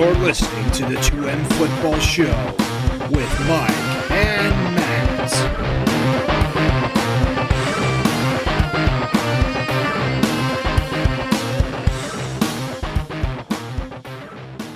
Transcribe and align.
You're 0.00 0.14
listening 0.14 0.70
to 0.70 0.86
the 0.86 0.94
2M 0.94 1.46
Football 1.58 1.98
Show 1.98 2.54
with 3.10 3.40
Mike 3.46 4.10
and 4.10 4.74
Matt. 4.74 6.40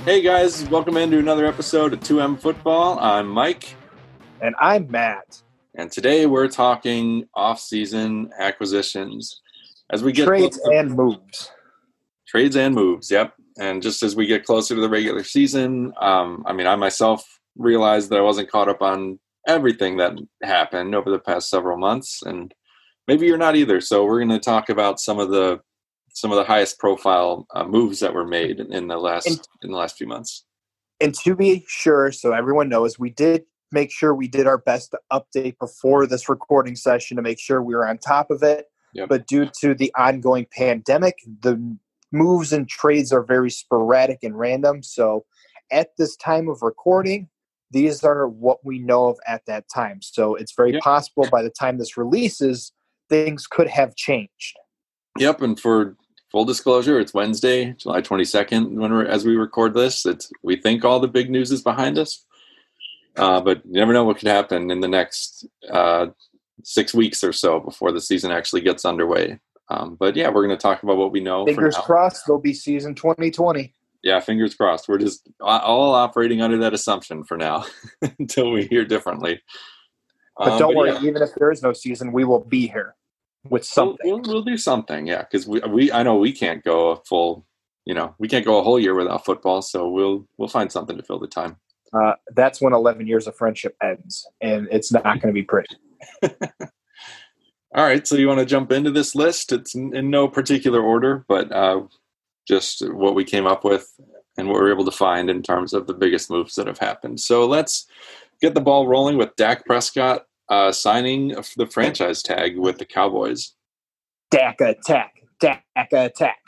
Hey 0.04 0.20
guys, 0.20 0.68
welcome 0.68 0.98
into 0.98 1.18
another 1.18 1.46
episode 1.46 1.94
of 1.94 2.00
2M 2.00 2.38
Football. 2.38 2.98
I'm 3.00 3.26
Mike, 3.26 3.74
And 4.42 4.54
I'm 4.60 4.90
Matt. 4.90 5.40
and 5.74 5.90
today 5.90 6.26
we're 6.26 6.48
talking 6.48 7.26
off-season 7.34 8.30
acquisitions. 8.38 9.40
As 9.90 10.02
we 10.02 10.12
get 10.12 10.26
Trades 10.26 10.60
and 10.66 10.94
moves. 10.94 11.50
trades 12.28 12.54
and 12.56 12.74
moves, 12.74 13.10
yep. 13.10 13.32
And 13.58 13.82
just 13.82 14.02
as 14.02 14.16
we 14.16 14.26
get 14.26 14.44
closer 14.44 14.74
to 14.74 14.80
the 14.80 14.88
regular 14.88 15.22
season, 15.22 15.92
um, 16.00 16.42
I 16.46 16.52
mean, 16.52 16.66
I 16.66 16.76
myself 16.76 17.24
realized 17.56 18.10
that 18.10 18.18
I 18.18 18.22
wasn't 18.22 18.50
caught 18.50 18.68
up 18.68 18.82
on 18.82 19.18
everything 19.46 19.98
that 19.98 20.18
happened 20.42 20.94
over 20.94 21.10
the 21.10 21.18
past 21.18 21.50
several 21.50 21.78
months, 21.78 22.22
and 22.22 22.52
maybe 23.06 23.26
you're 23.26 23.38
not 23.38 23.56
either. 23.56 23.80
So 23.80 24.04
we're 24.04 24.18
going 24.18 24.30
to 24.30 24.40
talk 24.40 24.68
about 24.68 24.98
some 25.00 25.18
of 25.18 25.30
the 25.30 25.60
some 26.10 26.30
of 26.30 26.36
the 26.36 26.44
highest 26.44 26.78
profile 26.78 27.46
uh, 27.54 27.64
moves 27.64 27.98
that 28.00 28.14
were 28.14 28.26
made 28.26 28.60
in 28.60 28.86
the 28.86 28.96
last 28.96 29.26
And- 29.26 29.40
in 29.62 29.70
the 29.70 29.76
last 29.76 29.96
few 29.96 30.06
months. 30.06 30.44
And 31.00 31.12
to 31.24 31.34
be 31.34 31.64
sure, 31.66 32.12
so 32.12 32.32
everyone 32.32 32.68
knows, 32.68 33.00
we 33.00 33.10
did 33.10 33.44
make 33.72 33.90
sure 33.90 34.14
we 34.14 34.28
did 34.28 34.46
our 34.46 34.58
best 34.58 34.92
to 34.92 35.00
update 35.12 35.58
before 35.58 36.06
this 36.06 36.28
recording 36.28 36.76
session 36.76 37.16
to 37.16 37.22
make 37.22 37.40
sure 37.40 37.60
we 37.60 37.74
were 37.74 37.86
on 37.86 37.98
top 37.98 38.30
of 38.30 38.44
it. 38.44 38.66
Yep. 38.94 39.08
But 39.08 39.26
due 39.26 39.50
to 39.60 39.74
the 39.74 39.92
ongoing 39.98 40.46
pandemic, 40.56 41.18
the 41.40 41.76
moves 42.14 42.52
and 42.52 42.68
trades 42.68 43.12
are 43.12 43.22
very 43.22 43.50
sporadic 43.50 44.20
and 44.22 44.38
random. 44.38 44.82
So 44.82 45.26
at 45.70 45.88
this 45.98 46.16
time 46.16 46.48
of 46.48 46.62
recording, 46.62 47.28
these 47.70 48.04
are 48.04 48.28
what 48.28 48.64
we 48.64 48.78
know 48.78 49.08
of 49.08 49.18
at 49.26 49.44
that 49.46 49.64
time. 49.68 50.00
So 50.00 50.36
it's 50.36 50.54
very 50.54 50.72
Yep. 50.74 50.82
possible 50.82 51.28
by 51.30 51.42
the 51.42 51.50
time 51.50 51.76
this 51.76 51.96
releases, 51.96 52.72
things 53.10 53.46
could 53.46 53.68
have 53.68 53.96
changed. 53.96 54.56
Yep, 55.18 55.42
and 55.42 55.58
for 55.60 55.96
full 56.30 56.44
disclosure, 56.44 56.98
it's 56.98 57.14
Wednesday, 57.14 57.72
July 57.72 58.00
22nd 58.00 58.74
when 58.76 58.92
we're 58.92 59.06
as 59.06 59.24
we 59.24 59.36
record 59.36 59.74
this. 59.74 60.06
It's 60.06 60.30
we 60.42 60.56
think 60.56 60.84
all 60.84 61.00
the 61.00 61.08
big 61.08 61.30
news 61.30 61.50
is 61.50 61.62
behind 61.62 61.98
us. 61.98 62.24
Uh, 63.16 63.40
but 63.40 63.64
you 63.64 63.74
never 63.74 63.92
know 63.92 64.04
what 64.04 64.18
could 64.18 64.28
happen 64.28 64.70
in 64.70 64.80
the 64.80 64.88
next 64.88 65.46
uh, 65.70 66.06
six 66.64 66.92
weeks 66.92 67.22
or 67.22 67.32
so 67.32 67.60
before 67.60 67.92
the 67.92 68.00
season 68.00 68.32
actually 68.32 68.60
gets 68.60 68.84
underway. 68.84 69.38
Um, 69.68 69.96
but 69.98 70.16
yeah, 70.16 70.28
we're 70.28 70.46
going 70.46 70.56
to 70.56 70.62
talk 70.62 70.82
about 70.82 70.96
what 70.96 71.12
we 71.12 71.20
know. 71.20 71.46
Fingers 71.46 71.76
crossed, 71.76 72.24
there'll 72.26 72.40
be 72.40 72.52
season 72.52 72.94
2020. 72.94 73.72
Yeah, 74.02 74.20
fingers 74.20 74.54
crossed. 74.54 74.86
We're 74.86 74.98
just 74.98 75.28
all 75.40 75.94
operating 75.94 76.42
under 76.42 76.58
that 76.58 76.74
assumption 76.74 77.24
for 77.24 77.38
now 77.38 77.64
until 78.18 78.50
we 78.50 78.66
hear 78.66 78.84
differently. 78.84 79.40
But 80.36 80.52
Um, 80.52 80.58
don't 80.58 80.76
worry, 80.76 80.90
yeah. 80.90 81.02
even 81.02 81.22
if 81.22 81.34
there 81.36 81.50
is 81.50 81.62
no 81.62 81.72
season, 81.72 82.12
we 82.12 82.24
will 82.24 82.44
be 82.44 82.66
here 82.66 82.94
with 83.48 83.64
something. 83.64 83.98
We'll, 84.04 84.20
we'll, 84.20 84.34
we'll 84.34 84.42
do 84.42 84.58
something, 84.58 85.06
yeah, 85.06 85.22
because 85.22 85.46
we, 85.46 85.60
we 85.60 85.92
I 85.92 86.02
know 86.02 86.16
we 86.16 86.32
can't 86.32 86.62
go 86.62 86.90
a 86.90 86.96
full, 87.04 87.46
you 87.86 87.94
know, 87.94 88.14
we 88.18 88.28
can't 88.28 88.44
go 88.44 88.58
a 88.58 88.62
whole 88.62 88.78
year 88.78 88.94
without 88.94 89.24
football, 89.24 89.62
so 89.62 89.88
we'll 89.88 90.26
we'll 90.36 90.48
find 90.48 90.70
something 90.70 90.96
to 90.96 91.02
fill 91.02 91.18
the 91.18 91.26
time. 91.26 91.56
Uh, 91.94 92.14
that's 92.34 92.60
when 92.60 92.72
11 92.72 93.06
years 93.06 93.26
of 93.26 93.36
friendship 93.36 93.76
ends, 93.82 94.26
and 94.40 94.66
it's 94.70 94.92
not 94.92 95.04
going 95.04 95.20
to 95.20 95.32
be 95.32 95.42
pretty. 95.44 95.76
All 97.74 97.84
right, 97.84 98.06
so 98.06 98.14
you 98.14 98.28
want 98.28 98.38
to 98.38 98.46
jump 98.46 98.70
into 98.70 98.92
this 98.92 99.16
list? 99.16 99.50
It's 99.50 99.74
in, 99.74 99.90
no 100.08 100.28
particular 100.28 100.80
order, 100.80 101.24
but 101.26 101.50
uh, 101.50 101.82
just 102.46 102.88
what 102.94 103.16
we 103.16 103.24
came 103.24 103.46
up 103.46 103.64
with 103.64 103.92
and 104.38 104.48
what 104.48 104.54
we 104.54 104.60
were 104.60 104.72
able 104.72 104.84
to 104.84 104.92
find 104.92 105.28
in 105.28 105.42
terms 105.42 105.72
of 105.72 105.88
the 105.88 105.94
biggest 105.94 106.30
moves 106.30 106.54
that 106.54 106.68
have 106.68 106.78
happened. 106.78 107.18
So 107.18 107.46
let's 107.46 107.86
get 108.40 108.54
the 108.54 108.60
ball 108.60 108.86
rolling 108.86 109.16
with 109.16 109.34
Dak 109.34 109.66
Prescott 109.66 110.24
uh, 110.48 110.70
signing 110.70 111.34
the 111.56 111.66
franchise 111.66 112.22
tag 112.22 112.56
with 112.58 112.78
the 112.78 112.84
Cowboys. 112.84 113.54
Dak 114.30 114.60
attack, 114.60 115.14
Dak 115.40 115.64
attack. 115.92 116.38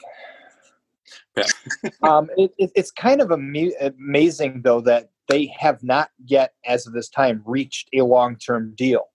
Yeah. 1.37 1.45
um, 2.03 2.31
it, 2.37 2.53
it, 2.57 2.71
it's 2.77 2.93
kind 2.93 3.21
of 3.21 3.33
amu- 3.33 3.75
amazing, 3.81 4.63
though, 4.63 4.81
that 4.83 5.11
they 5.27 5.53
have 5.59 5.83
not 5.83 6.11
yet, 6.25 6.53
as 6.65 6.87
of 6.87 6.93
this 6.93 7.09
time, 7.09 7.43
reached 7.45 7.89
a 7.93 8.03
long 8.03 8.37
term 8.37 8.75
deal. 8.77 9.09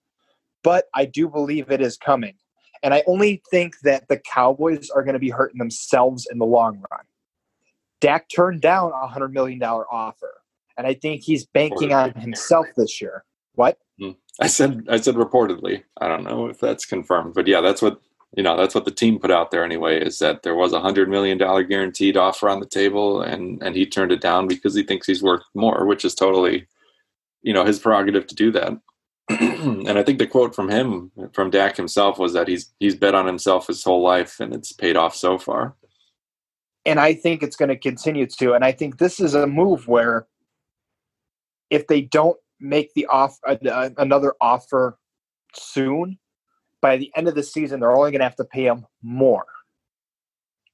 But 0.63 0.85
I 0.93 1.05
do 1.05 1.27
believe 1.27 1.71
it 1.71 1.81
is 1.81 1.97
coming. 1.97 2.35
And 2.83 2.93
I 2.93 3.03
only 3.07 3.41
think 3.51 3.79
that 3.83 4.07
the 4.07 4.17
Cowboys 4.17 4.89
are 4.89 5.03
going 5.03 5.13
to 5.13 5.19
be 5.19 5.29
hurting 5.29 5.59
themselves 5.59 6.27
in 6.31 6.39
the 6.39 6.45
long 6.45 6.83
run. 6.91 7.01
Dak 7.99 8.27
turned 8.29 8.61
down 8.61 8.91
a 8.91 9.07
$100 9.07 9.31
million 9.31 9.61
offer. 9.61 10.41
And 10.77 10.87
I 10.87 10.95
think 10.95 11.21
he's 11.21 11.45
banking 11.45 11.93
on 11.93 12.13
himself 12.13 12.65
this 12.75 12.99
year. 12.99 13.23
What? 13.53 13.77
Hmm. 13.99 14.11
I 14.39 14.47
said 14.47 14.87
I 14.89 14.97
said 14.97 15.15
reportedly. 15.15 15.83
I 15.99 16.07
don't 16.07 16.23
know 16.23 16.47
if 16.47 16.59
that's 16.59 16.85
confirmed, 16.85 17.33
but 17.33 17.47
yeah, 17.47 17.61
that's 17.61 17.81
what 17.81 18.01
you 18.35 18.41
know. 18.41 18.57
That's 18.57 18.73
what 18.73 18.85
the 18.85 18.91
team 18.91 19.19
put 19.19 19.29
out 19.29 19.51
there 19.51 19.63
anyway. 19.63 20.01
Is 20.01 20.19
that 20.19 20.43
there 20.43 20.55
was 20.55 20.73
a 20.73 20.79
hundred 20.79 21.09
million 21.09 21.37
dollar 21.37 21.63
guaranteed 21.63 22.17
offer 22.17 22.49
on 22.49 22.59
the 22.59 22.65
table, 22.65 23.21
and 23.21 23.61
and 23.61 23.75
he 23.75 23.85
turned 23.85 24.11
it 24.11 24.21
down 24.21 24.47
because 24.47 24.73
he 24.73 24.83
thinks 24.83 25.05
he's 25.05 25.21
worth 25.21 25.43
more, 25.53 25.85
which 25.85 26.05
is 26.05 26.15
totally, 26.15 26.65
you 27.41 27.53
know, 27.53 27.65
his 27.65 27.77
prerogative 27.77 28.25
to 28.27 28.35
do 28.35 28.51
that. 28.51 28.73
and 29.87 29.97
I 29.97 30.03
think 30.03 30.19
the 30.19 30.27
quote 30.27 30.55
from 30.55 30.69
him, 30.69 31.11
from 31.33 31.49
Dak 31.49 31.77
himself, 31.77 32.19
was 32.19 32.33
that 32.33 32.47
he's 32.47 32.73
he's 32.79 32.95
bet 32.95 33.15
on 33.15 33.25
himself 33.27 33.67
his 33.67 33.83
whole 33.83 34.01
life, 34.01 34.39
and 34.39 34.53
it's 34.53 34.71
paid 34.71 34.97
off 34.97 35.15
so 35.15 35.37
far. 35.37 35.75
and 36.85 36.99
I 36.99 37.13
think 37.13 37.43
it's 37.43 37.55
going 37.55 37.69
to 37.69 37.77
continue 37.77 38.25
to. 38.39 38.53
And 38.53 38.65
I 38.65 38.71
think 38.71 38.97
this 38.97 39.19
is 39.19 39.35
a 39.35 39.47
move 39.47 39.87
where 39.87 40.27
if 41.69 41.87
they 41.87 42.01
don't 42.01 42.37
make 42.59 42.93
the 42.93 43.05
off 43.07 43.37
uh, 43.47 43.55
uh, 43.69 43.89
another 43.97 44.33
offer 44.41 44.97
soon, 45.55 46.17
by 46.81 46.97
the 46.97 47.11
end 47.15 47.27
of 47.27 47.35
the 47.35 47.43
season, 47.43 47.79
they're 47.79 47.95
only 47.95 48.11
going 48.11 48.19
to 48.19 48.25
have 48.25 48.35
to 48.37 48.45
pay 48.45 48.65
him 48.65 48.85
more. 49.01 49.45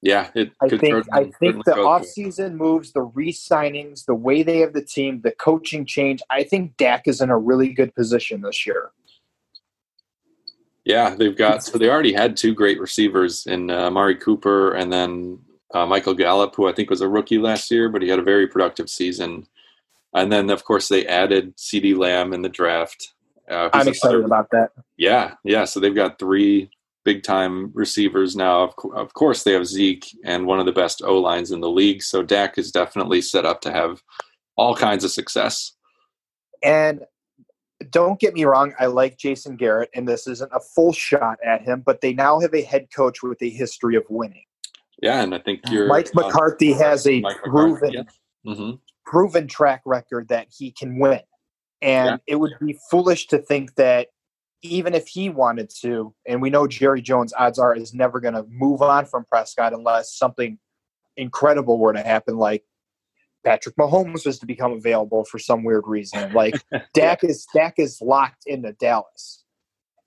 Yeah, 0.01 0.29
it. 0.35 0.51
I 0.61 0.69
think 0.69 1.05
I 1.11 1.31
think 1.39 1.65
the 1.65 1.77
off-season 1.77 2.55
moves, 2.55 2.91
the 2.91 3.01
re-signings, 3.01 4.05
the 4.05 4.13
way 4.13 4.43
they 4.43 4.59
have 4.59 4.73
the 4.73 4.83
team, 4.83 5.21
the 5.21 5.31
coaching 5.31 5.85
change. 5.85 6.21
I 6.29 6.43
think 6.43 6.77
Dak 6.77 7.07
is 7.07 7.19
in 7.19 7.31
a 7.31 7.37
really 7.37 7.73
good 7.73 7.95
position 7.95 8.41
this 8.41 8.65
year. 8.65 8.91
Yeah, 10.85 11.15
they've 11.15 11.35
got 11.35 11.63
so 11.63 11.77
they 11.77 11.89
already 11.89 12.13
had 12.13 12.37
two 12.37 12.53
great 12.53 12.79
receivers 12.79 13.47
in 13.47 13.71
uh, 13.71 13.87
Amari 13.87 14.15
Cooper 14.15 14.73
and 14.73 14.93
then 14.93 15.39
uh, 15.73 15.85
Michael 15.85 16.13
Gallup, 16.13 16.55
who 16.55 16.67
I 16.67 16.73
think 16.73 16.89
was 16.89 17.01
a 17.01 17.09
rookie 17.09 17.39
last 17.39 17.69
year, 17.71 17.89
but 17.89 18.01
he 18.01 18.07
had 18.07 18.19
a 18.19 18.23
very 18.23 18.47
productive 18.47 18.89
season. 18.89 19.47
And 20.13 20.31
then, 20.31 20.49
of 20.49 20.63
course, 20.63 20.87
they 20.87 21.05
added 21.05 21.57
CeeDee 21.57 21.97
Lamb 21.97 22.33
in 22.33 22.41
the 22.41 22.49
draft. 22.49 23.13
Uh, 23.49 23.69
I'm 23.73 23.87
excited 23.87 24.19
another- 24.19 24.25
about 24.25 24.49
that. 24.51 24.71
Yeah, 24.95 25.33
yeah. 25.43 25.65
So 25.65 25.79
they've 25.79 25.93
got 25.93 26.19
three 26.19 26.69
big 27.07 27.23
time 27.23 27.71
receivers 27.73 28.35
now. 28.35 28.63
Of, 28.63 28.75
co- 28.75 28.91
of 28.91 29.13
course, 29.13 29.43
they 29.43 29.53
have 29.53 29.65
Zeke 29.65 30.05
and 30.25 30.45
one 30.45 30.59
of 30.59 30.65
the 30.65 30.73
best 30.73 31.01
O 31.05 31.17
lines 31.17 31.51
in 31.51 31.61
the 31.61 31.69
league. 31.69 32.03
So 32.03 32.21
Dak 32.21 32.57
is 32.57 32.69
definitely 32.69 33.21
set 33.21 33.45
up 33.45 33.61
to 33.61 33.71
have 33.71 34.03
all 34.57 34.75
kinds 34.75 35.05
of 35.05 35.11
success. 35.11 35.71
And 36.61 37.05
don't 37.89 38.19
get 38.19 38.33
me 38.33 38.43
wrong, 38.43 38.73
I 38.77 38.87
like 38.87 39.17
Jason 39.17 39.55
Garrett, 39.55 39.89
and 39.95 40.05
this 40.05 40.27
isn't 40.27 40.51
a 40.53 40.59
full 40.59 40.91
shot 40.91 41.37
at 41.45 41.61
him, 41.61 41.81
but 41.85 42.01
they 42.01 42.13
now 42.13 42.41
have 42.41 42.53
a 42.53 42.61
head 42.61 42.87
coach 42.93 43.23
with 43.23 43.41
a 43.41 43.49
history 43.49 43.95
of 43.95 44.03
winning. 44.09 44.43
Yeah, 45.01 45.21
and 45.23 45.33
I 45.33 45.39
think 45.39 45.61
you're 45.69 45.87
Mike 45.87 46.09
uh, 46.09 46.23
McCarthy 46.23 46.73
has 46.73 47.07
a 47.07 47.21
McCarthy, 47.21 47.49
proven 47.49 47.93
yeah. 47.93 48.03
Mhm. 48.45 48.79
proven 49.05 49.47
track 49.47 49.81
record 49.85 50.27
that 50.27 50.47
he 50.49 50.71
can 50.71 50.99
win. 50.99 51.21
And 51.81 52.19
Yeah. 52.27 52.33
it 52.33 52.35
would 52.35 52.53
be 52.59 52.77
foolish 52.91 53.27
to 53.27 53.37
think 53.37 53.75
that 53.75 54.07
even 54.61 54.93
if 54.93 55.07
he 55.07 55.29
wanted 55.29 55.69
to, 55.81 56.13
and 56.25 56.41
we 56.41 56.49
know 56.49 56.67
Jerry 56.67 57.01
Jones, 57.01 57.33
odds 57.37 57.59
are, 57.59 57.75
is 57.75 57.93
never 57.93 58.19
going 58.19 58.33
to 58.33 58.45
move 58.49 58.81
on 58.81 59.05
from 59.05 59.25
Prescott 59.25 59.73
unless 59.73 60.13
something 60.13 60.57
incredible 61.15 61.79
were 61.79 61.93
to 61.93 62.01
happen, 62.01 62.37
like 62.37 62.63
Patrick 63.43 63.75
Mahomes 63.75 64.25
was 64.25 64.39
to 64.39 64.45
become 64.45 64.73
available 64.73 65.25
for 65.25 65.39
some 65.39 65.63
weird 65.63 65.85
reason. 65.87 66.31
Like 66.33 66.61
Dak 66.93 67.23
is 67.23 67.47
Dak 67.53 67.75
is 67.77 68.01
locked 68.01 68.43
into 68.45 68.73
Dallas, 68.73 69.43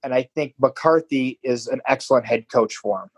and 0.03 0.13
I 0.13 0.29
think 0.35 0.55
McCarthy 0.61 1.39
is 1.43 1.67
an 1.67 1.81
excellent 1.87 2.27
head 2.27 2.47
coach 2.53 2.77
for 2.77 3.03
him. 3.03 3.11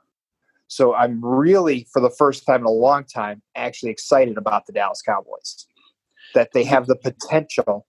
So 0.68 0.94
I'm 0.94 1.22
really, 1.22 1.86
for 1.92 2.00
the 2.00 2.08
first 2.08 2.46
time 2.46 2.60
in 2.60 2.66
a 2.66 2.70
long 2.70 3.04
time, 3.04 3.42
actually 3.54 3.90
excited 3.90 4.38
about 4.38 4.66
the 4.66 4.72
Dallas 4.72 5.02
Cowboys. 5.02 5.66
That 6.34 6.52
they 6.54 6.64
have 6.64 6.86
the 6.86 6.96
potential. 6.96 7.86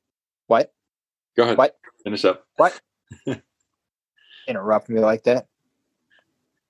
What? 0.48 0.74
Go 1.38 1.44
ahead. 1.44 1.57
What? 1.57 1.78
Finish 2.04 2.25
up. 2.25 2.46
Interrupt 4.48 4.89
me 4.89 5.00
like 5.00 5.24
that? 5.24 5.48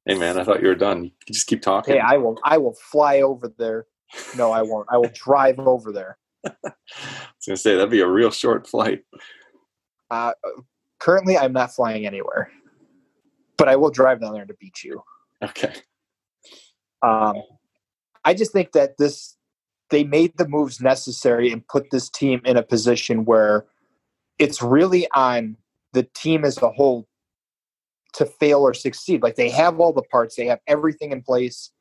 Hey 0.06 0.18
man, 0.18 0.38
I 0.38 0.44
thought 0.44 0.62
you 0.62 0.68
were 0.68 0.76
done. 0.76 1.06
You 1.06 1.12
just 1.28 1.48
keep 1.48 1.62
talking. 1.62 1.94
Hey, 1.94 2.00
I 2.00 2.18
will. 2.18 2.38
I 2.44 2.58
will 2.58 2.74
fly 2.74 3.22
over 3.22 3.54
there. 3.58 3.86
No, 4.38 4.52
I 4.52 4.62
won't. 4.62 4.88
I 4.92 4.98
will 4.98 5.12
drive 5.14 5.60
over 5.60 5.92
there. 5.92 6.18
I 6.46 6.52
was 6.66 7.46
gonna 7.48 7.58
say 7.58 7.76
that'd 7.76 7.90
be 7.90 8.02
a 8.02 8.08
real 8.08 8.32
short 8.32 8.68
flight. 8.68 9.04
Uh, 10.12 10.34
currently, 11.00 11.38
I'm 11.38 11.54
not 11.54 11.74
flying 11.74 12.06
anywhere, 12.06 12.52
but 13.58 13.70
I 13.70 13.78
will 13.78 13.92
drive 13.92 14.22
down 14.22 14.34
there 14.34 14.46
to 14.46 14.54
beat 14.56 14.84
you. 14.84 15.02
Okay. 15.42 15.74
Um, 17.02 17.42
I 18.26 18.34
just 18.34 18.52
think 18.52 18.74
that 18.74 18.98
this 18.98 19.38
they 19.90 20.04
made 20.04 20.38
the 20.38 20.48
moves 20.48 20.82
necessary 20.82 21.52
and 21.52 21.66
put 21.68 21.92
this 21.92 22.10
team 22.10 22.42
in 22.46 22.58
a 22.58 22.64
position 22.64 23.26
where 23.26 23.66
it's 24.40 24.62
really 24.62 25.08
on 25.12 25.56
the 25.94 26.04
team 26.16 26.44
as 26.44 26.62
a 26.62 26.70
whole 26.70 27.08
to 28.14 28.26
fail 28.26 28.60
or 28.60 28.74
succeed. 28.74 29.24
Like 29.24 29.36
they 29.36 29.50
have 29.50 29.80
all 29.80 29.94
the 29.94 30.04
parts, 30.04 30.36
they 30.36 30.46
have 30.48 30.60
everything 30.68 31.12
in 31.12 31.22
place 31.22 31.72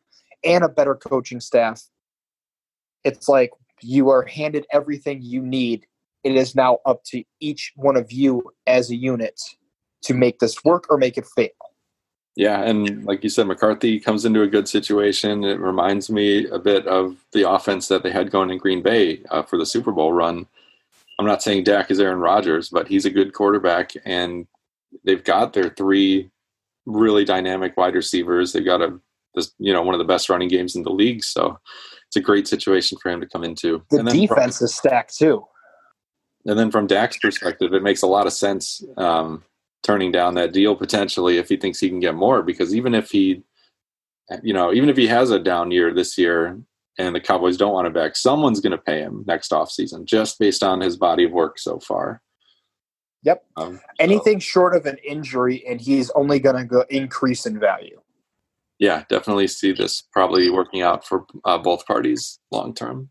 and 0.45 0.65
a 0.65 0.69
better 0.69 0.95
coaching 0.95 1.41
staff. 1.41 1.83
It's 3.05 3.29
like 3.29 3.51
you 3.81 4.09
are 4.11 4.23
handed 4.23 4.67
everything 4.73 5.21
you 5.23 5.43
need. 5.43 5.87
It 6.25 6.37
is 6.37 6.55
now 6.55 6.79
up 6.87 7.03
to 7.07 7.25
each 7.41 7.73
one 7.77 7.97
of 7.97 8.13
you 8.13 8.43
as 8.67 8.91
a 8.91 8.97
unit 8.97 9.41
to 10.03 10.15
make 10.15 10.39
this 10.39 10.65
work 10.65 10.87
or 10.89 10.99
make 10.99 11.19
it 11.19 11.27
fail. 11.27 11.51
Yeah, 12.35 12.63
and 12.63 13.05
like 13.05 13.23
you 13.23 13.29
said, 13.29 13.47
McCarthy 13.47 14.01
comes 14.01 14.25
into 14.25 14.41
a 14.41 14.47
good 14.47 14.67
situation. 14.67 15.45
It 15.45 15.61
reminds 15.61 16.09
me 16.09 16.47
a 16.47 16.59
bit 16.59 16.87
of 16.87 17.17
the 17.33 17.49
offense 17.49 17.89
that 17.89 18.03
they 18.03 18.11
had 18.11 18.31
going 18.31 18.51
in 18.51 18.57
Green 18.57 18.83
Bay 18.83 19.23
uh, 19.31 19.43
for 19.43 19.59
the 19.59 19.67
Super 19.67 19.93
Bowl 19.93 20.13
run. 20.13 20.47
I'm 21.19 21.27
not 21.27 21.43
saying 21.43 21.65
Dak 21.65 21.91
is 21.91 22.01
Aaron 22.01 22.19
Rodgers, 22.19 22.69
but 22.69 22.89
he's 22.89 23.05
a 23.05 23.11
good 23.11 23.33
quarterback, 23.33 23.93
and 24.05 24.47
they've 25.05 25.23
got 25.23 25.53
their 25.53 25.71
three 25.71 26.31
really 26.87 27.25
dynamic 27.25 27.77
wide 27.77 27.95
receivers. 27.95 28.53
They've 28.53 28.65
got 28.65 28.83
a 28.83 28.99
this, 29.35 29.53
you 29.59 29.73
know 29.73 29.83
one 29.83 29.95
of 29.95 29.99
the 29.99 30.05
best 30.05 30.29
running 30.29 30.49
games 30.49 30.77
in 30.77 30.83
the 30.83 30.91
league, 30.91 31.25
so 31.25 31.59
it's 32.07 32.17
a 32.17 32.21
great 32.21 32.49
situation 32.49 32.99
for 33.01 33.11
him 33.11 33.21
to 33.21 33.27
come 33.27 33.45
into. 33.45 33.83
The 33.91 34.03
defense 34.03 34.59
from, 34.59 34.65
is 34.65 34.75
stacked 34.75 35.17
too. 35.17 35.45
And 36.45 36.59
then 36.59 36.71
from 36.71 36.87
Dak's 36.87 37.19
perspective, 37.19 37.73
it 37.73 37.83
makes 37.83 38.03
a 38.03 38.07
lot 38.09 38.27
of 38.27 38.33
sense. 38.33 38.85
Um, 38.97 39.45
turning 39.83 40.13
down 40.13 40.35
that 40.35 40.53
deal 40.53 40.77
potentially 40.77 41.39
if 41.39 41.49
he 41.49 41.57
thinks 41.57 41.81
he 41.81 41.89
can 41.89 42.01
get 42.01 42.15
more 42.15 42.43
because 42.43 42.75
even 42.75 42.95
if 42.95 43.11
he 43.11 43.43
you 44.43 44.53
know 44.53 44.73
even 44.73 44.89
if 44.89 44.97
he 44.97 45.07
has 45.07 45.31
a 45.31 45.39
down 45.39 45.71
year 45.71 45.93
this 45.93 46.17
year 46.17 46.61
and 46.99 47.15
the 47.15 47.21
cowboys 47.21 47.57
don't 47.57 47.73
want 47.73 47.87
him 47.87 47.93
back 47.93 48.17
someone's 48.17 48.61
going 48.61 48.73
to 48.73 48.79
pay 48.79 49.01
him 49.01 49.25
next 49.27 49.53
off 49.53 49.71
season 49.71 50.05
just 50.07 50.39
based 50.39 50.63
on 50.63 50.81
his 50.81 50.97
body 50.97 51.25
of 51.25 51.33
work 51.33 51.59
so 51.59 51.79
far 51.79 52.23
yep 53.23 53.45
um, 53.57 53.81
anything 53.99 54.41
so. 54.41 54.45
short 54.45 54.77
of 54.77 54.87
an 54.87 54.99
injury 55.07 55.65
and 55.67 55.81
he's 55.81 56.11
only 56.11 56.39
going 56.39 56.57
to 56.57 56.65
go 56.65 56.85
increase 56.91 57.47
in 57.47 57.59
value 57.59 58.01
yeah 58.79 59.05
definitely 59.09 59.47
see 59.47 59.73
this 59.73 60.03
probably 60.13 60.51
working 60.51 60.83
out 60.83 61.07
for 61.07 61.25
uh, 61.45 61.59
both 61.59 61.87
parties 61.87 62.39
long 62.51 62.75
term 62.75 63.11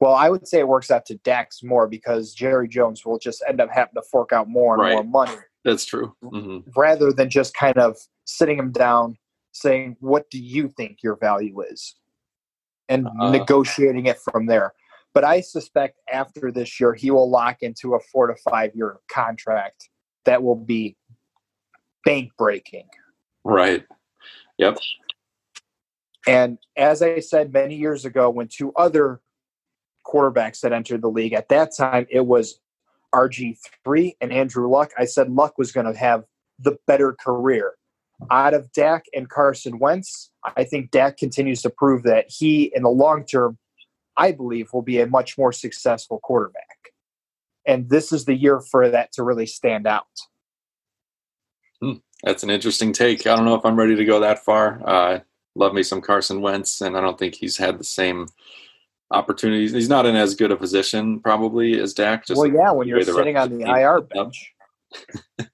well, 0.00 0.14
I 0.14 0.30
would 0.30 0.48
say 0.48 0.60
it 0.60 0.68
works 0.68 0.90
out 0.90 1.04
to 1.06 1.16
Dak's 1.16 1.62
more 1.62 1.86
because 1.86 2.32
Jerry 2.32 2.68
Jones 2.68 3.04
will 3.04 3.18
just 3.18 3.44
end 3.46 3.60
up 3.60 3.68
having 3.70 3.94
to 3.94 4.02
fork 4.10 4.32
out 4.32 4.48
more 4.48 4.74
and 4.74 4.82
right. 4.82 4.94
more 4.94 5.04
money. 5.04 5.38
That's 5.64 5.84
true. 5.84 6.14
Mm-hmm. 6.24 6.70
Rather 6.74 7.12
than 7.12 7.28
just 7.28 7.52
kind 7.52 7.76
of 7.76 7.98
sitting 8.24 8.58
him 8.58 8.72
down, 8.72 9.18
saying, 9.52 9.96
"What 10.00 10.30
do 10.30 10.42
you 10.42 10.68
think 10.68 10.98
your 11.02 11.16
value 11.16 11.60
is?" 11.60 11.96
And 12.90 13.06
uh, 13.20 13.30
negotiating 13.30 14.06
it 14.06 14.18
from 14.18 14.46
there. 14.46 14.74
But 15.14 15.24
I 15.24 15.40
suspect 15.40 15.98
after 16.12 16.52
this 16.52 16.78
year, 16.78 16.92
he 16.92 17.10
will 17.10 17.28
lock 17.28 17.58
into 17.62 17.94
a 17.94 18.00
four 18.12 18.26
to 18.26 18.34
five 18.48 18.72
year 18.74 18.98
contract 19.10 19.88
that 20.26 20.42
will 20.42 20.56
be 20.56 20.96
bank 22.04 22.32
breaking. 22.36 22.88
Right. 23.44 23.84
Yep. 24.58 24.78
And 26.26 26.58
as 26.76 27.00
I 27.00 27.20
said 27.20 27.52
many 27.52 27.76
years 27.76 28.04
ago, 28.04 28.28
when 28.28 28.48
two 28.48 28.72
other 28.74 29.20
quarterbacks 30.10 30.60
that 30.60 30.72
entered 30.72 31.02
the 31.02 31.10
league. 31.10 31.32
At 31.32 31.48
that 31.48 31.76
time, 31.76 32.06
it 32.10 32.26
was 32.26 32.60
RG3 33.14 34.16
and 34.20 34.32
Andrew 34.32 34.68
Luck. 34.68 34.90
I 34.98 35.04
said 35.04 35.30
Luck 35.30 35.58
was 35.58 35.72
going 35.72 35.86
to 35.86 35.98
have 35.98 36.24
the 36.58 36.76
better 36.86 37.12
career. 37.12 37.74
Out 38.30 38.54
of 38.54 38.70
Dak 38.72 39.04
and 39.14 39.28
Carson 39.28 39.78
Wentz, 39.78 40.30
I 40.56 40.64
think 40.64 40.90
Dak 40.90 41.16
continues 41.16 41.62
to 41.62 41.70
prove 41.70 42.02
that 42.04 42.26
he, 42.28 42.72
in 42.74 42.82
the 42.82 42.90
long 42.90 43.24
term, 43.24 43.58
I 44.16 44.32
believe, 44.32 44.68
will 44.72 44.82
be 44.82 45.00
a 45.00 45.06
much 45.06 45.38
more 45.38 45.52
successful 45.52 46.20
quarterback. 46.22 46.64
And 47.66 47.88
this 47.88 48.12
is 48.12 48.24
the 48.24 48.34
year 48.34 48.60
for 48.60 48.88
that 48.88 49.12
to 49.12 49.22
really 49.22 49.46
stand 49.46 49.86
out. 49.86 50.06
Hmm, 51.80 51.94
that's 52.22 52.42
an 52.42 52.50
interesting 52.50 52.92
take. 52.92 53.26
I 53.26 53.36
don't 53.36 53.44
know 53.44 53.54
if 53.54 53.64
I'm 53.64 53.76
ready 53.76 53.96
to 53.96 54.04
go 54.04 54.20
that 54.20 54.44
far. 54.44 54.80
Uh, 54.84 55.20
love 55.54 55.72
me 55.72 55.82
some 55.82 56.00
Carson 56.00 56.40
Wentz, 56.40 56.80
and 56.80 56.96
I 56.96 57.00
don't 57.00 57.18
think 57.18 57.34
he's 57.34 57.56
had 57.56 57.78
the 57.78 57.84
same 57.84 58.26
opportunities. 59.10 59.72
He's 59.72 59.88
not 59.88 60.06
in 60.06 60.16
as 60.16 60.34
good 60.34 60.52
a 60.52 60.56
position 60.56 61.20
probably 61.20 61.78
as 61.78 61.94
Dak. 61.94 62.26
Just 62.26 62.38
well, 62.38 62.50
yeah, 62.50 62.70
when 62.70 62.88
you're 62.88 63.02
sitting 63.02 63.36
on 63.36 63.56
the 63.56 63.64
IR 63.64 64.02
bench. 64.02 64.52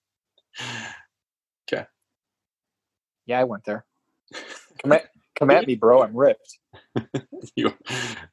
Yeah, 3.27 3.41
I 3.41 3.45
went 3.45 3.65
there. 3.65 3.85
Come 4.83 4.93
at, 4.93 5.07
come 5.39 5.51
at 5.51 5.67
me, 5.67 5.75
bro. 5.75 6.03
I'm 6.03 6.15
ripped. 6.15 6.59
you, 7.57 7.73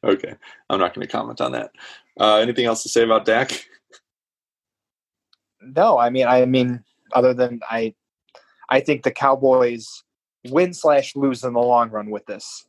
okay, 0.04 0.36
I'm 0.70 0.78
not 0.78 0.94
going 0.94 1.08
to 1.08 1.12
comment 1.12 1.40
on 1.40 1.54
that. 1.54 1.72
Uh, 2.20 2.36
anything 2.36 2.66
else 2.66 2.84
to 2.84 2.90
say 2.90 3.04
about 3.04 3.24
Dak? 3.24 3.66
No, 5.62 5.98
I 5.98 6.10
mean, 6.10 6.28
I 6.28 6.46
mean, 6.46 6.84
other 7.14 7.34
than 7.34 7.62
I, 7.70 7.94
I 8.70 8.82
think 8.82 9.04
the 9.04 9.12
Cowboys 9.12 10.04
win 10.50 10.74
slash 10.74 11.16
lose 11.16 11.46
in 11.46 11.54
the 11.54 11.60
long 11.60 11.90
run 11.90 12.10
with 12.10 12.26
this. 12.26 12.66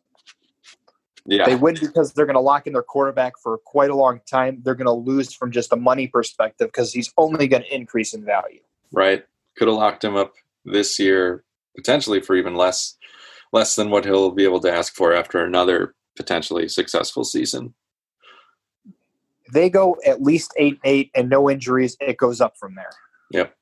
Yeah. 1.27 1.47
They 1.47 1.57
win 1.57 1.77
because 1.81 2.13
they're 2.13 2.27
going 2.27 2.35
to 2.35 2.41
lock 2.41 2.67
in 2.67 2.75
their 2.75 2.83
quarterback 2.83 3.33
for 3.43 3.59
quite 3.59 3.91
a 3.91 3.97
long 3.97 4.21
time. 4.31 4.61
They're 4.63 4.75
going 4.75 4.87
to 4.87 4.93
lose 4.93 5.35
from 5.35 5.51
just 5.51 5.73
a 5.73 5.77
money 5.77 6.07
perspective 6.07 6.69
because 6.69 6.93
he's 6.93 7.13
only 7.17 7.49
going 7.49 7.63
to 7.63 7.75
increase 7.75 8.13
in 8.13 8.25
value. 8.25 8.61
Right. 8.93 9.25
Could 9.57 9.69
have 9.69 9.77
locked 9.77 10.05
him 10.05 10.17
up 10.17 10.35
this 10.65 10.99
year 10.99 11.45
potentially 11.77 12.21
for 12.21 12.37
even 12.37 12.55
less 12.55 12.97
less 13.53 13.77
than 13.77 13.89
what 13.89 14.05
he'll 14.05 14.33
be 14.33 14.45
able 14.45 14.61
to 14.61 14.73
ask 14.73 14.95
for 14.95 15.15
after 15.15 15.45
another 15.45 15.95
potentially 16.17 16.69
successful 16.69 17.25
season. 17.25 17.73
They 19.53 19.71
go 19.71 19.97
at 20.05 20.23
least 20.23 20.53
8 20.57 20.79
8 20.85 21.11
and 21.15 21.31
no 21.31 21.49
injuries, 21.49 21.97
it 22.01 22.17
goes 22.17 22.41
up 22.41 22.57
from 22.59 22.75
there. 22.75 22.91
Yep. 23.31 23.55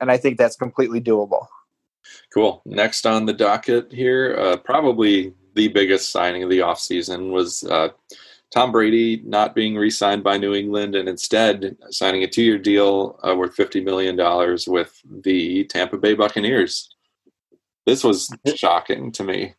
And 0.00 0.10
I 0.10 0.16
think 0.16 0.38
that's 0.38 0.56
completely 0.56 1.00
doable. 1.00 1.46
Cool. 2.32 2.62
Next 2.64 3.06
on 3.06 3.26
the 3.26 3.32
docket 3.32 3.92
here, 3.92 4.36
uh, 4.38 4.56
probably 4.56 5.34
the 5.54 5.68
biggest 5.68 6.10
signing 6.10 6.42
of 6.42 6.50
the 6.50 6.60
offseason 6.60 7.30
was 7.30 7.64
uh, 7.64 7.88
Tom 8.50 8.72
Brady 8.72 9.22
not 9.24 9.54
being 9.54 9.76
re 9.76 9.90
signed 9.90 10.24
by 10.24 10.38
New 10.38 10.54
England 10.54 10.94
and 10.94 11.08
instead 11.08 11.76
signing 11.90 12.22
a 12.22 12.26
two 12.26 12.42
year 12.42 12.58
deal 12.58 13.18
uh, 13.22 13.34
worth 13.34 13.56
$50 13.56 13.84
million 13.84 14.16
with 14.66 15.00
the 15.22 15.64
Tampa 15.64 15.98
Bay 15.98 16.14
Buccaneers. 16.14 16.94
This 17.88 18.04
was 18.04 18.30
shocking 18.54 19.12
to 19.12 19.24
me. 19.24 19.54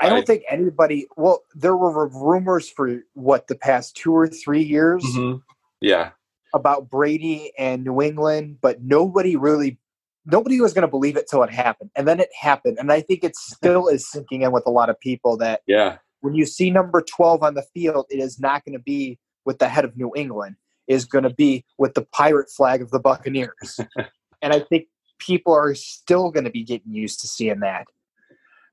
I 0.00 0.08
don't 0.08 0.20
I, 0.20 0.24
think 0.24 0.44
anybody, 0.48 1.06
well, 1.18 1.42
there 1.54 1.76
were 1.76 2.08
rumors 2.08 2.70
for 2.70 3.02
what, 3.12 3.46
the 3.46 3.54
past 3.54 3.94
two 3.94 4.16
or 4.16 4.26
three 4.26 4.62
years? 4.62 5.04
Mm-hmm. 5.04 5.40
Yeah. 5.82 6.12
About 6.54 6.88
Brady 6.88 7.52
and 7.58 7.84
New 7.84 8.00
England, 8.00 8.56
but 8.62 8.82
nobody 8.82 9.36
really 9.36 9.78
nobody 10.24 10.62
was 10.62 10.72
going 10.72 10.82
to 10.82 10.88
believe 10.88 11.16
it 11.16 11.26
till 11.28 11.42
it 11.42 11.50
happened 11.50 11.90
and 11.96 12.06
then 12.06 12.20
it 12.20 12.28
happened 12.40 12.78
and 12.78 12.92
i 12.92 13.00
think 13.00 13.24
it 13.24 13.34
still 13.34 13.88
is 13.88 14.08
sinking 14.08 14.42
in 14.42 14.52
with 14.52 14.62
a 14.66 14.70
lot 14.70 14.88
of 14.88 15.00
people 15.00 15.36
that 15.36 15.62
yeah 15.66 15.96
when 16.20 16.32
you 16.32 16.46
see 16.46 16.70
number 16.70 17.02
12 17.02 17.42
on 17.42 17.54
the 17.54 17.64
field 17.74 18.06
it 18.08 18.20
is 18.20 18.38
not 18.38 18.64
going 18.64 18.72
to 18.72 18.78
be 18.78 19.18
with 19.44 19.58
the 19.58 19.68
head 19.68 19.84
of 19.84 19.96
new 19.96 20.12
england 20.14 20.54
it 20.86 20.94
is 20.94 21.04
going 21.06 21.24
to 21.24 21.34
be 21.34 21.64
with 21.76 21.94
the 21.94 22.02
pirate 22.12 22.48
flag 22.48 22.80
of 22.80 22.92
the 22.92 23.00
buccaneers 23.00 23.80
and 24.42 24.52
i 24.52 24.60
think 24.60 24.86
people 25.24 25.54
are 25.54 25.74
still 25.74 26.30
going 26.30 26.44
to 26.44 26.50
be 26.50 26.64
getting 26.64 26.92
used 26.92 27.20
to 27.20 27.28
seeing 27.28 27.60
that. 27.60 27.86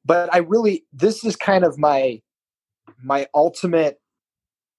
But 0.06 0.34
i 0.34 0.38
really 0.38 0.86
this 0.94 1.24
is 1.24 1.36
kind 1.36 1.64
of 1.64 1.78
my 1.78 2.22
my 3.04 3.28
ultimate 3.36 4.00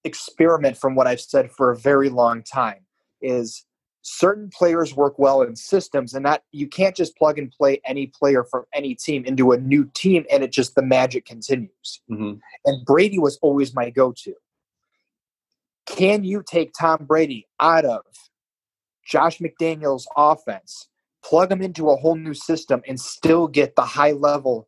experiment 0.03 0.75
from 0.77 0.95
what 0.95 1.07
i've 1.07 1.21
said 1.21 1.51
for 1.51 1.71
a 1.71 1.77
very 1.77 2.09
long 2.09 2.43
time 2.43 2.85
is 3.21 3.65
certain 4.01 4.49
players 4.49 4.95
work 4.95 5.19
well 5.19 5.43
in 5.43 5.55
systems 5.55 6.15
and 6.15 6.25
that 6.25 6.41
you 6.51 6.67
can't 6.67 6.95
just 6.95 7.15
plug 7.15 7.37
and 7.37 7.51
play 7.51 7.79
any 7.85 8.07
player 8.07 8.43
from 8.43 8.63
any 8.73 8.95
team 8.95 9.23
into 9.25 9.51
a 9.51 9.57
new 9.57 9.85
team 9.93 10.25
and 10.31 10.43
it 10.43 10.51
just 10.51 10.73
the 10.73 10.81
magic 10.81 11.23
continues. 11.23 12.01
Mm-hmm. 12.11 12.33
and 12.65 12.85
brady 12.85 13.19
was 13.19 13.37
always 13.43 13.75
my 13.75 13.91
go-to. 13.91 14.33
Can 15.85 16.23
you 16.23 16.43
take 16.45 16.73
tom 16.77 17.05
brady 17.05 17.47
out 17.59 17.85
of 17.85 18.01
josh 19.05 19.37
mcdaniels 19.39 20.05
offense 20.17 20.87
plug 21.23 21.49
them 21.49 21.61
into 21.61 21.89
a 21.89 21.95
whole 21.95 22.15
new 22.15 22.33
system 22.33 22.81
and 22.87 22.99
still 22.99 23.47
get 23.47 23.75
the 23.75 23.81
high 23.81 24.11
level 24.11 24.67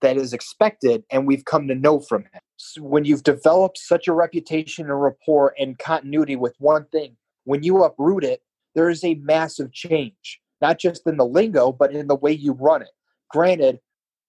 that 0.00 0.16
is 0.16 0.32
expected 0.32 1.02
and 1.10 1.26
we've 1.26 1.44
come 1.44 1.66
to 1.66 1.74
know 1.74 1.98
from 2.00 2.22
him 2.22 2.40
so 2.56 2.82
when 2.82 3.04
you've 3.04 3.22
developed 3.22 3.78
such 3.78 4.06
a 4.06 4.12
reputation 4.12 4.90
and 4.90 5.02
rapport 5.02 5.54
and 5.58 5.78
continuity 5.78 6.36
with 6.36 6.54
one 6.58 6.84
thing 6.86 7.16
when 7.44 7.62
you 7.62 7.82
uproot 7.82 8.24
it 8.24 8.42
there 8.74 8.90
is 8.90 9.04
a 9.04 9.14
massive 9.14 9.72
change, 9.72 10.40
not 10.60 10.78
just 10.78 11.06
in 11.06 11.16
the 11.16 11.26
lingo, 11.26 11.72
but 11.72 11.92
in 11.92 12.06
the 12.06 12.16
way 12.16 12.32
you 12.32 12.52
run 12.52 12.82
it. 12.82 12.90
Granted, 13.30 13.80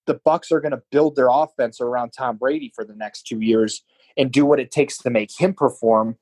the 0.05 0.19
Bucks 0.23 0.51
are 0.51 0.61
going 0.61 0.71
to 0.71 0.83
build 0.91 1.15
their 1.15 1.29
offense 1.29 1.81
around 1.81 2.11
Tom 2.11 2.37
Brady 2.37 2.71
for 2.75 2.85
the 2.85 2.95
next 2.95 3.23
two 3.23 3.41
years 3.41 3.81
and 4.17 4.31
do 4.31 4.45
what 4.45 4.59
it 4.59 4.71
takes 4.71 4.97
to 4.99 5.09
make 5.09 5.31
him 5.37 5.53
perform, 5.53 6.15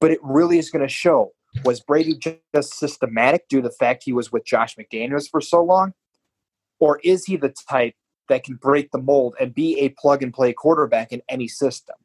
but 0.00 0.10
it 0.10 0.18
really 0.22 0.58
is 0.58 0.70
going 0.70 0.86
to 0.86 0.92
show. 0.92 1.32
Was 1.64 1.80
Brady 1.80 2.18
just 2.54 2.74
systematic 2.74 3.48
due 3.48 3.62
to 3.62 3.68
the 3.68 3.74
fact 3.74 4.02
he 4.04 4.12
was 4.12 4.32
with 4.32 4.44
Josh 4.44 4.76
McDaniels 4.76 5.28
for 5.30 5.40
so 5.40 5.62
long? 5.62 5.94
Or 6.80 7.00
is 7.04 7.24
he 7.24 7.36
the 7.36 7.54
type 7.68 7.94
that 8.28 8.44
can 8.44 8.56
break 8.56 8.90
the 8.90 8.98
mold 8.98 9.36
and 9.40 9.54
be 9.54 9.78
a 9.80 9.90
plug 9.90 10.22
and 10.22 10.32
play 10.32 10.52
quarterback 10.52 11.12
in 11.12 11.22
any 11.28 11.48
system? 11.48 11.96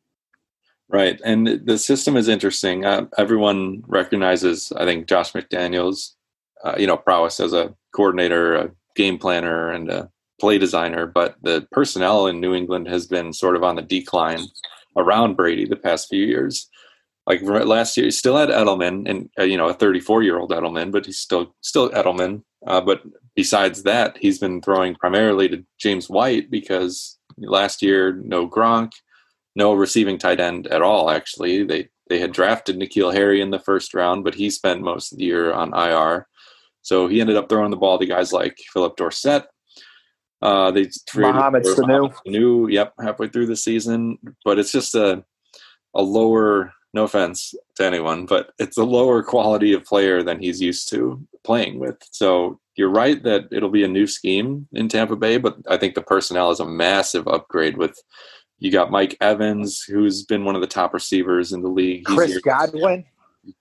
Right, 0.88 1.22
and 1.24 1.62
the 1.66 1.78
system 1.78 2.18
is 2.18 2.28
interesting. 2.28 2.84
Uh, 2.84 3.06
everyone 3.18 3.84
recognizes, 3.88 4.72
I 4.76 4.86
think, 4.86 5.08
Josh 5.08 5.34
McDaniels, 5.34 6.16
uh, 6.64 6.76
you 6.80 6.88
know, 6.88 6.98
prowess 6.98 7.40
as 7.40 7.54
a 7.54 7.76
coordinator, 7.96 8.56
a 8.56 8.72
game 8.96 9.20
planner, 9.20 9.70
and 9.70 9.90
a 9.92 10.10
play 10.40 10.58
designer. 10.58 11.06
But 11.06 11.36
the 11.44 11.68
personnel 11.72 12.26
in 12.26 12.40
New 12.40 12.56
England 12.56 12.88
has 12.88 13.06
been 13.06 13.34
sort 13.34 13.56
of 13.56 13.64
on 13.64 13.76
the 13.76 13.84
decline 13.84 14.42
around 14.98 15.36
Brady 15.36 15.66
the 15.66 15.76
past 15.76 16.10
few 16.10 16.26
years. 16.26 16.68
Like 17.28 17.42
last 17.44 17.96
year, 17.96 18.06
he 18.06 18.12
still 18.12 18.38
had 18.38 18.50
Edelman, 18.50 19.08
and 19.08 19.30
uh, 19.38 19.44
you 19.44 19.58
know, 19.58 19.70
a 19.70 19.74
34 19.74 20.24
year 20.24 20.40
old 20.40 20.52
Edelman, 20.52 20.92
but 20.92 21.06
he's 21.06 21.20
still 21.20 21.56
still 21.62 21.90
Edelman. 21.92 22.44
Uh, 22.66 22.82
but 22.82 23.04
besides 23.36 23.84
that, 23.84 24.18
he's 24.18 24.40
been 24.40 24.62
throwing 24.62 24.96
primarily 24.96 25.48
to 25.50 25.64
James 25.80 26.10
White 26.10 26.50
because 26.50 27.18
last 27.38 27.82
year 27.82 28.14
no 28.14 28.50
Gronk 28.50 28.92
no 29.56 29.74
receiving 29.74 30.18
tight 30.18 30.40
end 30.40 30.68
at 30.68 30.82
all. 30.82 31.10
Actually, 31.10 31.64
they 31.64 31.90
they 32.08 32.20
had 32.20 32.32
drafted 32.32 32.78
N'Keal 32.78 33.14
Harry 33.14 33.42
in 33.42 33.52
the 33.52 33.60
first 33.60 33.94
round, 33.94 34.24
but 34.24 34.36
he 34.36 34.50
spent 34.50 34.82
most 34.82 35.12
of 35.12 35.20
the 35.20 35.26
year 35.26 35.54
on 35.54 35.74
IR. 35.74 36.28
So 36.82 37.08
he 37.08 37.22
ended 37.22 37.38
up 37.38 37.50
throwing 37.50 37.70
the 37.70 37.78
ball 37.78 38.00
to 38.00 38.06
guys 38.06 38.34
like 38.34 38.58
Phillip 38.74 38.96
Dorsett. 38.96 39.46
Uh, 40.42 40.72
they 40.72 40.90
Mohamed 41.16 41.64
Sanu. 41.64 42.16
Sanu, 42.26 42.72
yep, 42.72 42.94
halfway 43.00 43.28
through 43.28 43.48
the 43.48 43.56
season, 43.56 44.18
but 44.46 44.58
it's 44.58 44.72
just 44.72 44.96
a 44.96 45.24
a 45.94 46.02
lower. 46.02 46.74
No 46.94 47.04
offense 47.04 47.54
to 47.76 47.86
anyone, 47.86 48.26
but 48.26 48.52
it's 48.58 48.78
a 48.78 48.84
lower 48.84 49.22
quality 49.22 49.74
of 49.74 49.86
player 49.86 50.24
than 50.24 50.40
he's 50.40 50.62
used 50.62 50.90
to 50.90 51.26
playing 51.44 51.80
with. 51.80 51.98
So 52.12 52.60
you're 52.76 52.90
right 52.90 53.22
that 53.24 53.48
it'll 53.52 53.70
be 53.70 53.84
a 53.84 53.88
new 53.88 54.08
scheme 54.08 54.68
in 54.74 54.88
Tampa 54.88 55.16
Bay, 55.16 55.38
but 55.38 55.58
I 55.68 55.78
think 55.78 55.94
the 55.94 56.02
personnel 56.02 56.50
is 56.50 56.60
a 56.60 56.66
massive 56.66 57.28
upgrade 57.28 57.78
with 57.78 58.02
you 58.60 58.72
got 58.72 58.92
Mike 58.92 59.18
Evans, 59.22 59.82
who's 59.82 60.24
been 60.24 60.46
one 60.46 60.56
of 60.56 60.62
the 60.62 60.68
top 60.68 60.94
receivers 60.94 61.54
in 61.54 61.62
the 61.62 61.70
league. 61.70 62.08
He's 62.08 62.18
Chris 62.18 62.38
Godwin. 62.40 63.06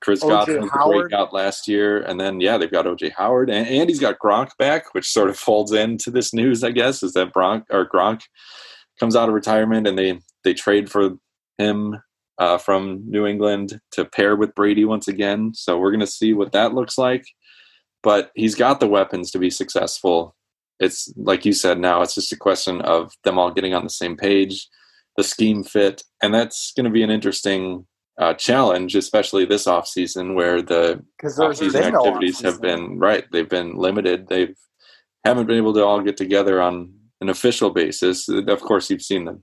Chris 0.01 0.21
Godwin 0.21 0.69
breakout 0.69 1.33
last 1.33 1.69
year, 1.69 2.03
and 2.03 2.21
then 2.21 2.41
yeah, 2.41 2.59
they've 2.59 2.71
got 2.71 2.87
OJ 2.87 3.13
Howard, 3.13 3.49
and, 3.49 3.67
and 3.67 3.89
he's 3.89 4.01
got 4.01 4.19
Gronk 4.19 4.51
back, 4.59 4.93
which 4.93 5.09
sort 5.11 5.31
of 5.31 5.39
folds 5.39 5.73
into 5.73 6.11
this 6.11 6.35
news, 6.35 6.65
I 6.65 6.73
guess, 6.73 7.03
is 7.03 7.13
that 7.13 7.33
Gronk 7.33 7.65
or 7.71 7.89
Gronk 7.89 8.23
comes 8.99 9.15
out 9.15 9.29
of 9.29 9.35
retirement, 9.35 9.87
and 9.87 9.99
they 9.99 10.19
they 10.45 10.53
trade 10.53 10.91
for 10.91 11.17
him 11.59 12.01
uh, 12.39 12.59
from 12.59 13.03
New 13.07 13.27
England 13.27 13.81
to 13.93 14.05
pair 14.05 14.37
with 14.37 14.55
Brady 14.55 14.85
once 14.85 15.09
again. 15.09 15.53
So 15.55 15.79
we're 15.79 15.91
going 15.91 16.01
to 16.01 16.07
see 16.07 16.33
what 16.33 16.53
that 16.53 16.75
looks 16.75 16.99
like. 16.99 17.25
But 18.03 18.31
he's 18.35 18.55
got 18.55 18.81
the 18.81 18.87
weapons 18.87 19.31
to 19.33 19.39
be 19.39 19.51
successful. 19.51 20.37
It's 20.79 21.13
like 21.17 21.45
you 21.45 21.53
said. 21.53 21.81
Now 21.81 22.03
it's 22.03 22.15
just 22.15 22.33
a 22.33 22.37
question 22.37 22.81
of 22.83 23.13
them 23.25 23.39
all 23.39 23.51
getting 23.51 23.75
on 23.75 23.83
the 23.83 23.91
same 23.91 24.17
page 24.17 24.69
the 25.19 25.25
scheme 25.25 25.65
fit, 25.65 26.05
and 26.23 26.33
that's 26.33 26.73
going 26.77 26.85
to 26.85 26.91
be 26.91 27.03
an 27.03 27.11
interesting 27.11 27.85
uh, 28.19 28.35
challenge, 28.35 28.95
especially 28.95 29.45
this 29.45 29.67
off 29.67 29.89
season 29.89 30.37
where 30.37 30.63
the 30.63 31.03
off 31.41 31.57
season 31.57 31.83
activities 31.83 32.41
have 32.41 32.61
been 32.63 33.01
right. 33.01 33.25
They've 33.33 33.49
been 33.49 33.75
limited. 33.77 34.29
They've 34.29 34.57
haven't 35.25 35.47
been 35.47 35.57
able 35.57 35.75
to 35.75 35.85
all 35.85 36.01
get 36.03 36.17
together 36.17 36.63
on 36.63 36.95
an 37.21 37.29
official 37.29 37.71
basis. 37.71 38.29
Of 38.29 38.61
course, 38.61 38.89
you've 38.91 39.03
seen 39.03 39.25
the 39.25 39.43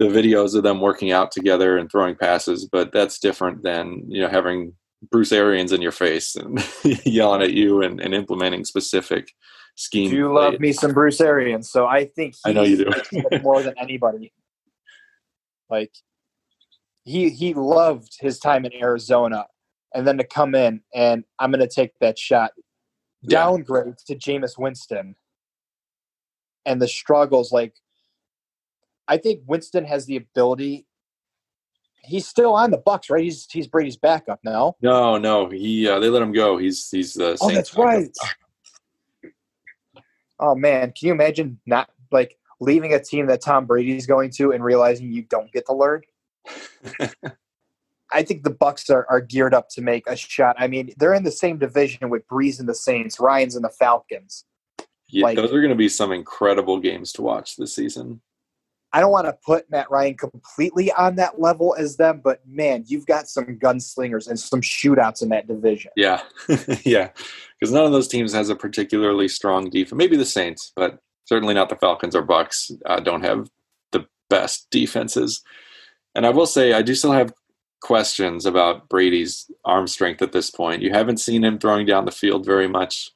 the 0.00 0.06
videos 0.06 0.56
of 0.56 0.62
them 0.62 0.80
working 0.80 1.12
out 1.12 1.30
together 1.30 1.76
and 1.76 1.90
throwing 1.90 2.16
passes, 2.16 2.64
but 2.64 2.90
that's 2.90 3.18
different 3.18 3.62
than 3.62 4.02
you 4.08 4.22
know 4.22 4.28
having 4.28 4.72
Bruce 5.10 5.30
Arians 5.30 5.72
in 5.72 5.82
your 5.82 5.92
face 5.92 6.34
and 6.36 6.58
yelling 7.04 7.42
at 7.42 7.52
you 7.52 7.82
and, 7.82 8.00
and 8.00 8.14
implementing 8.14 8.64
specific 8.64 9.30
schemes. 9.76 10.12
You 10.12 10.32
love 10.32 10.58
me 10.58 10.72
some 10.72 10.94
Bruce 10.94 11.20
Arians, 11.20 11.70
so 11.70 11.86
I 11.86 12.06
think 12.06 12.34
I 12.46 12.52
know 12.52 12.62
you 12.62 12.78
do 12.78 13.22
more 13.42 13.62
than 13.62 13.74
anybody. 13.78 14.32
Like 15.68 15.92
he 17.04 17.28
he 17.28 17.52
loved 17.52 18.16
his 18.20 18.38
time 18.38 18.64
in 18.64 18.72
Arizona, 18.72 19.46
and 19.94 20.06
then 20.06 20.16
to 20.16 20.24
come 20.24 20.54
in 20.54 20.80
and 20.94 21.24
I'm 21.38 21.52
going 21.52 21.60
to 21.60 21.68
take 21.68 21.92
that 22.00 22.18
shot. 22.18 22.52
Yeah. 23.20 23.40
Downgrade 23.40 23.98
to 24.06 24.16
Jameis 24.16 24.58
Winston, 24.58 25.14
and 26.64 26.80
the 26.80 26.88
struggles. 26.88 27.52
Like 27.52 27.74
I 29.10 29.18
think 29.18 29.40
Winston 29.46 29.84
has 29.84 30.06
the 30.06 30.16
ability. 30.16 30.86
He's 32.02 32.26
still 32.26 32.54
on 32.54 32.70
the 32.70 32.78
Bucks, 32.78 33.10
right? 33.10 33.22
He's 33.22 33.46
he's 33.50 33.66
Brady's 33.66 33.96
backup 33.96 34.38
now. 34.44 34.76
No, 34.80 35.18
no, 35.18 35.48
he 35.48 35.88
uh, 35.88 35.98
they 35.98 36.08
let 36.08 36.22
him 36.22 36.32
go. 36.32 36.56
He's 36.56 36.88
he's 36.88 37.14
the. 37.14 37.36
oh, 37.40 37.50
that's 37.50 37.70
backup. 37.70 37.84
right. 37.84 38.16
Oh 40.38 40.54
man, 40.54 40.92
can 40.96 41.08
you 41.08 41.12
imagine 41.12 41.60
not 41.66 41.90
like 42.10 42.38
leaving 42.60 42.94
a 42.94 43.02
team 43.02 43.26
that 43.26 43.42
Tom 43.42 43.66
Brady's 43.66 44.06
going 44.06 44.30
to 44.32 44.52
and 44.52 44.62
realizing 44.62 45.12
you 45.12 45.22
don't 45.22 45.50
get 45.52 45.66
to 45.66 45.74
learn. 45.74 46.02
I 48.12 48.22
think 48.22 48.44
the 48.44 48.50
Bucks 48.50 48.90
are, 48.90 49.06
are 49.08 49.20
geared 49.20 49.54
up 49.54 49.68
to 49.70 49.82
make 49.82 50.06
a 50.06 50.16
shot. 50.16 50.56
I 50.58 50.66
mean, 50.66 50.92
they're 50.96 51.14
in 51.14 51.24
the 51.24 51.30
same 51.30 51.58
division 51.58 52.10
with 52.10 52.26
Brees 52.26 52.58
and 52.58 52.68
the 52.68 52.74
Saints, 52.74 53.20
Ryan's 53.20 53.56
and 53.56 53.64
the 53.64 53.70
Falcons. 53.70 54.44
Yeah, 55.08 55.24
like, 55.24 55.36
those 55.36 55.52
are 55.52 55.60
going 55.60 55.70
to 55.70 55.76
be 55.76 55.88
some 55.88 56.12
incredible 56.12 56.78
games 56.78 57.12
to 57.14 57.22
watch 57.22 57.56
this 57.56 57.74
season. 57.74 58.20
I 58.92 59.00
don't 59.00 59.12
want 59.12 59.26
to 59.26 59.36
put 59.44 59.70
Matt 59.70 59.90
Ryan 59.90 60.16
completely 60.16 60.90
on 60.92 61.16
that 61.16 61.40
level 61.40 61.76
as 61.78 61.96
them, 61.96 62.20
but 62.22 62.40
man, 62.46 62.84
you've 62.86 63.06
got 63.06 63.28
some 63.28 63.58
gunslingers 63.58 64.28
and 64.28 64.38
some 64.38 64.60
shootouts 64.60 65.22
in 65.22 65.28
that 65.28 65.46
division. 65.46 65.92
Yeah, 65.96 66.22
yeah, 66.84 67.10
because 67.58 67.72
none 67.72 67.84
of 67.84 67.92
those 67.92 68.08
teams 68.08 68.32
has 68.32 68.48
a 68.48 68.56
particularly 68.56 69.28
strong 69.28 69.70
defense. 69.70 69.96
Maybe 69.96 70.16
the 70.16 70.24
Saints, 70.24 70.72
but 70.74 70.98
certainly 71.24 71.54
not 71.54 71.68
the 71.68 71.76
Falcons 71.76 72.16
or 72.16 72.22
Bucks. 72.22 72.72
Uh, 72.84 72.98
don't 72.98 73.24
have 73.24 73.48
the 73.92 74.06
best 74.28 74.68
defenses. 74.70 75.42
And 76.14 76.26
I 76.26 76.30
will 76.30 76.46
say, 76.46 76.72
I 76.72 76.82
do 76.82 76.94
still 76.94 77.12
have 77.12 77.32
questions 77.80 78.44
about 78.46 78.88
Brady's 78.88 79.50
arm 79.64 79.86
strength 79.86 80.22
at 80.22 80.32
this 80.32 80.50
point. 80.50 80.82
You 80.82 80.90
haven't 80.90 81.18
seen 81.18 81.44
him 81.44 81.58
throwing 81.58 81.86
down 81.86 82.04
the 82.04 82.10
field 82.10 82.44
very 82.44 82.68
much 82.68 83.10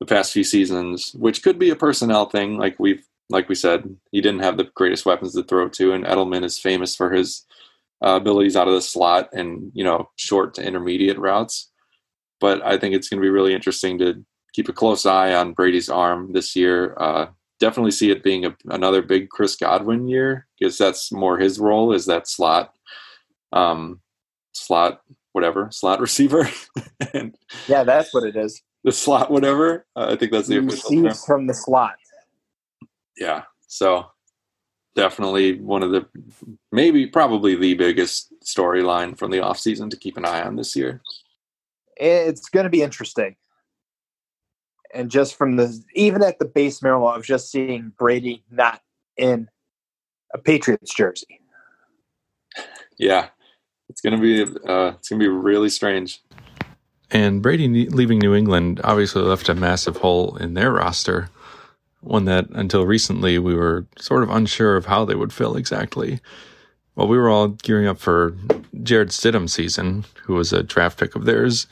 the 0.00 0.06
past 0.06 0.32
few 0.32 0.44
seasons, 0.44 1.14
which 1.14 1.42
could 1.42 1.58
be 1.58 1.70
a 1.70 1.76
personnel 1.76 2.26
thing. 2.26 2.56
Like 2.56 2.76
we've, 2.78 3.04
like 3.30 3.48
we 3.48 3.54
said, 3.54 3.96
he 4.10 4.20
didn't 4.20 4.42
have 4.42 4.56
the 4.56 4.70
greatest 4.74 5.06
weapons 5.06 5.34
to 5.34 5.42
throw 5.42 5.68
to, 5.68 5.92
and 5.92 6.04
Edelman 6.04 6.44
is 6.44 6.58
famous 6.58 6.94
for 6.96 7.12
his 7.12 7.46
uh, 8.04 8.16
abilities 8.16 8.56
out 8.56 8.68
of 8.68 8.74
the 8.74 8.80
slot 8.80 9.28
and 9.32 9.70
you 9.74 9.84
know 9.84 10.08
short 10.16 10.54
to 10.54 10.62
intermediate 10.62 11.18
routes. 11.18 11.70
But 12.40 12.64
I 12.64 12.78
think 12.78 12.94
it's 12.94 13.08
going 13.08 13.20
to 13.20 13.26
be 13.26 13.30
really 13.30 13.54
interesting 13.54 13.98
to 13.98 14.24
keep 14.52 14.68
a 14.68 14.72
close 14.72 15.04
eye 15.04 15.34
on 15.34 15.52
Brady's 15.52 15.88
arm 15.88 16.32
this 16.32 16.54
year. 16.54 16.96
Uh, 16.98 17.26
definitely 17.60 17.90
see 17.90 18.10
it 18.10 18.22
being 18.22 18.46
a, 18.46 18.56
another 18.66 19.02
big 19.02 19.28
Chris 19.28 19.56
Godwin 19.56 20.06
year 20.08 20.46
because 20.58 20.78
that's 20.78 21.10
more 21.10 21.38
his 21.38 21.58
role 21.58 21.92
is 21.92 22.06
that 22.06 22.28
slot, 22.28 22.74
um, 23.52 24.00
slot 24.52 25.02
whatever 25.32 25.68
slot 25.70 26.00
receiver. 26.06 26.48
and 27.12 27.36
yeah, 27.66 27.84
that's 27.84 28.14
what 28.14 28.24
it 28.24 28.36
is. 28.36 28.62
The 28.84 28.92
slot 28.92 29.30
whatever. 29.30 29.86
Uh, 29.96 30.12
I 30.12 30.16
think 30.16 30.32
that's 30.32 30.48
the 30.48 30.58
official 30.58 31.12
from 31.26 31.46
the 31.46 31.54
slot. 31.54 31.96
Yeah. 33.18 33.42
So 33.66 34.06
definitely 34.94 35.60
one 35.60 35.82
of 35.82 35.90
the 35.90 36.06
maybe 36.72 37.06
probably 37.06 37.54
the 37.54 37.74
biggest 37.74 38.32
storyline 38.44 39.16
from 39.16 39.30
the 39.30 39.38
offseason 39.38 39.90
to 39.90 39.96
keep 39.96 40.16
an 40.16 40.24
eye 40.24 40.42
on 40.42 40.56
this 40.56 40.74
year. 40.74 41.00
It's 41.96 42.48
going 42.48 42.64
to 42.64 42.70
be 42.70 42.82
interesting 42.82 43.36
and 44.92 45.10
just 45.10 45.36
from 45.36 45.56
the 45.56 45.82
even 45.94 46.22
at 46.22 46.38
the 46.38 46.44
base 46.44 46.82
level 46.82 47.08
of 47.08 47.24
just 47.24 47.50
seeing 47.50 47.92
Brady 47.98 48.42
not 48.50 48.80
in 49.16 49.48
a 50.32 50.38
Patriots 50.38 50.94
jersey. 50.94 51.40
Yeah, 52.98 53.28
it's 53.88 54.00
gonna 54.00 54.18
be 54.18 54.42
uh, 54.42 54.92
it's 54.98 55.08
gonna 55.08 55.20
be 55.20 55.28
really 55.28 55.70
strange. 55.70 56.22
And 57.10 57.40
Brady 57.40 57.88
leaving 57.88 58.18
New 58.18 58.34
England 58.34 58.80
obviously 58.84 59.22
left 59.22 59.48
a 59.48 59.54
massive 59.54 59.96
hole 59.96 60.36
in 60.36 60.54
their 60.54 60.72
roster, 60.72 61.30
one 62.00 62.24
that 62.26 62.46
until 62.50 62.86
recently 62.86 63.38
we 63.38 63.54
were 63.54 63.86
sort 63.98 64.22
of 64.22 64.30
unsure 64.30 64.76
of 64.76 64.86
how 64.86 65.04
they 65.04 65.14
would 65.14 65.32
fill 65.32 65.56
exactly. 65.56 66.20
While 66.94 67.08
we 67.08 67.18
were 67.18 67.28
all 67.28 67.48
gearing 67.48 67.86
up 67.86 67.98
for 67.98 68.36
Jarrett 68.82 69.10
Stidham 69.10 69.48
season, 69.48 70.04
who 70.24 70.34
was 70.34 70.52
a 70.52 70.62
draft 70.62 70.98
pick 70.98 71.14
of 71.14 71.24
theirs, 71.24 71.66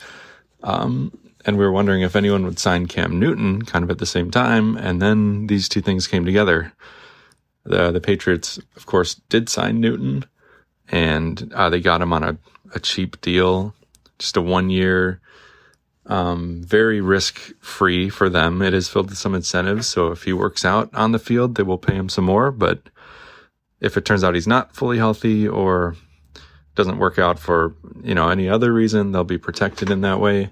um, 0.63 1.11
and 1.45 1.57
we 1.57 1.63
were 1.63 1.71
wondering 1.71 2.01
if 2.01 2.15
anyone 2.15 2.45
would 2.45 2.59
sign 2.59 2.87
Cam 2.87 3.19
Newton 3.19 3.61
kind 3.61 3.83
of 3.83 3.89
at 3.89 3.99
the 3.99 4.05
same 4.05 4.31
time. 4.31 4.75
And 4.77 5.01
then 5.01 5.47
these 5.47 5.69
two 5.69 5.81
things 5.81 6.07
came 6.07 6.25
together. 6.25 6.73
The, 7.63 7.91
the 7.91 8.01
Patriots, 8.01 8.59
of 8.75 8.85
course, 8.85 9.15
did 9.29 9.49
sign 9.49 9.79
Newton 9.79 10.25
and 10.89 11.51
uh, 11.53 11.69
they 11.69 11.79
got 11.79 12.01
him 12.01 12.13
on 12.13 12.23
a, 12.23 12.37
a 12.73 12.79
cheap 12.79 13.19
deal, 13.21 13.73
just 14.19 14.37
a 14.37 14.41
one 14.41 14.69
year, 14.69 15.19
um, 16.07 16.63
very 16.63 17.01
risk 17.01 17.51
free 17.59 18.09
for 18.09 18.29
them. 18.29 18.61
It 18.61 18.73
is 18.73 18.87
filled 18.87 19.09
with 19.09 19.17
some 19.17 19.35
incentives. 19.35 19.87
So 19.87 20.11
if 20.11 20.23
he 20.23 20.33
works 20.33 20.65
out 20.65 20.93
on 20.93 21.11
the 21.11 21.19
field, 21.19 21.55
they 21.55 21.63
will 21.63 21.77
pay 21.77 21.95
him 21.95 22.09
some 22.09 22.25
more. 22.25 22.51
But 22.51 22.89
if 23.81 23.97
it 23.97 24.05
turns 24.05 24.23
out 24.23 24.33
he's 24.33 24.47
not 24.47 24.75
fully 24.75 24.97
healthy 24.97 25.47
or 25.47 25.95
doesn't 26.75 26.99
work 26.99 27.19
out 27.19 27.39
for, 27.39 27.75
you 28.03 28.15
know, 28.15 28.29
any 28.29 28.47
other 28.47 28.71
reason, 28.71 29.11
they'll 29.11 29.23
be 29.23 29.37
protected 29.37 29.89
in 29.89 30.01
that 30.01 30.19
way. 30.19 30.49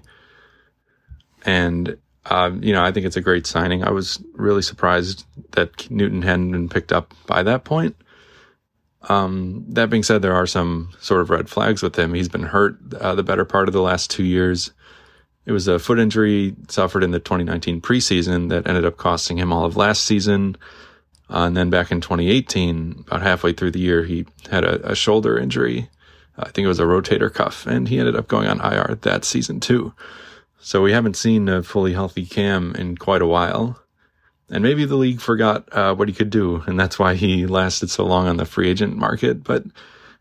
And, 1.44 1.96
um, 2.26 2.62
you 2.62 2.72
know, 2.72 2.84
I 2.84 2.92
think 2.92 3.06
it's 3.06 3.16
a 3.16 3.22
great 3.22 3.46
signing. 3.46 3.82
I 3.82 3.90
was 3.90 4.22
really 4.34 4.62
surprised 4.62 5.24
that 5.52 5.90
Newton 5.90 6.22
hadn't 6.22 6.52
been 6.52 6.68
picked 6.68 6.92
up 6.92 7.14
by 7.26 7.42
that 7.44 7.64
point. 7.64 7.96
Um, 9.08 9.64
that 9.68 9.88
being 9.88 10.02
said, 10.02 10.20
there 10.20 10.34
are 10.34 10.48
some 10.48 10.90
sort 11.00 11.20
of 11.20 11.30
red 11.30 11.48
flags 11.48 11.82
with 11.82 11.96
him. 11.96 12.12
He's 12.12 12.28
been 12.28 12.42
hurt 12.42 12.76
uh, 12.94 13.14
the 13.14 13.22
better 13.22 13.44
part 13.44 13.68
of 13.68 13.72
the 13.72 13.80
last 13.80 14.10
two 14.10 14.24
years. 14.24 14.72
It 15.46 15.52
was 15.52 15.68
a 15.68 15.78
foot 15.78 16.00
injury 16.00 16.54
suffered 16.68 17.04
in 17.04 17.12
the 17.12 17.20
2019 17.20 17.80
preseason 17.80 18.48
that 18.50 18.66
ended 18.66 18.84
up 18.84 18.96
costing 18.96 19.38
him 19.38 19.52
all 19.52 19.64
of 19.64 19.76
last 19.76 20.04
season. 20.04 20.56
Uh, 21.30 21.44
and 21.44 21.56
then 21.56 21.70
back 21.70 21.90
in 21.90 22.00
2018, 22.00 23.04
about 23.06 23.22
halfway 23.22 23.52
through 23.52 23.70
the 23.70 23.80
year, 23.80 24.04
he 24.04 24.26
had 24.50 24.64
a, 24.64 24.90
a 24.90 24.94
shoulder 24.96 25.38
injury. 25.38 25.88
I 26.36 26.50
think 26.50 26.64
it 26.64 26.68
was 26.68 26.80
a 26.80 26.84
rotator 26.84 27.32
cuff, 27.32 27.66
and 27.66 27.88
he 27.88 27.98
ended 27.98 28.16
up 28.16 28.28
going 28.28 28.48
on 28.48 28.60
IR 28.60 28.96
that 29.02 29.24
season 29.24 29.60
too. 29.60 29.94
So 30.60 30.82
we 30.82 30.92
haven't 30.92 31.16
seen 31.16 31.48
a 31.48 31.62
fully 31.62 31.92
healthy 31.92 32.26
Cam 32.26 32.74
in 32.74 32.96
quite 32.96 33.22
a 33.22 33.26
while. 33.26 33.80
And 34.50 34.62
maybe 34.62 34.84
the 34.84 34.96
league 34.96 35.20
forgot 35.20 35.68
uh, 35.72 35.94
what 35.94 36.08
he 36.08 36.14
could 36.14 36.30
do, 36.30 36.62
and 36.66 36.78
that's 36.78 36.98
why 36.98 37.14
he 37.14 37.46
lasted 37.46 37.90
so 37.90 38.04
long 38.04 38.26
on 38.26 38.36
the 38.36 38.44
free 38.44 38.68
agent 38.68 38.96
market. 38.96 39.42
But 39.42 39.64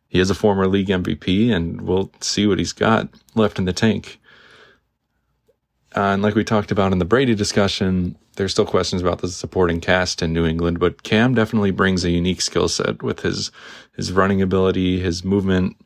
he 0.08 0.20
is 0.20 0.30
a 0.30 0.36
former 0.36 0.68
league 0.68 0.88
MVP, 0.88 1.52
and 1.52 1.82
we'll 1.82 2.12
see 2.22 2.48
what 2.48 2.60
he's 2.60 2.74
got 2.74 3.10
left 3.36 3.60
in 3.60 3.66
the 3.66 3.74
tank. 3.74 4.20
Uh, 5.96 6.12
and 6.12 6.22
like 6.22 6.36
we 6.36 6.44
talked 6.44 6.72
about 6.72 6.92
in 6.92 7.00
the 7.00 7.06
Brady 7.06 7.36
discussion, 7.36 8.18
there's 8.36 8.52
still 8.52 8.66
questions 8.66 9.02
about 9.02 9.20
the 9.20 9.30
supporting 9.30 9.80
cast 9.80 10.22
in 10.22 10.34
New 10.34 10.46
England, 10.46 10.80
but 10.80 11.04
Cam 11.04 11.34
definitely 11.34 11.72
brings 11.72 12.04
a 12.04 12.10
unique 12.10 12.42
skill 12.42 12.68
set 12.68 13.02
with 13.02 13.22
his 13.22 13.50
his 13.96 14.12
running 14.12 14.42
ability, 14.42 15.00
his 15.00 15.24
movement 15.24 15.78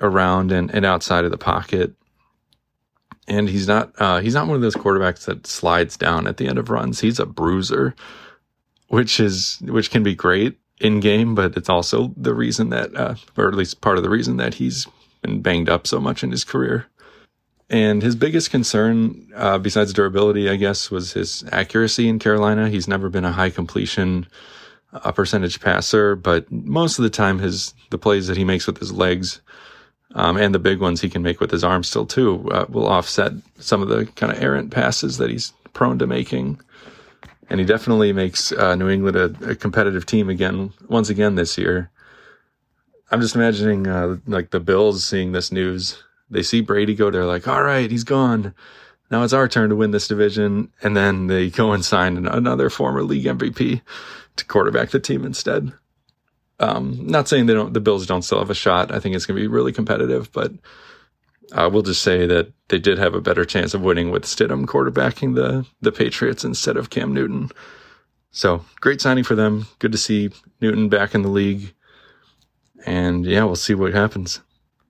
around 0.00 0.50
and, 0.50 0.74
and 0.74 0.84
outside 0.84 1.24
of 1.24 1.30
the 1.30 1.38
pocket. 1.38 1.94
And 3.28 3.48
he's 3.48 3.68
not 3.68 3.92
uh, 3.98 4.20
he's 4.20 4.34
not 4.34 4.48
one 4.48 4.56
of 4.56 4.62
those 4.62 4.74
quarterbacks 4.74 5.26
that 5.26 5.46
slides 5.46 5.96
down 5.96 6.26
at 6.26 6.38
the 6.38 6.48
end 6.48 6.58
of 6.58 6.70
runs. 6.70 7.00
He's 7.00 7.20
a 7.20 7.26
bruiser, 7.26 7.94
which 8.88 9.20
is 9.20 9.58
which 9.62 9.90
can 9.92 10.02
be 10.02 10.16
great 10.16 10.58
in 10.80 11.00
game, 11.00 11.34
but 11.34 11.56
it's 11.56 11.68
also 11.68 12.12
the 12.16 12.34
reason 12.34 12.70
that, 12.70 12.94
uh, 12.94 13.14
or 13.36 13.48
at 13.48 13.54
least 13.54 13.80
part 13.80 13.96
of 13.96 14.02
the 14.02 14.10
reason 14.10 14.36
that 14.36 14.54
he's 14.54 14.86
been 15.22 15.40
banged 15.40 15.68
up 15.68 15.86
so 15.86 16.00
much 16.00 16.22
in 16.22 16.30
his 16.30 16.44
career. 16.44 16.86
And 17.68 18.00
his 18.00 18.14
biggest 18.14 18.50
concern, 18.50 19.28
uh, 19.34 19.58
besides 19.58 19.92
durability, 19.92 20.48
I 20.48 20.56
guess, 20.56 20.90
was 20.90 21.12
his 21.12 21.44
accuracy 21.50 22.08
in 22.08 22.20
Carolina. 22.20 22.68
He's 22.68 22.86
never 22.86 23.08
been 23.08 23.24
a 23.24 23.32
high 23.32 23.50
completion, 23.50 24.26
a 24.92 25.12
percentage 25.12 25.60
passer, 25.60 26.14
but 26.14 26.50
most 26.50 26.98
of 26.98 27.02
the 27.02 27.10
time, 27.10 27.40
his 27.40 27.74
the 27.90 27.98
plays 27.98 28.28
that 28.28 28.36
he 28.36 28.44
makes 28.44 28.68
with 28.68 28.78
his 28.78 28.92
legs, 28.92 29.40
um, 30.14 30.36
and 30.36 30.54
the 30.54 30.60
big 30.60 30.80
ones 30.80 31.00
he 31.00 31.08
can 31.08 31.22
make 31.22 31.40
with 31.40 31.50
his 31.50 31.64
arms 31.64 31.88
still 31.88 32.06
too, 32.06 32.48
uh, 32.52 32.66
will 32.68 32.86
offset 32.86 33.32
some 33.58 33.82
of 33.82 33.88
the 33.88 34.06
kind 34.14 34.32
of 34.32 34.40
errant 34.40 34.70
passes 34.70 35.18
that 35.18 35.30
he's 35.30 35.52
prone 35.72 35.98
to 35.98 36.06
making. 36.06 36.60
And 37.50 37.58
he 37.60 37.66
definitely 37.66 38.12
makes 38.12 38.52
uh, 38.52 38.76
New 38.76 38.88
England 38.88 39.16
a, 39.16 39.50
a, 39.50 39.54
competitive 39.54 40.04
team 40.04 40.28
again, 40.28 40.72
once 40.88 41.10
again 41.10 41.36
this 41.36 41.56
year. 41.56 41.90
I'm 43.10 43.20
just 43.20 43.36
imagining 43.36 43.86
uh, 43.86 44.16
like 44.26 44.50
the 44.50 44.58
Bills 44.58 45.04
seeing 45.04 45.30
this 45.30 45.52
news 45.52 46.02
they 46.30 46.42
see 46.42 46.60
Brady 46.60 46.94
go, 46.94 47.10
they're 47.10 47.24
like, 47.24 47.46
all 47.46 47.62
right, 47.62 47.90
he's 47.90 48.04
gone. 48.04 48.54
Now 49.10 49.22
it's 49.22 49.32
our 49.32 49.48
turn 49.48 49.70
to 49.70 49.76
win 49.76 49.92
this 49.92 50.08
division. 50.08 50.72
And 50.82 50.96
then 50.96 51.28
they 51.28 51.50
go 51.50 51.72
and 51.72 51.84
sign 51.84 52.26
another 52.26 52.70
former 52.70 53.02
league 53.02 53.24
MVP 53.24 53.80
to 54.36 54.44
quarterback 54.44 54.90
the 54.90 55.00
team 55.00 55.24
instead. 55.24 55.72
Um, 56.58 57.06
not 57.06 57.28
saying 57.28 57.46
they 57.46 57.54
don't, 57.54 57.74
the 57.74 57.80
Bills 57.80 58.06
don't 58.06 58.22
still 58.22 58.38
have 58.38 58.50
a 58.50 58.54
shot. 58.54 58.92
I 58.92 58.98
think 58.98 59.14
it's 59.14 59.26
going 59.26 59.36
to 59.36 59.42
be 59.42 59.46
really 59.46 59.72
competitive, 59.72 60.32
but 60.32 60.52
uh, 61.52 61.68
we'll 61.72 61.82
just 61.82 62.02
say 62.02 62.26
that 62.26 62.52
they 62.68 62.78
did 62.78 62.98
have 62.98 63.14
a 63.14 63.20
better 63.20 63.44
chance 63.44 63.74
of 63.74 63.82
winning 63.82 64.10
with 64.10 64.24
Stidham 64.24 64.64
quarterbacking 64.66 65.34
the, 65.34 65.66
the 65.80 65.92
Patriots 65.92 66.44
instead 66.44 66.76
of 66.76 66.90
Cam 66.90 67.12
Newton. 67.12 67.50
So 68.32 68.64
great 68.80 69.00
signing 69.00 69.24
for 69.24 69.34
them. 69.34 69.66
Good 69.78 69.92
to 69.92 69.98
see 69.98 70.30
Newton 70.60 70.88
back 70.88 71.14
in 71.14 71.22
the 71.22 71.28
league. 71.28 71.74
And 72.84 73.24
yeah, 73.24 73.44
we'll 73.44 73.56
see 73.56 73.74
what 73.74 73.94
happens 73.94 74.40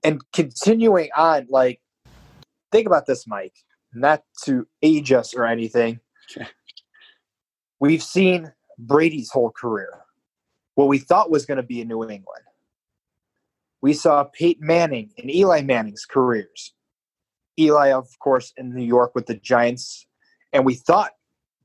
and 0.03 0.21
continuing 0.33 1.09
on, 1.15 1.47
like, 1.49 1.81
think 2.71 2.87
about 2.87 3.05
this, 3.05 3.27
Mike. 3.27 3.55
Not 3.93 4.23
to 4.43 4.67
age 4.81 5.11
us 5.11 5.33
or 5.33 5.45
anything. 5.45 5.99
Okay. 6.31 6.47
We've 7.79 8.03
seen 8.03 8.51
Brady's 8.77 9.31
whole 9.31 9.51
career. 9.51 9.89
What 10.75 10.87
we 10.87 10.99
thought 10.99 11.31
was 11.31 11.45
going 11.45 11.57
to 11.57 11.63
be 11.63 11.81
in 11.81 11.87
New 11.87 12.01
England. 12.03 12.43
We 13.81 13.93
saw 13.93 14.23
Peyton 14.23 14.65
Manning 14.65 15.11
and 15.17 15.33
Eli 15.33 15.61
Manning's 15.61 16.05
careers. 16.05 16.73
Eli, 17.59 17.91
of 17.91 18.07
course, 18.19 18.53
in 18.57 18.73
New 18.73 18.83
York 18.83 19.15
with 19.15 19.25
the 19.25 19.35
Giants. 19.35 20.05
And 20.53 20.65
we 20.65 20.75
thought 20.75 21.11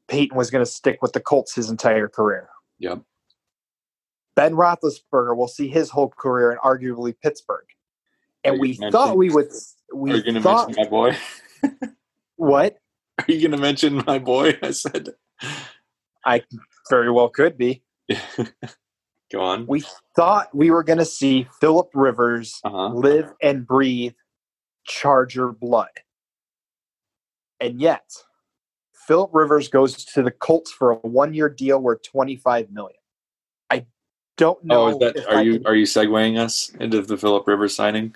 Peyton 0.09 0.37
was 0.37 0.51
going 0.51 0.65
to 0.65 0.71
stick 0.71 1.03
with 1.03 1.13
the 1.13 1.21
Colts 1.21 1.55
his 1.55 1.71
entire 1.71 2.09
career. 2.09 2.49
Yep. 2.79 3.03
Ben 4.35 4.55
Roethlisberger 4.55 5.37
will 5.37 5.49
see 5.49 5.69
his 5.69 5.91
whole 5.91 6.09
career 6.09 6.53
in 6.53 6.59
arguably 6.59 7.15
Pittsburgh 7.23 7.67
and 8.45 8.61
we 8.61 8.75
thought 8.75 9.17
we 9.17 9.31
would. 9.31 9.51
We 9.95 10.13
are 10.13 10.17
you 10.17 10.23
going 10.23 10.35
to 10.35 10.41
mention 10.45 10.75
my 10.77 10.89
boy? 10.89 11.17
what? 12.37 12.77
Are 13.19 13.33
you 13.33 13.41
going 13.41 13.53
to 13.53 13.59
mention 13.59 14.03
my 14.07 14.19
boy? 14.19 14.59
I 14.63 14.71
said. 14.71 15.11
I 16.25 16.43
very 16.89 17.11
well 17.11 17.29
could 17.29 17.59
be. 17.59 17.83
Go 19.33 19.41
on. 19.41 19.67
We 19.67 19.83
thought 20.15 20.55
we 20.55 20.71
were 20.71 20.85
going 20.85 20.99
to 20.99 21.05
see 21.05 21.49
Philip 21.61 21.91
Rivers 21.95 22.61
uh-huh. 22.65 22.89
live 22.89 23.33
and 23.43 23.67
breathe 23.67 24.13
Charger 24.87 25.53
blood, 25.53 25.89
and 27.61 27.81
yet 27.81 28.05
Philip 29.07 29.31
Rivers 29.33 29.69
goes 29.69 30.05
to 30.05 30.23
the 30.23 30.31
Colts 30.31 30.71
for 30.71 30.91
a 30.91 30.97
one-year 30.97 31.49
deal 31.49 31.81
worth 31.81 32.03
twenty-five 32.03 32.71
million. 32.71 32.99
I 33.71 33.87
don't 34.37 34.63
know. 34.65 34.89
Oh, 34.89 34.99
that, 34.99 35.17
are 35.27 35.37
I 35.37 35.43
you 35.43 35.53
can, 35.55 35.67
are 35.67 35.75
you 35.75 35.87
segueing 35.87 36.39
us 36.39 36.71
into 36.79 37.01
the 37.01 37.17
Philip 37.17 37.47
Rivers 37.47 37.75
signing? 37.75 38.15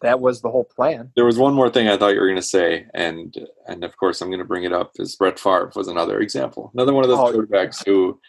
That 0.00 0.20
was 0.20 0.40
the 0.40 0.50
whole 0.50 0.64
plan. 0.64 1.10
There 1.16 1.24
was 1.24 1.38
one 1.38 1.54
more 1.54 1.70
thing 1.70 1.88
I 1.88 1.96
thought 1.96 2.14
you 2.14 2.20
were 2.20 2.26
going 2.26 2.36
to 2.36 2.42
say, 2.42 2.86
and 2.94 3.34
and 3.66 3.84
of 3.84 3.96
course 3.96 4.20
I'm 4.20 4.28
going 4.28 4.38
to 4.38 4.44
bring 4.44 4.64
it 4.64 4.72
up. 4.72 4.92
Is 4.98 5.16
Brett 5.16 5.38
Favre 5.38 5.72
was 5.74 5.88
another 5.88 6.20
example, 6.20 6.70
another 6.74 6.92
one 6.92 7.04
of 7.04 7.10
those 7.10 7.18
oh, 7.18 7.32
quarterbacks 7.32 7.84
who 7.84 8.20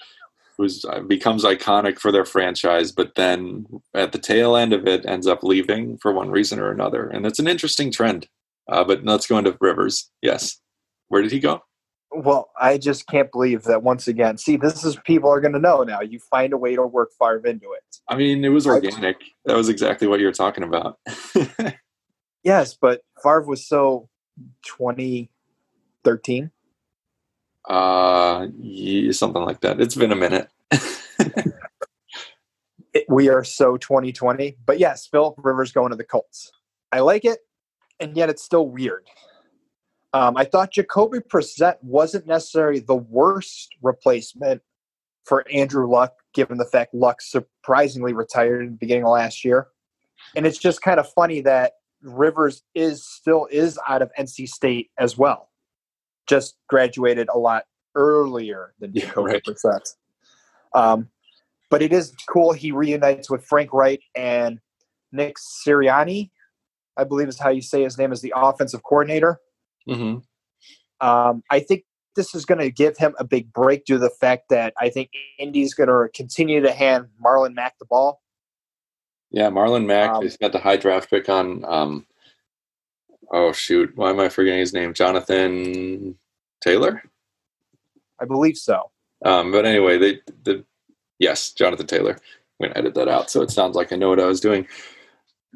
who's 0.58 0.84
uh, 0.86 1.00
becomes 1.02 1.46
iconic 1.46 2.00
for 2.00 2.12
their 2.12 2.26
franchise, 2.26 2.92
but 2.92 3.16
then 3.16 3.66
at 3.94 4.12
the 4.12 4.20
tail 4.20 4.56
end 4.56 4.74
of 4.74 4.88
it 4.88 5.06
ends 5.06 5.28
up 5.28 5.44
leaving 5.44 5.98
for 6.00 6.12
one 6.12 6.30
reason 6.30 6.60
or 6.60 6.72
another, 6.72 7.08
and 7.08 7.26
it's 7.26 7.40
an 7.40 7.48
interesting 7.48 7.92
trend. 7.92 8.28
Uh, 8.68 8.84
but 8.84 9.04
let's 9.04 9.26
go 9.26 9.38
into 9.38 9.58
Rivers. 9.60 10.12
Yes, 10.22 10.60
where 11.08 11.22
did 11.22 11.32
he 11.32 11.40
go? 11.40 11.62
Well, 12.12 12.50
I 12.60 12.78
just 12.78 13.08
can't 13.08 13.32
believe 13.32 13.64
that 13.64 13.84
once 13.84 14.08
again. 14.08 14.38
See, 14.38 14.58
this 14.58 14.84
is 14.84 14.98
people 15.06 15.30
are 15.30 15.40
going 15.40 15.54
to 15.54 15.60
know 15.60 15.84
now. 15.84 16.02
You 16.02 16.20
find 16.20 16.54
a 16.54 16.58
way 16.58 16.76
to 16.76 16.86
work 16.86 17.12
Favre 17.20 17.46
into 17.46 17.72
it. 17.74 17.98
I 18.08 18.16
mean, 18.16 18.44
it 18.44 18.50
was 18.50 18.66
organic. 18.66 19.18
I, 19.18 19.26
that 19.46 19.56
was 19.56 19.70
exactly 19.70 20.08
what 20.08 20.20
you 20.20 20.26
were 20.26 20.32
talking 20.32 20.64
about. 20.64 20.98
yes, 22.44 22.74
but 22.74 23.02
Favre 23.22 23.44
was 23.44 23.68
so 23.68 24.10
2013. 24.64 26.52
Uh, 27.68 28.48
yeah, 28.58 29.12
something 29.12 29.44
like 29.44 29.62
that. 29.62 29.80
It's 29.80 29.96
been 29.96 30.12
a 30.12 30.16
minute. 30.16 30.50
it, 32.94 33.06
we 33.08 33.30
are 33.30 33.44
so 33.44 33.78
2020. 33.78 34.58
But 34.66 34.80
yes, 34.80 35.06
Philip 35.06 35.36
Rivers 35.38 35.72
going 35.72 35.92
to 35.92 35.96
the 35.96 36.04
Colts. 36.04 36.52
I 36.92 37.02
like 37.02 37.24
it, 37.24 37.40
and 38.00 38.18
yet 38.18 38.30
it's 38.30 38.44
still 38.44 38.68
weird. 38.68 39.06
Um, 40.14 40.38
I 40.38 40.46
thought 40.46 40.72
Jacoby 40.72 41.20
Brissett 41.20 41.76
wasn't 41.82 42.26
necessarily 42.26 42.80
the 42.80 42.96
worst 42.96 43.70
replacement 43.82 44.62
for 45.26 45.46
Andrew 45.52 45.88
Luck, 45.88 46.14
given 46.34 46.58
the 46.58 46.66
fact 46.66 46.94
Luck 46.94 47.22
surprisingly 47.22 48.14
retired 48.14 48.62
in 48.62 48.72
the 48.72 48.78
beginning 48.78 49.04
of 49.04 49.12
last 49.12 49.46
year. 49.46 49.68
And 50.36 50.48
it's 50.48 50.58
just 50.58 50.82
kind 50.82 51.00
of 51.00 51.08
funny 51.14 51.42
that 51.42 51.74
Rivers 52.02 52.64
is 52.74 53.06
still 53.06 53.48
is 53.52 53.78
out 53.88 54.02
of 54.02 54.12
NC 54.18 54.48
State 54.48 54.90
as 54.98 55.18
well. 55.18 55.50
Just 56.28 56.56
graduated 56.68 57.30
a 57.34 57.38
lot 57.38 57.66
earlier 57.96 58.74
than 58.80 58.94
Jacoby 58.96 59.34
right. 59.34 59.44
Brissett. 59.44 59.96
Um, 60.74 61.10
but 61.70 61.82
it 61.82 61.94
is 61.94 62.14
cool 62.28 62.52
he 62.54 62.72
reunites 62.72 63.30
with 63.30 63.46
Frank 63.46 63.74
Reich 63.74 64.02
and 64.16 64.60
Nick 65.12 65.36
Sirianni, 65.38 66.32
I 66.98 67.04
believe 67.04 67.28
is 67.28 67.40
how 67.40 67.50
you 67.50 67.62
say 67.62 67.84
his 67.84 67.98
name, 67.98 68.12
as 68.12 68.22
the 68.22 68.34
offensive 68.36 68.84
coordinator. 68.84 69.40
Mm-hmm. 69.88 71.08
Um, 71.08 71.44
I 71.50 71.60
think 71.60 71.86
this 72.16 72.36
is 72.36 72.46
going 72.46 72.60
to 72.60 72.72
give 72.72 72.98
him 72.98 73.16
a 73.20 73.24
big 73.24 73.54
break 73.54 73.86
due 73.86 73.96
to 73.96 74.00
the 74.00 74.10
fact 74.10 74.50
that 74.50 74.74
I 74.80 74.90
think 74.90 75.12
Indy's 75.38 75.74
going 75.74 75.90
to 75.90 76.10
continue 76.14 76.62
to 76.62 76.72
hand 76.72 77.08
Marlon 77.24 77.54
Mack 77.54 77.78
the 77.80 77.86
ball. 77.86 78.22
Yeah, 79.32 79.50
Marlon 79.50 79.86
Mack 79.86 80.10
um, 80.12 80.24
has 80.24 80.38
got 80.38 80.52
the 80.52 80.60
high 80.60 80.78
draft 80.78 81.10
pick 81.10 81.30
on. 81.30 81.64
Um, 81.66 82.06
oh 83.32 83.52
shoot, 83.52 83.92
why 83.96 84.10
am 84.10 84.20
I 84.20 84.30
forgetting 84.30 84.60
his 84.60 84.74
name? 84.74 84.94
Jonathan 84.94 86.18
Taylor. 86.62 87.04
I 88.20 88.26
believe 88.26 88.58
so. 88.58 88.92
Um, 89.24 89.52
but 89.52 89.66
anyway, 89.66 89.98
they 89.98 90.20
the 90.44 90.66
yes, 91.20 91.52
Jonathan 91.52 91.88
Taylor. 91.88 92.18
I'm 92.60 92.68
gonna 92.68 92.80
edit 92.80 92.96
that 92.96 93.08
out 93.08 93.30
so 93.30 93.42
it 93.42 93.52
sounds 93.52 93.76
like 93.76 93.94
I 93.94 93.96
know 93.96 94.10
what 94.10 94.20
I 94.20 94.26
was 94.26 94.42
doing. 94.42 94.68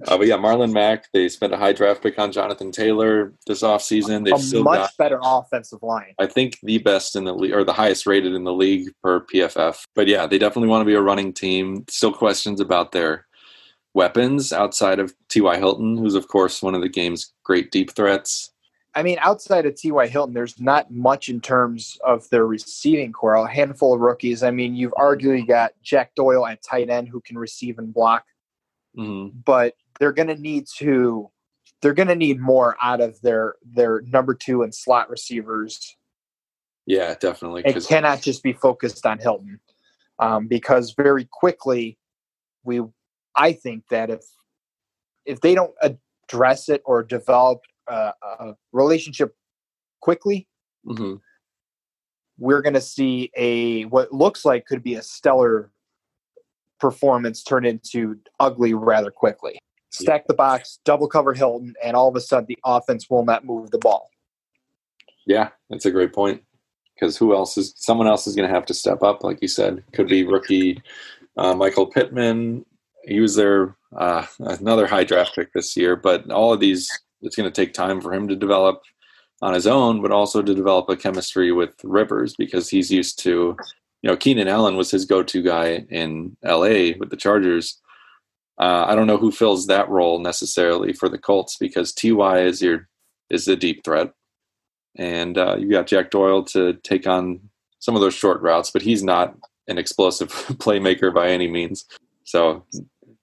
Uh, 0.08 0.18
but 0.18 0.26
yeah, 0.26 0.38
Marlon 0.38 0.74
Mack, 0.74 1.12
they 1.14 1.30
spent 1.30 1.54
a 1.54 1.58
high 1.58 1.74
draft 1.74 2.02
pick 2.02 2.18
on 2.18 2.32
Jonathan 2.32 2.72
Taylor 2.72 3.32
this 3.46 3.62
offseason. 3.62 4.26
They've 4.26 4.34
a 4.34 4.40
still 4.40 4.64
much 4.64 4.80
got, 4.80 4.98
better 4.98 5.20
offensive 5.22 5.84
line. 5.84 6.16
I 6.18 6.26
think, 6.26 6.58
the 6.64 6.80
best 6.80 7.16
in 7.16 7.26
the 7.26 7.34
league 7.34 7.54
or 7.54 7.64
the 7.64 7.74
highest 7.74 8.08
rated 8.08 8.34
in 8.34 8.44
the 8.44 8.54
league 8.54 8.90
per 9.04 9.22
PFF. 9.22 9.86
But 9.94 10.08
yeah, 10.08 10.26
they 10.26 10.40
definitely 10.40 10.70
want 10.70 10.82
to 10.82 10.86
be 10.86 10.96
a 10.96 11.02
running 11.02 11.32
team. 11.32 11.86
Still 11.90 12.12
questions 12.12 12.60
about 12.60 12.92
their 12.92 13.28
weapons 13.94 14.52
outside 14.52 15.00
of 15.00 15.14
T.Y. 15.30 15.58
Hilton, 15.58 15.98
who's, 15.98 16.16
of 16.16 16.28
course, 16.28 16.64
one 16.64 16.74
of 16.74 16.82
the 16.82 16.90
game's 16.90 17.32
great 17.44 17.72
deep 17.72 17.92
threats. 17.92 18.52
I 18.96 19.02
mean, 19.02 19.18
outside 19.22 19.66
of 19.66 19.76
T.Y. 19.76 20.08
Hilton, 20.08 20.34
there's 20.34 20.60
not 20.60 20.92
much 20.92 21.30
in 21.30 21.42
terms 21.42 21.98
of 22.04 22.30
their 22.30 22.46
receiving 22.46 23.12
core. 23.12 23.34
A 23.34 23.48
handful 23.48 23.94
of 23.94 24.02
rookies. 24.02 24.44
I 24.44 24.52
mean, 24.52 24.76
you've 24.76 24.94
arguably 24.94 25.48
got 25.48 25.74
Jack 25.82 26.14
Doyle 26.16 26.46
at 26.46 26.62
tight 26.62 26.90
end 26.90 27.10
who 27.10 27.22
can 27.22 27.38
receive 27.38 27.80
and 27.80 27.94
block, 27.94 28.26
Mm-hmm. 28.98 29.40
but 29.44 29.74
they're 30.00 30.12
going 30.12 30.28
to 30.28 30.40
need 30.40 30.68
to. 30.78 31.30
They're 31.82 31.94
going 31.94 32.08
to 32.08 32.16
need 32.16 32.40
more 32.40 32.78
out 32.82 33.02
of 33.02 33.20
their 33.22 33.56
their 33.64 34.02
number 34.02 34.34
two 34.36 34.62
and 34.62 34.74
slot 34.74 35.10
receivers. 35.10 35.98
Yeah, 36.86 37.16
definitely. 37.20 37.64
It 37.66 37.86
cannot 37.88 38.22
just 38.22 38.44
be 38.44 38.54
focused 38.54 39.06
on 39.06 39.18
Hilton, 39.18 39.60
um, 40.20 40.48
because 40.48 40.94
very 40.94 41.28
quickly, 41.32 41.98
we. 42.64 42.82
I 43.36 43.54
think 43.54 43.86
that 43.90 44.12
if 44.12 44.22
if 45.26 45.42
they 45.42 45.56
don't 45.56 45.74
address 45.82 46.70
it 46.70 46.84
or 46.86 47.02
develop 47.02 47.62
a, 47.88 48.14
a 48.24 48.56
relationship 48.72 49.36
quickly, 50.02 50.48
mm-hmm. 50.86 51.16
we're 52.38 52.62
going 52.62 52.76
to 52.76 52.82
see 52.82 53.32
a 53.36 53.86
what 53.86 54.14
looks 54.14 54.46
like 54.46 54.68
could 54.68 54.84
be 54.84 54.96
a 54.96 55.02
stellar 55.02 55.72
performance 56.84 57.42
turn 57.44 57.66
into 57.66 58.20
ugly 58.42 58.74
rather 58.74 59.10
quickly. 59.10 59.58
Stack 59.92 60.28
the 60.28 60.34
box, 60.34 60.80
double 60.84 61.08
cover 61.08 61.34
Hilton, 61.34 61.76
and 61.82 61.96
all 61.96 62.10
of 62.10 62.16
a 62.18 62.20
sudden 62.20 62.46
the 62.50 62.60
offense 62.66 63.10
will 63.10 63.24
not 63.24 63.46
move 63.46 63.72
the 63.72 63.78
ball. 63.78 64.10
Yeah, 65.26 65.50
that's 65.70 65.86
a 65.86 65.92
great 65.92 66.12
point. 66.12 66.44
Because 66.94 67.16
who 67.16 67.34
else 67.34 67.58
is 67.58 67.74
someone 67.78 68.08
else 68.08 68.28
is 68.28 68.36
going 68.36 68.50
to 68.50 68.54
have 68.54 68.66
to 68.66 68.74
step 68.74 69.02
up, 69.02 69.24
like 69.24 69.42
you 69.42 69.48
said? 69.48 69.82
Could 69.94 70.10
be 70.10 70.26
rookie 70.26 70.82
uh, 71.38 71.54
Michael 71.54 71.88
Pittman. 71.88 72.66
He 73.06 73.22
was 73.22 73.36
their 73.36 73.78
uh, 73.96 74.26
another 74.40 74.86
high 74.86 75.06
draft 75.06 75.36
pick 75.36 75.54
this 75.54 75.78
year, 75.78 75.96
but 75.96 76.30
all 76.32 76.52
of 76.52 76.60
these 76.60 76.90
it's 77.22 77.38
going 77.38 77.50
to 77.50 77.62
take 77.62 77.74
time 77.74 78.02
for 78.02 78.14
him 78.14 78.28
to 78.28 78.36
develop 78.36 78.82
on 79.42 79.54
his 79.54 79.68
own, 79.68 80.02
but 80.02 80.12
also 80.12 80.42
to 80.42 80.54
develop 80.54 80.90
a 80.90 80.98
chemistry 80.98 81.54
with 81.54 81.74
Rivers 81.84 82.36
because 82.38 82.68
he's 82.70 82.92
used 82.92 83.20
to, 83.20 83.56
you 84.04 84.10
know, 84.10 84.18
Keenan 84.18 84.48
Allen 84.48 84.78
was 84.78 84.92
his 84.92 85.06
go-to 85.06 85.42
guy 85.42 85.86
in 85.90 86.38
L.A. 86.44 86.94
with 86.94 87.10
the 87.10 87.18
Chargers. 87.18 87.82
Uh, 88.60 88.86
I 88.88 88.94
don't 88.94 89.08
know 89.08 89.18
who 89.18 89.32
fills 89.32 89.66
that 89.66 89.90
role 89.90 90.20
necessarily 90.20 90.94
for 90.94 91.10
the 91.10 91.18
Colts 91.18 91.58
because 91.58 91.94
Ty 91.94 92.42
is 92.42 92.62
your 92.62 92.88
is 93.32 93.46
the 93.46 93.56
deep 93.56 93.84
threat 93.84 94.12
and 94.96 95.38
uh, 95.38 95.56
you've 95.58 95.72
got 95.72 95.88
Jack 95.88 96.12
Doyle 96.12 96.44
to 96.46 96.74
take 96.84 97.08
on 97.08 97.40
some 97.80 97.96
of 97.96 98.02
those 98.02 98.14
short 98.14 98.42
routes, 98.42 98.72
but 98.72 98.82
he's 98.82 99.04
not 99.04 99.36
an 99.68 99.78
explosive 99.78 100.30
playmaker 100.60 101.14
by 101.14 101.30
any 101.30 101.48
means. 101.48 101.86
So, 102.26 102.66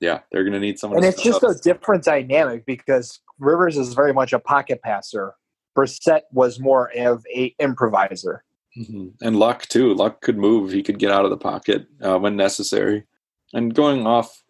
yeah, 0.00 0.20
they're 0.30 0.42
going 0.42 0.54
to 0.54 0.60
need 0.60 0.78
someone. 0.78 0.98
And 0.98 1.06
it's 1.06 1.22
just 1.22 1.44
up. 1.44 1.50
a 1.50 1.54
different 1.54 2.04
dynamic 2.04 2.66
because 2.66 3.20
Rivers 3.38 3.78
is 3.78 3.94
very 3.94 4.12
much 4.12 4.32
a 4.32 4.38
pocket 4.38 4.82
passer. 4.82 5.34
Brissett 5.76 6.22
was 6.32 6.58
more 6.58 6.90
of 6.96 7.24
a 7.34 7.54
improviser. 7.60 8.44
Mhm. 8.78 9.12
and 9.20 9.36
Luck 9.36 9.66
too. 9.66 9.94
Luck 9.94 10.20
could 10.20 10.38
move; 10.38 10.70
he 10.72 10.82
could 10.82 10.98
get 10.98 11.10
out 11.10 11.24
of 11.24 11.30
the 11.30 11.36
pocket 11.36 11.86
uh, 12.02 12.18
when 12.18 12.36
necessary. 12.36 13.04
And 13.52 13.74
going 13.74 14.06
off 14.06 14.42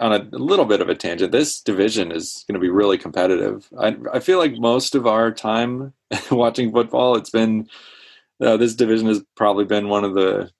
on 0.00 0.12
a, 0.12 0.28
a 0.32 0.38
little 0.38 0.64
bit 0.64 0.80
of 0.80 0.88
a 0.88 0.94
tangent, 0.94 1.32
this 1.32 1.60
division 1.60 2.12
is 2.12 2.44
going 2.48 2.54
to 2.54 2.60
be 2.64 2.70
really 2.70 2.96
competitive. 2.98 3.68
I, 3.78 3.96
I 4.12 4.20
feel 4.20 4.38
like 4.38 4.56
most 4.58 4.94
of 4.94 5.06
our 5.06 5.32
time 5.32 5.92
watching 6.30 6.70
football, 6.72 7.16
it's 7.16 7.30
been 7.30 7.68
uh, 8.40 8.56
this 8.56 8.74
division 8.74 9.08
has 9.08 9.22
probably 9.36 9.64
been 9.64 9.88
one 9.88 10.04
of 10.04 10.14
the 10.14 10.50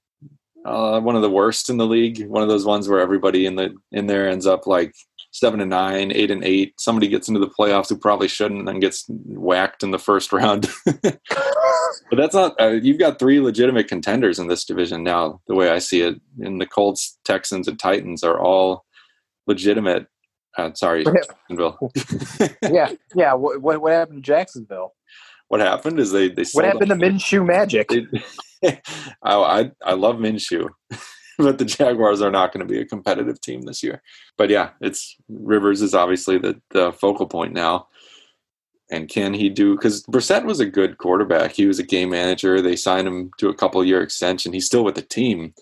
uh, 0.64 0.98
one 1.00 1.14
of 1.14 1.22
the 1.22 1.30
worst 1.30 1.70
in 1.70 1.76
the 1.76 1.86
league. 1.86 2.26
One 2.26 2.42
of 2.42 2.48
those 2.48 2.64
ones 2.66 2.88
where 2.88 3.00
everybody 3.00 3.46
in 3.46 3.54
the 3.54 3.74
in 3.92 4.08
there 4.08 4.28
ends 4.28 4.46
up 4.48 4.66
like 4.66 4.94
seven 5.30 5.60
and 5.60 5.70
nine, 5.70 6.10
eight 6.12 6.30
and 6.32 6.42
eight. 6.42 6.74
Somebody 6.80 7.06
gets 7.08 7.28
into 7.28 7.38
the 7.40 7.48
playoffs 7.56 7.88
who 7.88 7.96
probably 7.96 8.26
shouldn't, 8.26 8.60
and 8.60 8.68
then 8.68 8.80
gets 8.80 9.04
whacked 9.08 9.84
in 9.84 9.92
the 9.92 9.98
first 9.98 10.32
round. 10.32 10.68
But 12.10 12.16
that's 12.16 12.34
not. 12.34 12.60
Uh, 12.60 12.78
you've 12.82 12.98
got 12.98 13.18
three 13.18 13.40
legitimate 13.40 13.88
contenders 13.88 14.38
in 14.38 14.48
this 14.48 14.64
division 14.64 15.02
now. 15.02 15.40
The 15.46 15.54
way 15.54 15.70
I 15.70 15.78
see 15.78 16.02
it, 16.02 16.20
and 16.40 16.60
the 16.60 16.66
Colts, 16.66 17.18
Texans, 17.24 17.68
and 17.68 17.78
Titans 17.78 18.22
are 18.22 18.40
all 18.40 18.84
legitimate. 19.46 20.06
Uh, 20.56 20.72
sorry. 20.74 21.04
Jacksonville. 21.04 21.78
yeah, 22.62 22.92
yeah. 23.14 23.34
What, 23.34 23.60
what, 23.60 23.80
what 23.82 23.92
happened 23.92 24.24
to 24.24 24.26
Jacksonville? 24.26 24.92
what 25.48 25.60
happened 25.60 26.00
is 26.00 26.12
they 26.12 26.28
they 26.28 26.44
What 26.52 26.64
happened 26.64 26.88
to 26.90 26.96
Minshew 26.96 27.46
Magic? 27.46 27.88
They- 27.88 28.80
I, 29.22 29.34
I 29.34 29.70
I 29.84 29.92
love 29.92 30.16
Minshew, 30.16 30.68
but 31.38 31.58
the 31.58 31.64
Jaguars 31.64 32.22
are 32.22 32.30
not 32.30 32.52
going 32.52 32.66
to 32.66 32.72
be 32.72 32.80
a 32.80 32.86
competitive 32.86 33.40
team 33.40 33.62
this 33.62 33.82
year. 33.82 34.02
But 34.36 34.50
yeah, 34.50 34.70
it's 34.80 35.16
Rivers 35.28 35.82
is 35.82 35.94
obviously 35.94 36.38
the 36.38 36.60
the 36.70 36.92
focal 36.92 37.26
point 37.26 37.52
now. 37.52 37.88
And 38.90 39.08
can 39.08 39.34
he 39.34 39.48
do? 39.48 39.74
Because 39.74 40.04
Brissett 40.04 40.44
was 40.44 40.60
a 40.60 40.66
good 40.66 40.98
quarterback. 40.98 41.52
He 41.52 41.66
was 41.66 41.78
a 41.78 41.82
game 41.84 42.10
manager. 42.10 42.62
They 42.62 42.76
signed 42.76 43.08
him 43.08 43.30
to 43.38 43.48
a 43.48 43.54
couple 43.54 43.84
year 43.84 44.00
extension. 44.00 44.52
He's 44.52 44.66
still 44.66 44.84
with 44.84 44.94
the 44.94 45.02
team, 45.02 45.54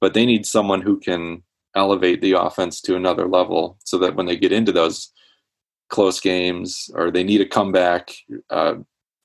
but 0.00 0.12
they 0.12 0.26
need 0.26 0.44
someone 0.44 0.82
who 0.82 0.98
can 0.98 1.42
elevate 1.74 2.20
the 2.20 2.32
offense 2.32 2.80
to 2.82 2.96
another 2.96 3.26
level, 3.26 3.78
so 3.84 3.98
that 3.98 4.14
when 4.14 4.26
they 4.26 4.36
get 4.36 4.52
into 4.52 4.72
those 4.72 5.12
close 5.88 6.20
games 6.20 6.90
or 6.94 7.10
they 7.10 7.24
need 7.24 7.40
a 7.40 7.46
comeback, 7.46 8.10
uh, 8.50 8.74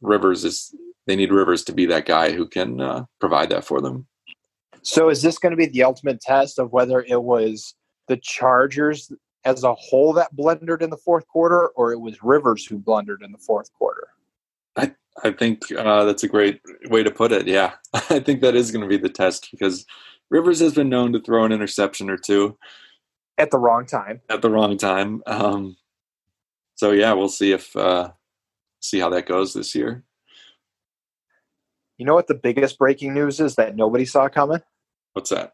Rivers 0.01 0.43
is 0.43 0.73
they 1.07 1.15
need 1.15 1.31
Rivers 1.31 1.63
to 1.65 1.73
be 1.73 1.85
that 1.87 2.05
guy 2.05 2.31
who 2.31 2.47
can 2.47 2.79
uh, 2.79 3.05
provide 3.19 3.49
that 3.49 3.65
for 3.65 3.81
them. 3.81 4.07
So 4.81 5.09
is 5.09 5.21
this 5.21 5.37
going 5.37 5.51
to 5.51 5.57
be 5.57 5.67
the 5.67 5.83
ultimate 5.83 6.21
test 6.21 6.59
of 6.59 6.71
whether 6.71 7.01
it 7.01 7.21
was 7.21 7.75
the 8.07 8.17
Chargers 8.17 9.11
as 9.43 9.63
a 9.63 9.73
whole 9.73 10.13
that 10.13 10.35
blundered 10.35 10.81
in 10.81 10.89
the 10.89 10.97
fourth 10.97 11.27
quarter, 11.27 11.67
or 11.69 11.91
it 11.91 11.99
was 11.99 12.21
Rivers 12.23 12.65
who 12.65 12.77
blundered 12.77 13.21
in 13.23 13.31
the 13.31 13.37
fourth 13.37 13.71
quarter? 13.73 14.09
I 14.75 14.93
I 15.23 15.31
think 15.31 15.71
uh, 15.71 16.05
that's 16.05 16.23
a 16.23 16.27
great 16.27 16.61
way 16.85 17.03
to 17.03 17.11
put 17.11 17.31
it. 17.31 17.47
Yeah, 17.47 17.73
I 17.93 18.19
think 18.19 18.41
that 18.41 18.55
is 18.55 18.71
going 18.71 18.81
to 18.83 18.87
be 18.87 18.97
the 18.97 19.09
test 19.09 19.49
because 19.51 19.85
Rivers 20.29 20.59
has 20.59 20.73
been 20.73 20.89
known 20.89 21.11
to 21.13 21.19
throw 21.19 21.43
an 21.45 21.51
interception 21.51 22.09
or 22.09 22.17
two 22.17 22.57
At 23.37 23.51
the 23.51 23.59
wrong 23.59 23.85
time. 23.85 24.21
at 24.29 24.41
the 24.41 24.49
wrong 24.49 24.77
time. 24.77 25.21
Um, 25.25 25.75
so 26.75 26.91
yeah, 26.91 27.13
we'll 27.13 27.29
see 27.29 27.51
if 27.51 27.75
uh, 27.75 28.11
see 28.79 28.99
how 28.99 29.09
that 29.09 29.25
goes 29.25 29.53
this 29.53 29.75
year. 29.75 30.03
You 31.97 32.05
know 32.05 32.15
what 32.15 32.27
the 32.27 32.33
biggest 32.33 32.79
breaking 32.79 33.13
news 33.13 33.39
is 33.39 33.55
that 33.55 33.75
nobody 33.75 34.05
saw 34.05 34.27
coming? 34.27 34.61
What's 35.13 35.29
that? 35.29 35.53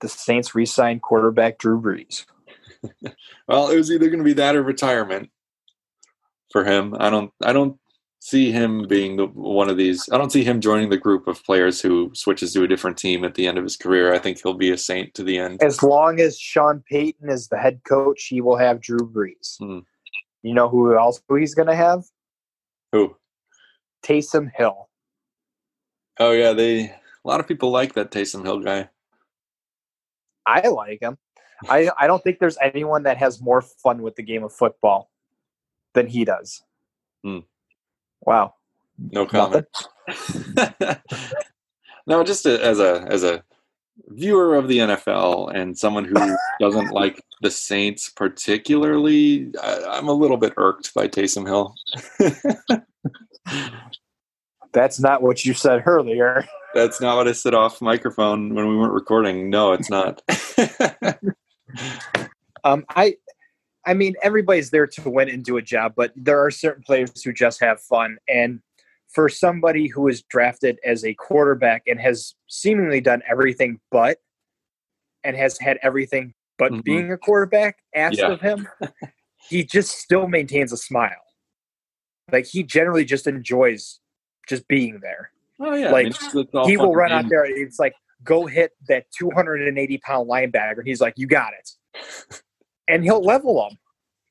The 0.00 0.08
Saints 0.08 0.54
re-signed 0.54 1.02
quarterback 1.02 1.58
Drew 1.58 1.80
Brees. 1.80 2.24
Well, 3.48 3.70
it 3.70 3.76
was 3.76 3.90
either 3.90 4.08
going 4.08 4.18
to 4.18 4.24
be 4.24 4.32
that 4.34 4.56
or 4.56 4.62
retirement 4.62 5.30
for 6.50 6.64
him. 6.64 6.94
I 6.98 7.10
don't. 7.10 7.30
I 7.42 7.52
don't 7.52 7.78
see 8.20 8.50
him 8.50 8.88
being 8.88 9.16
the 9.16 9.26
one 9.26 9.68
of 9.68 9.76
these. 9.76 10.08
I 10.10 10.18
don't 10.18 10.32
see 10.32 10.42
him 10.42 10.60
joining 10.60 10.90
the 10.90 10.96
group 10.96 11.28
of 11.28 11.44
players 11.44 11.80
who 11.80 12.10
switches 12.12 12.52
to 12.52 12.64
a 12.64 12.68
different 12.68 12.96
team 12.96 13.24
at 13.24 13.34
the 13.34 13.46
end 13.46 13.56
of 13.56 13.64
his 13.64 13.76
career. 13.76 14.12
I 14.12 14.18
think 14.18 14.42
he'll 14.42 14.54
be 14.54 14.72
a 14.72 14.78
Saint 14.78 15.14
to 15.14 15.22
the 15.22 15.38
end. 15.38 15.62
As 15.62 15.82
long 15.82 16.20
as 16.20 16.38
Sean 16.38 16.82
Payton 16.90 17.30
is 17.30 17.48
the 17.48 17.58
head 17.58 17.80
coach, 17.88 18.26
he 18.26 18.40
will 18.40 18.56
have 18.56 18.80
Drew 18.80 18.98
Brees. 18.98 19.58
Hmm. 19.58 19.80
You 20.42 20.54
know 20.54 20.68
who 20.68 20.96
else 20.96 21.20
he's 21.28 21.54
going 21.54 21.68
to 21.68 21.76
have? 21.76 22.04
Who? 22.92 23.16
Taysom 24.04 24.50
Hill. 24.54 24.88
Oh 26.18 26.32
yeah, 26.32 26.52
they. 26.52 26.84
A 26.86 27.28
lot 27.28 27.40
of 27.40 27.48
people 27.48 27.70
like 27.70 27.94
that 27.94 28.10
Taysom 28.10 28.44
Hill 28.44 28.60
guy. 28.60 28.88
I 30.46 30.68
like 30.68 31.00
him. 31.02 31.18
I, 31.68 31.90
I 31.98 32.06
don't 32.06 32.22
think 32.22 32.38
there's 32.38 32.58
anyone 32.60 33.04
that 33.04 33.16
has 33.18 33.40
more 33.40 33.62
fun 33.62 34.02
with 34.02 34.16
the 34.16 34.22
game 34.22 34.44
of 34.44 34.52
football 34.52 35.10
than 35.94 36.06
he 36.06 36.24
does. 36.24 36.62
Hmm. 37.24 37.40
Wow. 38.20 38.54
No 38.98 39.26
comment. 39.26 39.66
no, 42.06 42.22
just 42.24 42.46
a, 42.46 42.64
as 42.64 42.80
a 42.80 43.06
as 43.10 43.24
a 43.24 43.42
viewer 44.08 44.56
of 44.56 44.68
the 44.68 44.78
NFL 44.78 45.54
and 45.54 45.76
someone 45.78 46.04
who 46.04 46.14
doesn't 46.60 46.92
like 46.92 47.22
the 47.42 47.50
Saints 47.50 48.08
particularly, 48.08 49.52
I, 49.62 49.84
I'm 49.90 50.08
a 50.08 50.12
little 50.12 50.36
bit 50.36 50.54
irked 50.56 50.94
by 50.94 51.08
Taysom 51.08 51.46
Hill. 51.46 51.74
That's 54.72 55.00
not 55.00 55.22
what 55.22 55.44
you 55.44 55.54
said 55.54 55.82
earlier. 55.86 56.46
That's 56.74 57.00
not 57.00 57.16
what 57.16 57.28
I 57.28 57.32
said 57.32 57.54
off 57.54 57.80
microphone 57.80 58.54
when 58.54 58.68
we 58.68 58.76
weren't 58.76 58.92
recording. 58.92 59.48
No, 59.48 59.72
it's 59.72 59.88
not. 59.88 60.20
Um, 62.64 62.84
I, 62.90 63.16
I 63.86 63.94
mean, 63.94 64.14
everybody's 64.22 64.70
there 64.70 64.86
to 64.86 65.10
win 65.10 65.28
and 65.28 65.44
do 65.44 65.56
a 65.56 65.62
job, 65.62 65.94
but 65.96 66.12
there 66.16 66.44
are 66.44 66.50
certain 66.50 66.82
players 66.82 67.22
who 67.22 67.32
just 67.32 67.60
have 67.60 67.80
fun. 67.80 68.18
And 68.28 68.60
for 69.08 69.28
somebody 69.28 69.86
who 69.86 70.08
is 70.08 70.22
drafted 70.22 70.78
as 70.84 71.04
a 71.04 71.14
quarterback 71.14 71.82
and 71.86 72.00
has 72.00 72.34
seemingly 72.48 73.00
done 73.00 73.22
everything 73.28 73.78
but, 73.90 74.18
and 75.22 75.36
has 75.36 75.58
had 75.60 75.78
everything 75.82 76.34
but 76.58 76.72
Mhm. 76.72 76.84
being 76.84 77.12
a 77.12 77.18
quarterback 77.18 77.78
asked 77.94 78.18
Yeah. 78.18 78.32
of 78.32 78.40
him, 78.40 78.68
he 79.48 79.62
just 79.64 79.98
still 79.98 80.26
maintains 80.26 80.72
a 80.72 80.76
smile. 80.76 81.22
Like 82.32 82.46
he 82.46 82.62
generally 82.62 83.04
just 83.04 83.26
enjoys 83.26 84.00
just 84.48 84.66
being 84.66 85.00
there. 85.00 85.30
Oh 85.60 85.74
yeah, 85.74 85.92
Like, 85.92 86.12
he 86.66 86.76
will 86.76 86.94
run 86.94 87.12
out 87.12 87.28
there. 87.28 87.44
It's 87.44 87.78
like 87.78 87.94
go 88.26 88.44
hit 88.46 88.72
that 88.88 89.06
280 89.18 89.98
pound 89.98 90.28
linebacker. 90.28 90.78
And 90.78 90.86
he's 90.86 91.00
like, 91.00 91.14
you 91.16 91.26
got 91.26 91.52
it, 91.54 91.70
and 92.86 93.02
he'll 93.02 93.22
level 93.22 93.66
him. 93.68 93.78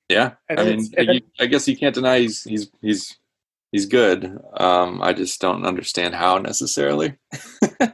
Yeah, 0.10 0.34
And 0.50 0.60
I 0.60 0.64
mean, 0.66 0.88
then- 0.96 1.22
I 1.40 1.48
guess 1.48 1.68
you 1.68 1.76
can't 1.76 1.96
deny 1.96 2.20
he's 2.20 2.44
he's 2.44 2.70
he's 2.82 3.18
he's 3.72 3.88
good. 3.88 4.38
Um, 4.54 5.02
I 5.02 5.14
just 5.14 5.42
don't 5.42 5.66
understand 5.66 6.14
how 6.14 6.38
necessarily. 6.38 7.16
it's 7.32 7.90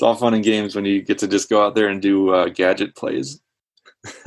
all 0.00 0.14
fun 0.14 0.32
and 0.34 0.44
games 0.44 0.74
when 0.74 0.86
you 0.86 1.02
get 1.02 1.18
to 1.18 1.28
just 1.28 1.50
go 1.50 1.62
out 1.62 1.74
there 1.74 1.88
and 1.88 2.00
do 2.00 2.30
uh, 2.30 2.48
gadget 2.48 2.96
plays. 2.96 3.42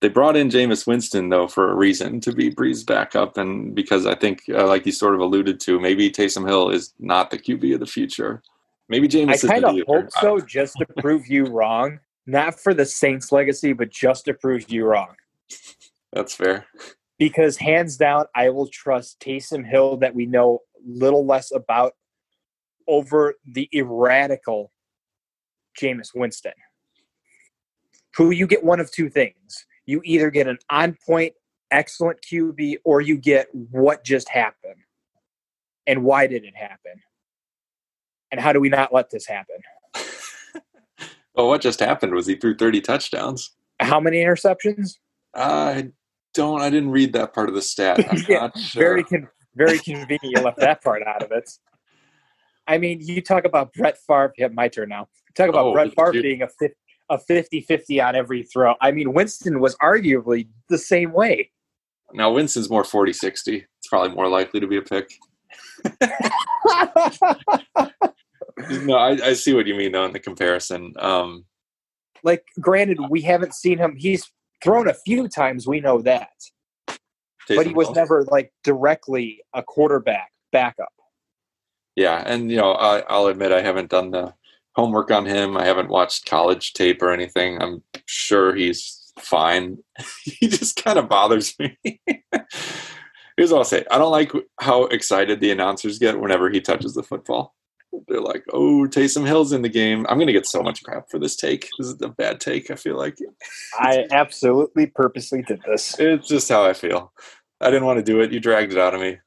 they 0.00 0.08
brought 0.08 0.36
in 0.36 0.50
Jameis 0.50 0.86
Winston 0.86 1.30
though 1.30 1.48
for 1.48 1.70
a 1.70 1.74
reason 1.74 2.20
to 2.20 2.32
be 2.32 2.50
Brees 2.50 2.84
backup, 2.84 3.38
and 3.38 3.74
because 3.74 4.06
I 4.06 4.14
think, 4.14 4.42
uh, 4.50 4.66
like 4.66 4.84
you 4.84 4.92
sort 4.92 5.14
of 5.14 5.20
alluded 5.20 5.58
to, 5.60 5.80
maybe 5.80 6.10
Taysom 6.10 6.46
Hill 6.46 6.70
is 6.70 6.92
not 6.98 7.30
the 7.30 7.38
QB 7.38 7.74
of 7.74 7.80
the 7.80 7.86
future. 7.86 8.42
Maybe 8.88 9.08
Jameis 9.08 9.44
I 9.44 9.60
kind 9.60 9.64
of 9.64 9.86
hope 9.86 10.10
so, 10.20 10.38
just 10.38 10.76
to 10.76 10.86
prove 10.98 11.26
you 11.26 11.46
wrong. 11.46 11.98
Not 12.26 12.58
for 12.58 12.74
the 12.74 12.84
Saints' 12.84 13.32
legacy, 13.32 13.72
but 13.72 13.90
just 13.90 14.24
to 14.26 14.34
prove 14.34 14.70
you 14.70 14.84
wrong. 14.84 15.14
That's 16.12 16.34
fair. 16.34 16.66
Because 17.18 17.56
hands 17.56 17.96
down, 17.96 18.26
I 18.34 18.50
will 18.50 18.68
trust 18.68 19.20
Taysom 19.20 19.66
Hill 19.66 19.96
that 19.98 20.14
we 20.14 20.26
know 20.26 20.60
little 20.84 21.24
less 21.24 21.52
about 21.52 21.94
over 22.86 23.34
the 23.46 23.68
erratical 23.74 24.68
Jameis 25.80 26.10
Winston. 26.14 26.52
Who 28.16 28.30
you 28.30 28.46
get 28.46 28.64
one 28.64 28.80
of 28.80 28.90
two 28.90 29.08
things. 29.08 29.66
You 29.86 30.00
either 30.04 30.30
get 30.30 30.48
an 30.48 30.58
on 30.68 30.96
point, 31.06 31.32
excellent 31.70 32.18
QB, 32.20 32.78
or 32.84 33.00
you 33.00 33.16
get 33.16 33.48
what 33.52 34.04
just 34.04 34.28
happened. 34.28 34.74
And 35.86 36.02
why 36.02 36.26
did 36.26 36.44
it 36.44 36.56
happen? 36.56 37.00
And 38.32 38.40
how 38.40 38.52
do 38.52 38.60
we 38.60 38.68
not 38.68 38.92
let 38.92 39.10
this 39.10 39.26
happen? 39.26 39.56
Well, 41.34 41.48
what 41.48 41.60
just 41.60 41.80
happened 41.80 42.14
was 42.14 42.26
he 42.26 42.34
threw 42.36 42.56
30 42.56 42.80
touchdowns. 42.80 43.50
How 43.78 44.00
many 44.00 44.24
interceptions? 44.24 44.92
I 45.34 45.90
don't. 46.32 46.62
I 46.62 46.70
didn't 46.70 46.92
read 46.92 47.12
that 47.12 47.34
part 47.34 47.50
of 47.50 47.54
the 47.54 47.60
stat. 47.60 48.02
I'm 48.10 48.16
Yeah, 48.28 48.38
not 48.38 48.58
sure. 48.58 48.80
Very, 48.82 49.04
con- 49.04 49.28
very 49.54 49.78
convenient. 49.78 50.22
You 50.22 50.40
left 50.40 50.56
that 50.60 50.82
part 50.82 51.02
out 51.02 51.22
of 51.22 51.32
it. 51.32 51.50
I 52.66 52.78
mean, 52.78 53.00
you 53.02 53.20
talk 53.20 53.44
about 53.44 53.74
Brett 53.74 53.98
Favre. 54.06 54.32
Yeah, 54.38 54.48
my 54.48 54.68
turn 54.68 54.88
now. 54.88 55.08
Talk 55.34 55.50
about 55.50 55.66
Oh, 55.66 55.72
Brett 55.74 55.92
Favre 55.94 56.14
you- 56.14 56.22
being 56.22 56.40
a 56.40 56.48
fif- 56.58 56.72
a 57.08 57.18
50-50 57.18 58.04
on 58.04 58.16
every 58.16 58.42
throw. 58.42 58.74
I 58.80 58.90
mean, 58.90 59.12
Winston 59.12 59.60
was 59.60 59.76
arguably 59.76 60.48
the 60.68 60.78
same 60.78 61.12
way. 61.12 61.50
now 62.12 62.32
Winston's 62.32 62.70
more 62.70 62.82
40-60. 62.82 63.64
It's 63.78 63.88
probably 63.88 64.14
more 64.14 64.28
likely 64.28 64.60
to 64.60 64.66
be 64.66 64.78
a 64.78 64.82
pick. 64.82 65.12
No, 68.56 68.96
I, 68.96 69.10
I 69.22 69.32
see 69.34 69.52
what 69.52 69.66
you 69.66 69.74
mean 69.74 69.92
though 69.92 70.06
in 70.06 70.12
the 70.12 70.18
comparison. 70.18 70.94
Um, 70.98 71.44
like, 72.22 72.44
granted, 72.60 72.98
we 73.10 73.20
haven't 73.20 73.54
seen 73.54 73.78
him. 73.78 73.96
He's 73.96 74.30
thrown 74.62 74.88
a 74.88 74.94
few 74.94 75.28
times. 75.28 75.66
We 75.66 75.80
know 75.80 76.00
that, 76.02 76.30
but 77.48 77.66
he 77.66 77.74
was 77.74 77.90
never 77.90 78.24
like 78.24 78.52
directly 78.64 79.42
a 79.54 79.62
quarterback 79.62 80.30
backup. 80.52 80.92
Yeah, 81.94 82.22
and 82.26 82.50
you 82.50 82.56
know, 82.56 82.72
I, 82.72 83.00
I'll 83.08 83.26
admit 83.26 83.52
I 83.52 83.60
haven't 83.60 83.90
done 83.90 84.10
the 84.10 84.34
homework 84.76 85.10
on 85.10 85.26
him. 85.26 85.56
I 85.56 85.64
haven't 85.64 85.88
watched 85.88 86.26
college 86.26 86.74
tape 86.74 87.02
or 87.02 87.10
anything. 87.10 87.60
I'm 87.60 87.82
sure 88.04 88.54
he's 88.54 89.12
fine. 89.18 89.78
he 90.22 90.46
just 90.46 90.76
kind 90.76 90.98
of 90.98 91.08
bothers 91.08 91.58
me. 91.58 91.78
Here's 93.36 93.50
what 93.50 93.58
I'll 93.58 93.64
say: 93.64 93.84
I 93.90 93.98
don't 93.98 94.12
like 94.12 94.32
how 94.60 94.84
excited 94.84 95.40
the 95.40 95.50
announcers 95.50 95.98
get 95.98 96.20
whenever 96.20 96.48
he 96.50 96.60
touches 96.60 96.94
the 96.94 97.02
football. 97.02 97.54
They're 98.08 98.20
like, 98.20 98.44
"Oh, 98.52 98.86
Taysom 98.88 99.26
Hill's 99.26 99.52
in 99.52 99.62
the 99.62 99.68
game." 99.68 100.06
I'm 100.08 100.18
going 100.18 100.26
to 100.26 100.32
get 100.32 100.46
so 100.46 100.62
much 100.62 100.82
crap 100.82 101.10
for 101.10 101.18
this 101.18 101.36
take. 101.36 101.68
This 101.78 101.88
is 101.88 102.00
a 102.00 102.08
bad 102.08 102.40
take. 102.40 102.70
I 102.70 102.76
feel 102.76 102.96
like 102.96 103.18
I 103.74 104.06
absolutely 104.10 104.86
purposely 104.86 105.42
did 105.42 105.60
this. 105.66 105.98
it's 105.98 106.28
just 106.28 106.48
how 106.48 106.64
I 106.64 106.72
feel. 106.72 107.12
I 107.60 107.70
didn't 107.70 107.86
want 107.86 107.98
to 107.98 108.02
do 108.02 108.20
it. 108.20 108.32
You 108.32 108.40
dragged 108.40 108.72
it 108.72 108.78
out 108.78 108.94
of 108.94 109.00
me. 109.00 109.18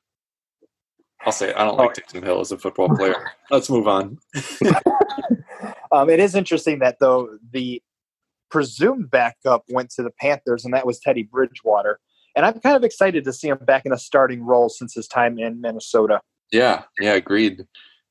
I'll 1.26 1.32
say 1.32 1.50
it. 1.50 1.58
I 1.58 1.64
don't 1.66 1.78
like 1.78 1.92
oh. 1.92 2.02
Taysom 2.02 2.24
Hill 2.24 2.40
as 2.40 2.52
a 2.52 2.58
football 2.58 2.96
player. 2.96 3.32
Let's 3.52 3.70
move 3.70 3.88
on. 3.88 4.18
Um, 5.92 6.10
it 6.10 6.20
is 6.20 6.36
interesting 6.36 6.80
that 6.80 6.98
though 7.00 7.38
the 7.52 7.82
presumed 8.50 9.10
backup 9.10 9.64
went 9.70 9.90
to 9.92 10.04
the 10.04 10.12
Panthers, 10.12 10.66
and 10.66 10.74
that 10.74 10.86
was 10.86 11.00
Teddy 11.00 11.24
Bridgewater. 11.24 12.00
And 12.36 12.46
I'm 12.46 12.60
kind 12.60 12.76
of 12.76 12.84
excited 12.84 13.24
to 13.24 13.34
see 13.34 13.50
him 13.50 13.60
back 13.62 13.86
in 13.86 13.92
a 13.92 13.98
starting 13.98 14.44
role 14.44 14.70
since 14.70 14.94
his 14.94 15.08
time 15.08 15.40
in 15.40 15.62
Minnesota. 15.62 16.22
Yeah, 16.52 16.84
yeah, 17.00 17.14
agreed. 17.14 17.66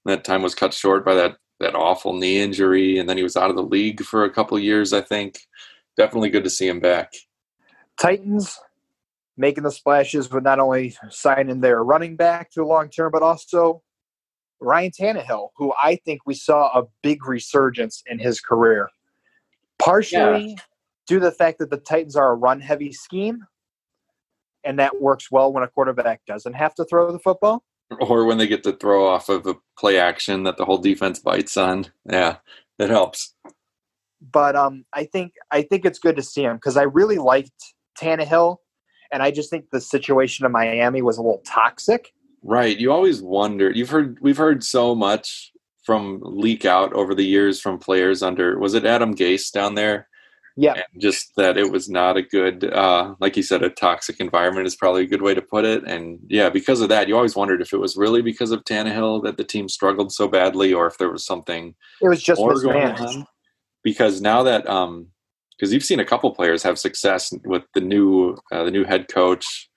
That 0.04 0.24
time 0.24 0.42
was 0.42 0.54
cut 0.54 0.72
short 0.72 1.04
by 1.04 1.14
that 1.14 1.36
that 1.60 1.74
awful 1.74 2.12
knee 2.12 2.38
injury, 2.38 2.98
and 2.98 3.08
then 3.08 3.16
he 3.16 3.24
was 3.24 3.36
out 3.36 3.50
of 3.50 3.56
the 3.56 3.62
league 3.62 4.04
for 4.04 4.24
a 4.24 4.30
couple 4.30 4.58
years. 4.58 4.92
I 4.92 5.00
think 5.00 5.40
definitely 5.96 6.30
good 6.30 6.44
to 6.44 6.50
see 6.50 6.68
him 6.68 6.78
back. 6.78 7.12
Titans 8.00 8.58
making 9.36 9.64
the 9.64 9.72
splashes 9.72 10.30
with 10.30 10.44
not 10.44 10.60
only 10.60 10.96
signing 11.10 11.60
their 11.60 11.82
running 11.82 12.16
back 12.16 12.50
to 12.52 12.62
a 12.62 12.66
long 12.66 12.88
term, 12.88 13.10
but 13.12 13.22
also 13.22 13.82
Ryan 14.60 14.90
Tannehill, 14.90 15.50
who 15.56 15.72
I 15.82 15.96
think 15.96 16.22
we 16.26 16.34
saw 16.34 16.78
a 16.78 16.84
big 17.02 17.26
resurgence 17.26 18.02
in 18.06 18.18
his 18.18 18.40
career. 18.40 18.90
Partially 19.78 20.56
due 21.06 21.18
to 21.18 21.24
the 21.24 21.32
fact 21.32 21.58
that 21.58 21.70
the 21.70 21.78
Titans 21.78 22.16
are 22.16 22.32
a 22.32 22.34
run 22.34 22.60
heavy 22.60 22.92
scheme, 22.92 23.46
and 24.64 24.78
that 24.78 25.00
works 25.00 25.30
well 25.30 25.52
when 25.52 25.62
a 25.62 25.68
quarterback 25.68 26.20
doesn't 26.26 26.54
have 26.54 26.74
to 26.74 26.84
throw 26.84 27.10
the 27.12 27.18
football. 27.18 27.64
Or 28.00 28.24
when 28.26 28.36
they 28.36 28.46
get 28.46 28.62
to 28.64 28.72
throw 28.72 29.06
off 29.06 29.28
of 29.30 29.46
a 29.46 29.54
play 29.78 29.98
action 29.98 30.42
that 30.42 30.58
the 30.58 30.64
whole 30.64 30.78
defense 30.78 31.18
bites 31.18 31.56
on. 31.56 31.86
Yeah, 32.04 32.36
that 32.78 32.90
helps. 32.90 33.34
But 34.20 34.56
um, 34.56 34.84
I 34.92 35.04
think 35.04 35.32
I 35.50 35.62
think 35.62 35.84
it's 35.84 35.98
good 35.98 36.16
to 36.16 36.22
see 36.22 36.42
him 36.42 36.56
because 36.56 36.76
I 36.76 36.82
really 36.82 37.18
liked 37.18 37.74
Tannehill, 37.98 38.56
and 39.12 39.22
I 39.22 39.30
just 39.30 39.48
think 39.48 39.66
the 39.70 39.80
situation 39.80 40.44
in 40.44 40.52
Miami 40.52 41.02
was 41.02 41.16
a 41.16 41.22
little 41.22 41.42
toxic. 41.46 42.12
Right. 42.42 42.78
You 42.78 42.92
always 42.92 43.20
wonder. 43.22 43.70
You've 43.70 43.90
heard 43.90 44.18
we've 44.20 44.36
heard 44.36 44.62
so 44.64 44.94
much 44.94 45.52
from 45.84 46.20
leak 46.22 46.64
out 46.64 46.92
over 46.92 47.14
the 47.14 47.24
years 47.24 47.60
from 47.60 47.78
players 47.78 48.22
under 48.22 48.58
was 48.58 48.74
it 48.74 48.84
Adam 48.84 49.14
Gase 49.14 49.50
down 49.50 49.74
there? 49.74 50.06
Yeah. 50.56 50.74
And 50.74 51.00
just 51.00 51.32
that 51.36 51.56
it 51.56 51.70
was 51.70 51.88
not 51.88 52.16
a 52.16 52.22
good 52.22 52.64
uh 52.72 53.14
like 53.20 53.36
you 53.36 53.42
said, 53.42 53.62
a 53.62 53.70
toxic 53.70 54.20
environment 54.20 54.66
is 54.66 54.76
probably 54.76 55.04
a 55.04 55.06
good 55.08 55.22
way 55.22 55.34
to 55.34 55.42
put 55.42 55.64
it. 55.64 55.84
And 55.84 56.18
yeah, 56.28 56.48
because 56.50 56.80
of 56.80 56.88
that, 56.90 57.08
you 57.08 57.16
always 57.16 57.36
wondered 57.36 57.60
if 57.62 57.72
it 57.72 57.78
was 57.78 57.96
really 57.96 58.22
because 58.22 58.50
of 58.50 58.64
Tannehill 58.64 59.22
that 59.24 59.36
the 59.36 59.44
team 59.44 59.68
struggled 59.68 60.12
so 60.12 60.28
badly 60.28 60.72
or 60.74 60.86
if 60.86 60.98
there 60.98 61.10
was 61.10 61.24
something 61.24 61.74
It 62.02 62.08
was 62.08 62.22
just 62.22 62.40
more 62.40 62.54
going 62.60 62.88
mismanaged. 62.88 63.18
on. 63.18 63.26
Because 63.82 64.20
now 64.20 64.42
that 64.42 64.68
um 64.68 65.08
because 65.56 65.72
you've 65.72 65.84
seen 65.84 66.00
a 66.00 66.04
couple 66.04 66.32
players 66.34 66.62
have 66.62 66.78
success 66.78 67.32
with 67.44 67.64
the 67.74 67.80
new 67.80 68.36
uh, 68.52 68.64
the 68.64 68.70
new 68.70 68.84
head 68.84 69.08
coach. 69.08 69.68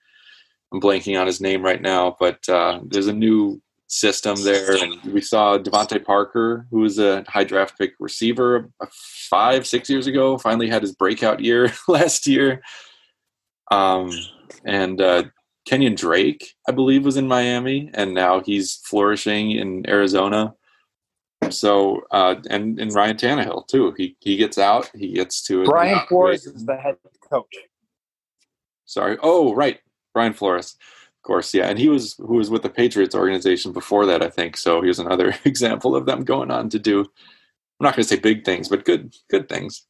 I'm 0.72 0.80
blanking 0.80 1.20
on 1.20 1.26
his 1.26 1.40
name 1.40 1.62
right 1.62 1.80
now, 1.80 2.16
but 2.18 2.48
uh, 2.48 2.80
there's 2.84 3.08
a 3.08 3.12
new 3.12 3.60
system 3.88 4.42
there, 4.42 4.72
and 4.82 5.12
we 5.12 5.20
saw 5.20 5.58
DeVante 5.58 6.02
Parker, 6.02 6.66
who 6.70 6.80
was 6.80 6.98
a 6.98 7.24
high 7.28 7.44
draft 7.44 7.78
pick 7.78 7.92
receiver 8.00 8.70
uh, 8.80 8.86
five 9.28 9.66
six 9.66 9.90
years 9.90 10.06
ago, 10.06 10.38
finally 10.38 10.68
had 10.68 10.82
his 10.82 10.94
breakout 10.94 11.40
year 11.40 11.70
last 11.88 12.26
year. 12.26 12.62
Um, 13.70 14.10
and 14.64 15.00
uh, 15.00 15.24
Kenyan 15.68 15.96
Drake, 15.96 16.54
I 16.68 16.72
believe, 16.72 17.04
was 17.04 17.16
in 17.16 17.28
Miami, 17.28 17.90
and 17.94 18.14
now 18.14 18.40
he's 18.40 18.76
flourishing 18.76 19.52
in 19.52 19.88
Arizona. 19.88 20.54
So, 21.50 22.02
uh, 22.10 22.36
and 22.48 22.78
and 22.80 22.94
Ryan 22.94 23.16
Tannehill 23.16 23.66
too. 23.68 23.94
He 23.96 24.16
he 24.20 24.36
gets 24.36 24.58
out. 24.58 24.90
He 24.94 25.12
gets 25.12 25.42
to 25.44 25.64
Brian 25.64 26.00
Flores 26.08 26.46
is 26.46 26.64
the 26.64 26.76
head 26.76 26.96
coach. 27.28 27.54
Sorry. 28.84 29.16
Oh, 29.22 29.54
right, 29.54 29.80
Brian 30.14 30.32
Flores. 30.32 30.76
Of 31.18 31.22
course, 31.22 31.54
yeah, 31.54 31.68
and 31.68 31.78
he 31.78 31.88
was 31.88 32.14
who 32.14 32.34
was 32.34 32.50
with 32.50 32.62
the 32.62 32.68
Patriots 32.68 33.14
organization 33.14 33.72
before 33.72 34.06
that, 34.06 34.22
I 34.22 34.28
think. 34.28 34.56
So 34.56 34.82
here's 34.82 34.98
another 34.98 35.34
example 35.44 35.94
of 35.94 36.06
them 36.06 36.24
going 36.24 36.50
on 36.50 36.68
to 36.70 36.78
do. 36.78 37.00
I'm 37.00 37.84
not 37.84 37.94
going 37.96 38.04
to 38.04 38.08
say 38.08 38.18
big 38.18 38.44
things, 38.44 38.68
but 38.68 38.84
good 38.84 39.14
good 39.30 39.48
things. 39.48 39.86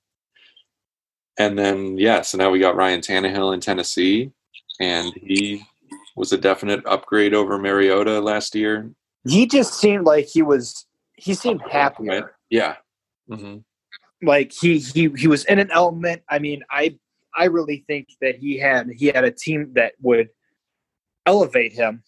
And 1.38 1.58
then 1.58 1.96
yeah, 1.98 2.22
so 2.22 2.36
now 2.38 2.50
we 2.50 2.58
got 2.58 2.76
Ryan 2.76 3.00
Tannehill 3.00 3.54
in 3.54 3.60
Tennessee, 3.60 4.30
and 4.80 5.12
he 5.14 5.64
was 6.16 6.32
a 6.32 6.38
definite 6.38 6.84
upgrade 6.86 7.34
over 7.34 7.58
Mariota 7.58 8.20
last 8.20 8.54
year. 8.54 8.90
He 9.26 9.46
just 9.46 9.74
seemed 9.74 10.04
like 10.04 10.26
he 10.26 10.42
was. 10.42 10.86
He 11.16 11.34
seemed 11.34 11.62
happier. 11.70 12.36
Yeah. 12.50 12.76
hmm 13.28 13.58
Like 14.22 14.52
he 14.52 14.78
he 14.78 15.10
he 15.16 15.28
was 15.28 15.44
in 15.46 15.58
an 15.58 15.70
element. 15.70 16.22
I 16.28 16.38
mean, 16.38 16.62
I 16.70 16.98
I 17.34 17.44
really 17.46 17.84
think 17.86 18.08
that 18.20 18.36
he 18.36 18.58
had 18.58 18.90
he 18.90 19.06
had 19.06 19.24
a 19.24 19.30
team 19.30 19.72
that 19.74 19.92
would 20.00 20.28
elevate 21.26 21.72
him, 21.72 22.02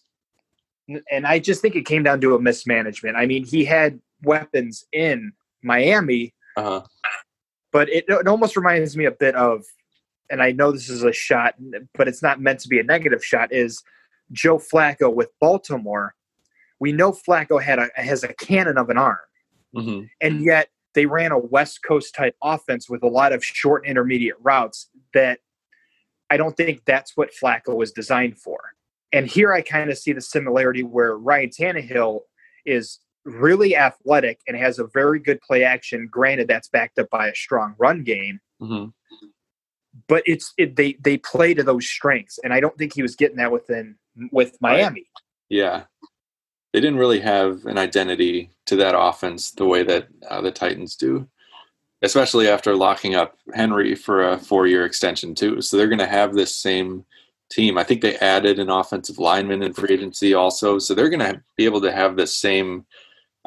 and 1.11 1.25
I 1.25 1.39
just 1.39 1.61
think 1.61 1.75
it 1.75 1.85
came 1.85 2.03
down 2.03 2.21
to 2.21 2.35
a 2.35 2.41
mismanagement. 2.41 3.15
I 3.17 3.25
mean, 3.25 3.45
he 3.45 3.65
had 3.65 3.99
weapons 4.23 4.85
in 4.91 5.33
Miami, 5.63 6.33
Uh-huh. 6.57 6.81
But 7.71 7.89
it, 7.89 8.05
it 8.07 8.27
almost 8.27 8.55
reminds 8.55 8.95
me 8.95 9.03
a 9.05 9.11
bit 9.11 9.35
of, 9.35 9.65
and 10.29 10.41
I 10.41 10.51
know 10.53 10.71
this 10.71 10.89
is 10.89 11.03
a 11.03 11.11
shot, 11.11 11.55
but 11.93 12.07
it's 12.07 12.23
not 12.23 12.39
meant 12.39 12.59
to 12.61 12.69
be 12.69 12.79
a 12.79 12.83
negative 12.83 13.23
shot. 13.23 13.51
Is 13.51 13.83
Joe 14.31 14.57
Flacco 14.57 15.13
with 15.13 15.29
Baltimore? 15.41 16.15
We 16.79 16.93
know 16.93 17.11
Flacco 17.11 17.61
had 17.61 17.79
a 17.79 17.89
has 17.95 18.23
a 18.23 18.33
cannon 18.33 18.77
of 18.77 18.89
an 18.89 18.97
arm, 18.97 19.17
hmm 19.75 20.01
and 20.21 20.41
yet 20.41 20.69
they 20.95 21.05
ran 21.05 21.31
a 21.31 21.37
West 21.37 21.83
Coast 21.83 22.15
type 22.15 22.35
offense 22.43 22.89
with 22.89 23.03
a 23.03 23.07
lot 23.07 23.33
of 23.33 23.43
short 23.43 23.83
and 23.83 23.91
intermediate 23.91 24.35
routes 24.41 24.89
that 25.13 25.39
I 26.29 26.37
don't 26.37 26.57
think 26.57 26.81
that's 26.85 27.15
what 27.15 27.29
Flacco 27.39 27.75
was 27.75 27.91
designed 27.91 28.39
for. 28.39 28.59
And 29.13 29.27
here 29.27 29.53
I 29.53 29.61
kind 29.61 29.91
of 29.91 29.97
see 29.97 30.11
the 30.11 30.21
similarity 30.21 30.83
where 30.83 31.15
Ryan 31.15 31.49
Tannehill 31.49 32.21
is 32.65 32.99
really 33.23 33.75
athletic 33.75 34.39
and 34.47 34.57
has 34.57 34.79
a 34.79 34.87
very 34.93 35.19
good 35.19 35.39
play 35.41 35.63
action. 35.63 36.07
Granted, 36.11 36.47
that's 36.47 36.67
backed 36.67 36.97
up 36.97 37.09
by 37.11 37.27
a 37.27 37.35
strong 37.35 37.75
run 37.77 38.03
game, 38.03 38.39
hmm 38.59 38.85
but 40.07 40.23
it's 40.25 40.53
it, 40.57 40.75
they 40.75 40.97
they 41.01 41.17
play 41.17 41.53
to 41.53 41.63
those 41.63 41.87
strengths, 41.87 42.39
and 42.43 42.53
I 42.53 42.59
don't 42.59 42.77
think 42.77 42.93
he 42.93 43.01
was 43.01 43.15
getting 43.15 43.37
that 43.37 43.51
within 43.51 43.95
with 44.31 44.57
Miami. 44.61 45.05
Yeah. 45.49 45.83
They 46.75 46.81
didn't 46.81 46.99
really 46.99 47.21
have 47.21 47.65
an 47.67 47.77
identity 47.77 48.49
to 48.65 48.75
that 48.75 48.99
offense 48.99 49.51
the 49.51 49.63
way 49.63 49.81
that 49.83 50.09
uh, 50.29 50.41
the 50.41 50.51
Titans 50.51 50.97
do, 50.97 51.25
especially 52.01 52.49
after 52.49 52.75
locking 52.75 53.15
up 53.15 53.37
Henry 53.53 53.95
for 53.95 54.27
a 54.27 54.37
four 54.37 54.67
year 54.67 54.85
extension, 54.85 55.35
too. 55.35 55.61
So 55.61 55.77
they're 55.77 55.87
going 55.87 55.99
to 55.99 56.05
have 56.05 56.33
this 56.33 56.53
same 56.53 57.05
team. 57.49 57.77
I 57.77 57.85
think 57.85 58.01
they 58.01 58.17
added 58.17 58.59
an 58.59 58.69
offensive 58.69 59.19
lineman 59.19 59.63
in 59.63 59.71
free 59.71 59.93
agency 59.93 60.33
also. 60.33 60.77
So 60.77 60.93
they're 60.93 61.07
going 61.07 61.21
to 61.21 61.41
be 61.55 61.63
able 61.63 61.79
to 61.79 61.93
have 61.93 62.17
this 62.17 62.35
same 62.35 62.85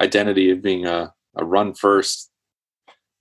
identity 0.00 0.50
of 0.50 0.62
being 0.62 0.86
a, 0.86 1.12
a 1.36 1.44
run 1.44 1.74
first, 1.74 2.30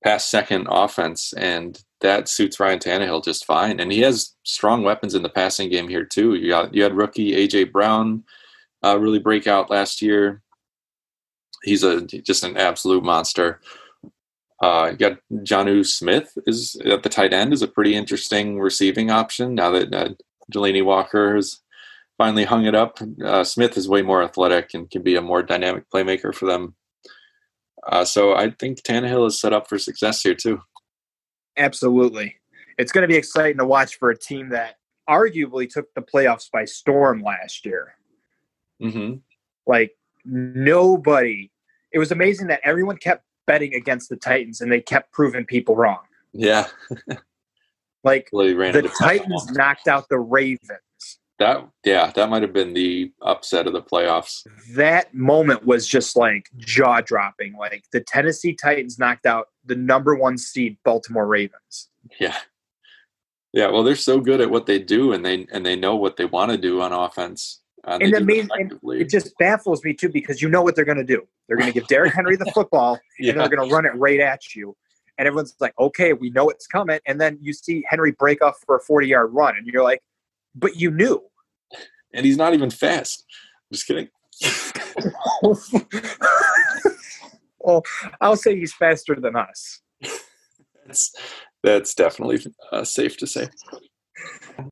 pass 0.06 0.24
second 0.24 0.68
offense. 0.72 1.34
And 1.34 1.84
that 2.00 2.30
suits 2.30 2.62
Ryan 2.62 2.80
Tannehill 2.80 3.26
just 3.26 3.44
fine. 3.44 3.82
And 3.82 3.92
he 3.92 4.00
has 4.04 4.36
strong 4.44 4.84
weapons 4.84 5.16
in 5.16 5.24
the 5.24 5.28
passing 5.28 5.70
game 5.70 5.90
here, 5.90 6.06
too. 6.06 6.36
You, 6.36 6.48
got, 6.48 6.74
you 6.74 6.84
had 6.84 6.96
rookie 6.96 7.36
A.J. 7.36 7.66
Brown 7.66 8.24
uh, 8.84 8.98
really 9.00 9.20
break 9.20 9.48
out 9.48 9.70
last 9.70 10.02
year. 10.02 10.42
He's 11.64 11.84
a 11.84 12.02
just 12.02 12.44
an 12.44 12.58
absolute 12.58 13.04
monster. 13.04 13.60
Uh, 14.62 14.90
you 14.92 14.98
got 14.98 15.20
Jonnu 15.32 15.86
Smith 15.86 16.38
is 16.48 16.80
at 16.86 17.04
the 17.04 17.10
tight 17.10 17.34
end 17.34 17.54
is 17.54 17.62
a 17.62 17.68
pretty 17.68 17.96
interesting 17.96 18.60
receiving 18.60 19.12
option 19.12 19.56
now 19.56 19.72
that 19.72 19.94
uh, 19.94 20.10
Delanie 20.52 20.86
Walker 20.86 21.36
has 21.36 21.62
finally 22.18 22.46
hung 22.46 22.66
it 22.66 22.76
up. 22.76 23.00
Uh, 23.24 23.44
Smith 23.44 23.78
is 23.78 23.88
way 23.88 24.02
more 24.02 24.24
athletic 24.24 24.74
and 24.74 24.90
can 24.90 25.04
be 25.04 25.16
a 25.16 25.22
more 25.22 25.44
dynamic 25.44 25.86
playmaker 25.94 26.34
for 26.34 26.48
them. 26.48 26.76
Uh, 27.86 28.04
so 28.04 28.34
I 28.36 28.50
think 28.50 28.82
Tannehill 28.82 29.28
is 29.28 29.40
set 29.40 29.54
up 29.54 29.70
for 29.70 29.78
success 29.78 30.22
here 30.24 30.34
too. 30.34 30.62
Absolutely. 31.58 32.36
It's 32.78 32.92
going 32.92 33.04
to 33.04 33.08
be 33.08 33.16
exciting 33.16 33.58
to 33.58 33.66
watch 33.66 33.98
for 33.98 34.10
a 34.10 34.18
team 34.18 34.50
that 34.50 34.76
arguably 35.10 35.70
took 35.70 35.94
the 35.94 36.02
playoffs 36.02 36.52
by 36.52 36.66
storm 36.66 37.22
last 37.22 37.66
year. 37.66 37.97
Hmm 38.80 39.16
Like 39.66 39.92
nobody, 40.26 41.52
it 41.92 42.00
was 42.00 42.12
amazing 42.12 42.48
that 42.48 42.62
everyone 42.64 42.98
kept 42.98 43.24
betting 43.46 43.74
against 43.74 44.10
the 44.10 44.18
Titans 44.18 44.62
and 44.62 44.72
they 44.72 44.82
kept 44.82 45.12
proving 45.12 45.46
people 45.46 45.76
wrong. 45.76 46.00
Yeah, 46.34 46.68
Like 48.04 48.30
really 48.32 48.72
the 48.72 48.90
Titans 49.00 49.52
knocked 49.52 49.88
out 49.88 50.08
the 50.10 50.20
Ravens. 50.20 51.20
that. 51.40 51.68
Yeah, 51.84 52.12
that 52.16 52.30
might 52.30 52.42
have 52.42 52.54
been 52.54 52.74
the 52.74 53.12
upset 53.22 53.68
of 53.68 53.74
the 53.74 53.82
playoffs. 53.82 54.44
That 54.76 55.14
moment 55.14 55.66
was 55.66 55.88
just 55.88 56.16
like 56.16 56.50
jaw 56.58 57.02
dropping. 57.02 57.56
Like 57.58 57.84
the 57.92 58.02
Tennessee 58.02 58.54
Titans 58.54 58.98
knocked 58.98 59.26
out 59.26 59.48
the 59.66 59.76
number 59.76 60.16
one 60.16 60.38
seed 60.38 60.78
Baltimore 60.86 61.28
Ravens. 61.28 61.90
Yeah. 62.20 62.38
Yeah, 63.54 63.68
well, 63.72 63.84
they're 63.84 63.96
so 63.96 64.20
good 64.20 64.40
at 64.42 64.52
what 64.52 64.68
they 64.68 64.78
do, 64.78 65.14
and 65.14 65.26
they 65.26 65.48
and 65.52 65.66
they 65.66 65.76
know 65.76 65.96
what 65.96 66.16
they 66.18 66.26
want 66.26 66.52
to 66.52 66.58
do 66.58 66.82
on 66.82 66.92
offense. 66.94 67.62
And, 67.88 68.04
And 68.04 68.14
they 68.14 68.20
the 68.20 68.26
do 68.26 68.40
it 68.40 68.50
and. 68.54 69.02
It 69.02 69.10
just 69.10 69.38
baffles 69.38 69.84
me 69.84 69.94
too 69.94 70.10
because 70.10 70.42
you 70.42 70.50
know 70.50 70.62
what 70.62 70.76
they're 70.76 70.86
going 70.86 70.98
to 70.98 71.04
do. 71.04 71.26
They're 71.48 71.58
going 71.58 71.72
to 71.72 71.74
give 71.74 71.88
Derrick 71.88 72.14
Henry 72.14 72.36
the 72.36 72.46
football 72.54 73.00
yeah. 73.18 73.32
and 73.32 73.40
they're 73.40 73.50
going 73.50 73.68
to 73.68 73.74
run 73.74 73.86
it 73.86 73.96
right 73.96 74.20
at 74.20 74.56
you. 74.56 74.76
And 75.18 75.28
everyone's 75.28 75.56
like, 75.60 75.74
okay, 75.80 76.14
we 76.14 76.30
know 76.30 76.50
it's 76.50 76.68
coming. 76.68 77.00
And 77.08 77.20
then 77.20 77.40
you 77.42 77.54
see 77.54 77.84
Henry 77.90 78.12
break 78.12 78.44
off 78.44 78.60
for 78.66 78.76
a 78.76 78.80
40 78.80 79.08
yard 79.08 79.34
run. 79.34 79.56
And 79.58 79.66
you're 79.66 79.84
like, 79.84 80.04
but 80.54 80.76
you 80.76 80.92
knew. 80.92 81.24
and 82.14 82.26
he's 82.26 82.38
not 82.38 82.54
even 82.54 82.70
fast. 82.70 83.26
just 83.72 83.88
kidding. 83.88 84.10
well, 87.60 87.84
I'll 88.22 88.36
say 88.36 88.58
he's 88.58 88.74
faster 88.74 89.16
than 89.16 89.36
us. 89.36 89.82
That's 90.86 91.16
that's 91.64 91.94
definitely 91.96 92.46
uh, 92.72 92.84
safe 92.84 93.18
to 93.18 93.28
say. 93.28 93.50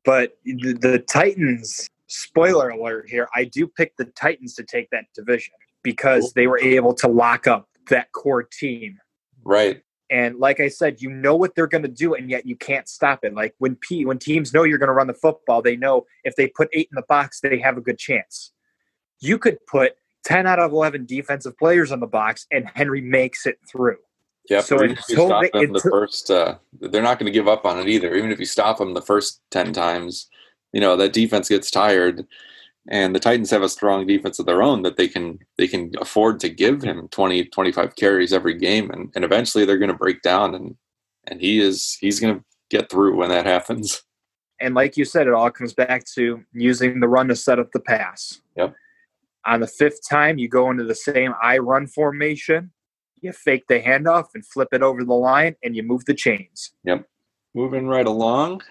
But 0.04 0.38
the, 0.44 0.72
the 0.72 0.98
Titans, 1.00 1.88
spoiler 2.06 2.70
alert 2.70 3.08
here, 3.08 3.28
I 3.34 3.44
do 3.44 3.66
pick 3.66 3.96
the 3.96 4.04
Titans 4.06 4.54
to 4.54 4.64
take 4.64 4.90
that 4.90 5.04
division 5.14 5.54
because 5.82 6.32
they 6.32 6.46
were 6.46 6.58
able 6.58 6.94
to 6.94 7.08
lock 7.08 7.46
up 7.46 7.68
that 7.90 8.12
core 8.12 8.42
team. 8.42 8.98
Right. 9.44 9.82
And 10.10 10.38
like 10.38 10.60
I 10.60 10.68
said, 10.68 11.02
you 11.02 11.10
know 11.10 11.34
what 11.34 11.54
they're 11.56 11.66
going 11.66 11.82
to 11.82 11.88
do, 11.88 12.14
and 12.14 12.30
yet 12.30 12.46
you 12.46 12.54
can't 12.56 12.88
stop 12.88 13.24
it. 13.24 13.34
Like 13.34 13.54
when 13.58 13.74
P, 13.76 14.04
when 14.04 14.18
teams 14.18 14.54
know 14.54 14.62
you're 14.62 14.78
going 14.78 14.88
to 14.88 14.92
run 14.92 15.08
the 15.08 15.14
football, 15.14 15.62
they 15.62 15.76
know 15.76 16.06
if 16.22 16.36
they 16.36 16.46
put 16.46 16.68
eight 16.72 16.88
in 16.92 16.94
the 16.94 17.04
box, 17.08 17.40
they 17.40 17.58
have 17.58 17.76
a 17.76 17.80
good 17.80 17.98
chance. 17.98 18.52
You 19.20 19.36
could 19.38 19.58
put 19.66 19.94
ten 20.24 20.46
out 20.46 20.60
of 20.60 20.70
eleven 20.70 21.06
defensive 21.06 21.58
players 21.58 21.90
on 21.90 21.98
the 21.98 22.06
box, 22.06 22.46
and 22.52 22.70
Henry 22.74 23.00
makes 23.00 23.46
it 23.46 23.58
through. 23.68 23.96
Yeah, 24.48 24.60
So 24.60 24.76
even 24.76 24.92
if 24.92 24.98
you 25.08 25.14
until 25.14 25.26
stop 25.26 25.42
they- 25.42 25.60
them 25.60 25.72
the 25.72 25.80
first, 25.80 26.30
uh, 26.30 26.58
they're 26.78 27.02
not 27.02 27.18
going 27.18 27.26
to 27.26 27.36
give 27.36 27.48
up 27.48 27.64
on 27.64 27.80
it 27.80 27.88
either. 27.88 28.14
Even 28.14 28.30
if 28.30 28.38
you 28.38 28.46
stop 28.46 28.78
them 28.78 28.94
the 28.94 29.02
first 29.02 29.40
ten 29.50 29.72
times, 29.72 30.28
you 30.76 30.80
know 30.80 30.94
that 30.94 31.14
defense 31.14 31.48
gets 31.48 31.70
tired, 31.70 32.26
and 32.86 33.14
the 33.14 33.18
Titans 33.18 33.50
have 33.50 33.62
a 33.62 33.68
strong 33.68 34.06
defense 34.06 34.38
of 34.38 34.44
their 34.44 34.62
own 34.62 34.82
that 34.82 34.98
they 34.98 35.08
can 35.08 35.38
they 35.56 35.66
can 35.66 35.90
afford 35.98 36.38
to 36.40 36.50
give 36.50 36.82
him 36.82 37.08
20, 37.08 37.46
25 37.46 37.96
carries 37.96 38.34
every 38.34 38.52
game, 38.52 38.90
and, 38.90 39.10
and 39.14 39.24
eventually 39.24 39.64
they're 39.64 39.78
going 39.78 39.90
to 39.90 39.96
break 39.96 40.20
down, 40.20 40.54
and 40.54 40.76
and 41.26 41.40
he 41.40 41.60
is 41.60 41.96
he's 41.98 42.20
going 42.20 42.34
to 42.34 42.44
get 42.68 42.90
through 42.90 43.16
when 43.16 43.30
that 43.30 43.46
happens. 43.46 44.02
And 44.58 44.74
like 44.74 44.96
you 44.96 45.04
said, 45.04 45.26
it 45.26 45.34
all 45.34 45.50
comes 45.50 45.74
back 45.74 46.06
to 46.14 46.42
using 46.54 46.98
the 46.98 47.08
run 47.08 47.28
to 47.28 47.36
set 47.36 47.58
up 47.58 47.72
the 47.72 47.78
pass. 47.78 48.40
Yep. 48.56 48.74
On 49.44 49.60
the 49.60 49.66
fifth 49.66 50.08
time, 50.08 50.38
you 50.38 50.48
go 50.48 50.70
into 50.70 50.84
the 50.84 50.94
same 50.94 51.34
I 51.42 51.58
run 51.58 51.86
formation. 51.86 52.72
You 53.20 53.32
fake 53.32 53.64
the 53.68 53.82
handoff 53.82 54.28
and 54.34 54.46
flip 54.46 54.68
it 54.72 54.80
over 54.80 55.04
the 55.04 55.12
line, 55.12 55.56
and 55.62 55.76
you 55.76 55.82
move 55.82 56.06
the 56.06 56.14
chains. 56.14 56.72
Yep. 56.84 57.06
Moving 57.54 57.86
right 57.86 58.06
along. 58.06 58.62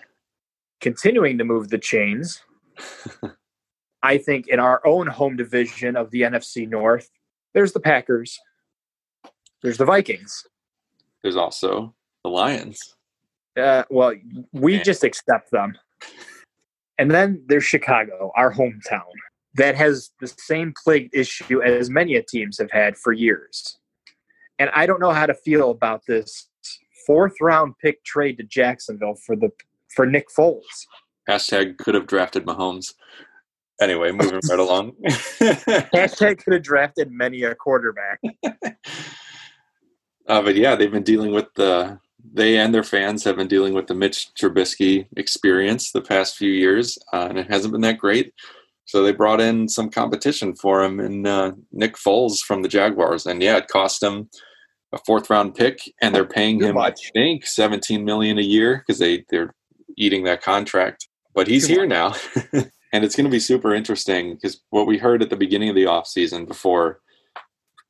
Continuing 0.81 1.37
to 1.37 1.43
move 1.43 1.69
the 1.69 1.77
chains. 1.77 2.41
I 4.03 4.17
think 4.17 4.47
in 4.47 4.59
our 4.59 4.85
own 4.85 5.07
home 5.07 5.35
division 5.35 5.95
of 5.95 6.11
the 6.11 6.21
NFC 6.21 6.69
North, 6.69 7.09
there's 7.53 7.73
the 7.73 7.79
Packers, 7.79 8.39
there's 9.63 9.77
the 9.77 9.85
Vikings. 9.85 10.45
There's 11.23 11.37
also 11.37 11.95
the 12.23 12.29
Lions. 12.29 12.95
Uh, 13.57 13.83
well, 13.89 14.13
we 14.51 14.75
Yeah. 14.75 14.83
just 14.83 15.03
accept 15.03 15.49
them. 15.51 15.77
And 16.97 17.09
then 17.09 17.43
there's 17.47 17.63
Chicago, 17.63 18.31
our 18.35 18.53
hometown, 18.53 19.11
that 19.55 19.75
has 19.75 20.11
the 20.19 20.27
same 20.27 20.73
plague 20.83 21.09
issue 21.13 21.63
as 21.63 21.89
many 21.89 22.21
teams 22.27 22.57
have 22.59 22.71
had 22.71 22.97
for 22.97 23.11
years. 23.11 23.79
And 24.59 24.69
I 24.73 24.85
don't 24.85 24.99
know 24.99 25.11
how 25.11 25.25
to 25.25 25.33
feel 25.33 25.71
about 25.71 26.03
this 26.07 26.49
fourth 27.07 27.35
round 27.41 27.75
pick 27.81 28.03
trade 28.03 28.37
to 28.37 28.43
Jacksonville 28.43 29.15
for 29.25 29.35
the 29.35 29.49
for 29.95 30.05
Nick 30.05 30.27
Foles. 30.37 30.61
Hashtag 31.29 31.77
could 31.77 31.95
have 31.95 32.07
drafted 32.07 32.45
Mahomes. 32.45 32.93
Anyway, 33.81 34.11
moving 34.11 34.39
right 34.49 34.59
along. 34.59 34.93
Hashtag 35.05 36.43
could 36.43 36.53
have 36.53 36.63
drafted 36.63 37.11
many 37.11 37.43
a 37.43 37.55
quarterback. 37.55 38.19
Uh, 40.27 40.41
but 40.41 40.55
yeah, 40.55 40.75
they've 40.75 40.91
been 40.91 41.03
dealing 41.03 41.31
with 41.31 41.47
the 41.55 41.99
they 42.33 42.57
and 42.57 42.73
their 42.73 42.83
fans 42.83 43.23
have 43.23 43.35
been 43.35 43.47
dealing 43.47 43.73
with 43.73 43.87
the 43.87 43.93
Mitch 43.93 44.29
Trubisky 44.33 45.07
experience 45.15 45.91
the 45.91 46.01
past 46.01 46.35
few 46.35 46.51
years, 46.51 46.97
uh, 47.13 47.27
and 47.29 47.37
it 47.37 47.47
hasn't 47.49 47.71
been 47.71 47.81
that 47.81 47.99
great. 47.99 48.33
So 48.85 49.03
they 49.03 49.11
brought 49.11 49.41
in 49.41 49.67
some 49.67 49.89
competition 49.89 50.55
for 50.55 50.83
him 50.83 50.99
in 50.99 51.25
uh, 51.25 51.51
Nick 51.71 51.95
Foles 51.95 52.39
from 52.39 52.61
the 52.61 52.67
Jaguars, 52.67 53.25
and 53.25 53.41
yeah, 53.41 53.57
it 53.57 53.67
cost 53.67 54.01
them 54.01 54.29
a 54.93 54.97
fourth 55.05 55.29
round 55.29 55.55
pick, 55.55 55.79
and 56.01 56.13
they're 56.13 56.25
paying 56.25 56.59
Too 56.59 56.67
him 56.67 56.75
much. 56.75 57.07
I 57.07 57.19
think 57.19 57.45
seventeen 57.45 58.05
million 58.05 58.37
a 58.37 58.43
year 58.43 58.83
because 58.85 58.99
they 58.99 59.25
they're 59.29 59.53
eating 59.97 60.23
that 60.23 60.41
contract. 60.41 61.07
But 61.33 61.47
he's 61.47 61.67
here 61.67 61.85
now, 61.85 62.15
and 62.53 63.03
it's 63.03 63.15
going 63.15 63.25
to 63.25 63.31
be 63.31 63.39
super 63.39 63.75
interesting 63.75 64.35
because 64.35 64.61
what 64.69 64.87
we 64.87 64.97
heard 64.97 65.21
at 65.21 65.29
the 65.29 65.35
beginning 65.35 65.69
of 65.69 65.75
the 65.75 65.83
offseason 65.83 66.47
before 66.47 67.01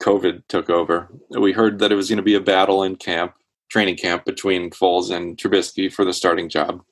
COVID 0.01 0.43
took 0.47 0.69
over. 0.69 1.09
We 1.29 1.51
heard 1.51 1.79
that 1.79 1.91
it 1.91 1.95
was 1.95 2.09
going 2.09 2.17
to 2.17 2.23
be 2.23 2.35
a 2.35 2.41
battle 2.41 2.83
in 2.83 2.95
camp, 2.95 3.33
training 3.69 3.97
camp 3.97 4.25
between 4.25 4.69
Foles 4.69 5.15
and 5.15 5.37
Trubisky 5.37 5.91
for 5.91 6.05
the 6.05 6.13
starting 6.13 6.49
job. 6.49 6.83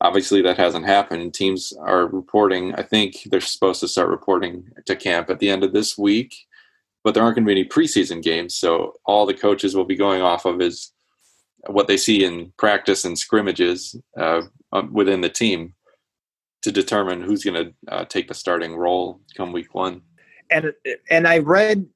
Obviously, 0.00 0.42
that 0.42 0.58
hasn't 0.58 0.86
happened. 0.86 1.34
Teams 1.34 1.72
are 1.80 2.06
reporting. 2.06 2.74
I 2.74 2.82
think 2.82 3.16
they're 3.26 3.40
supposed 3.40 3.80
to 3.80 3.88
start 3.88 4.10
reporting 4.10 4.68
to 4.84 4.94
camp 4.94 5.30
at 5.30 5.38
the 5.38 5.48
end 5.48 5.64
of 5.64 5.72
this 5.72 5.96
week, 5.96 6.34
but 7.02 7.14
there 7.14 7.22
aren't 7.22 7.36
going 7.36 7.46
to 7.46 7.54
be 7.54 7.60
any 7.60 7.68
preseason 7.68 8.22
games. 8.22 8.54
So 8.54 8.94
all 9.06 9.26
the 9.26 9.34
coaches 9.34 9.74
will 9.74 9.86
be 9.86 9.96
going 9.96 10.20
off 10.20 10.44
of 10.44 10.60
is 10.60 10.92
what 11.68 11.88
they 11.88 11.96
see 11.96 12.24
in 12.24 12.52
practice 12.58 13.04
and 13.04 13.18
scrimmages 13.18 13.96
uh, 14.18 14.42
um, 14.72 14.92
within 14.92 15.20
the 15.20 15.28
team 15.28 15.74
to 16.62 16.72
determine 16.72 17.22
who's 17.22 17.44
going 17.44 17.64
to 17.64 17.94
uh, 17.94 18.04
take 18.04 18.28
the 18.28 18.34
starting 18.34 18.76
role 18.76 19.20
come 19.36 19.52
week 19.52 19.74
one. 19.74 20.02
And 20.50 20.72
and 21.10 21.26
I 21.26 21.38
read 21.38 21.86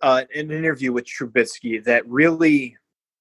uh, 0.00 0.24
an 0.34 0.50
interview 0.50 0.92
with 0.92 1.06
Trubisky 1.06 1.82
that 1.84 2.06
really 2.08 2.76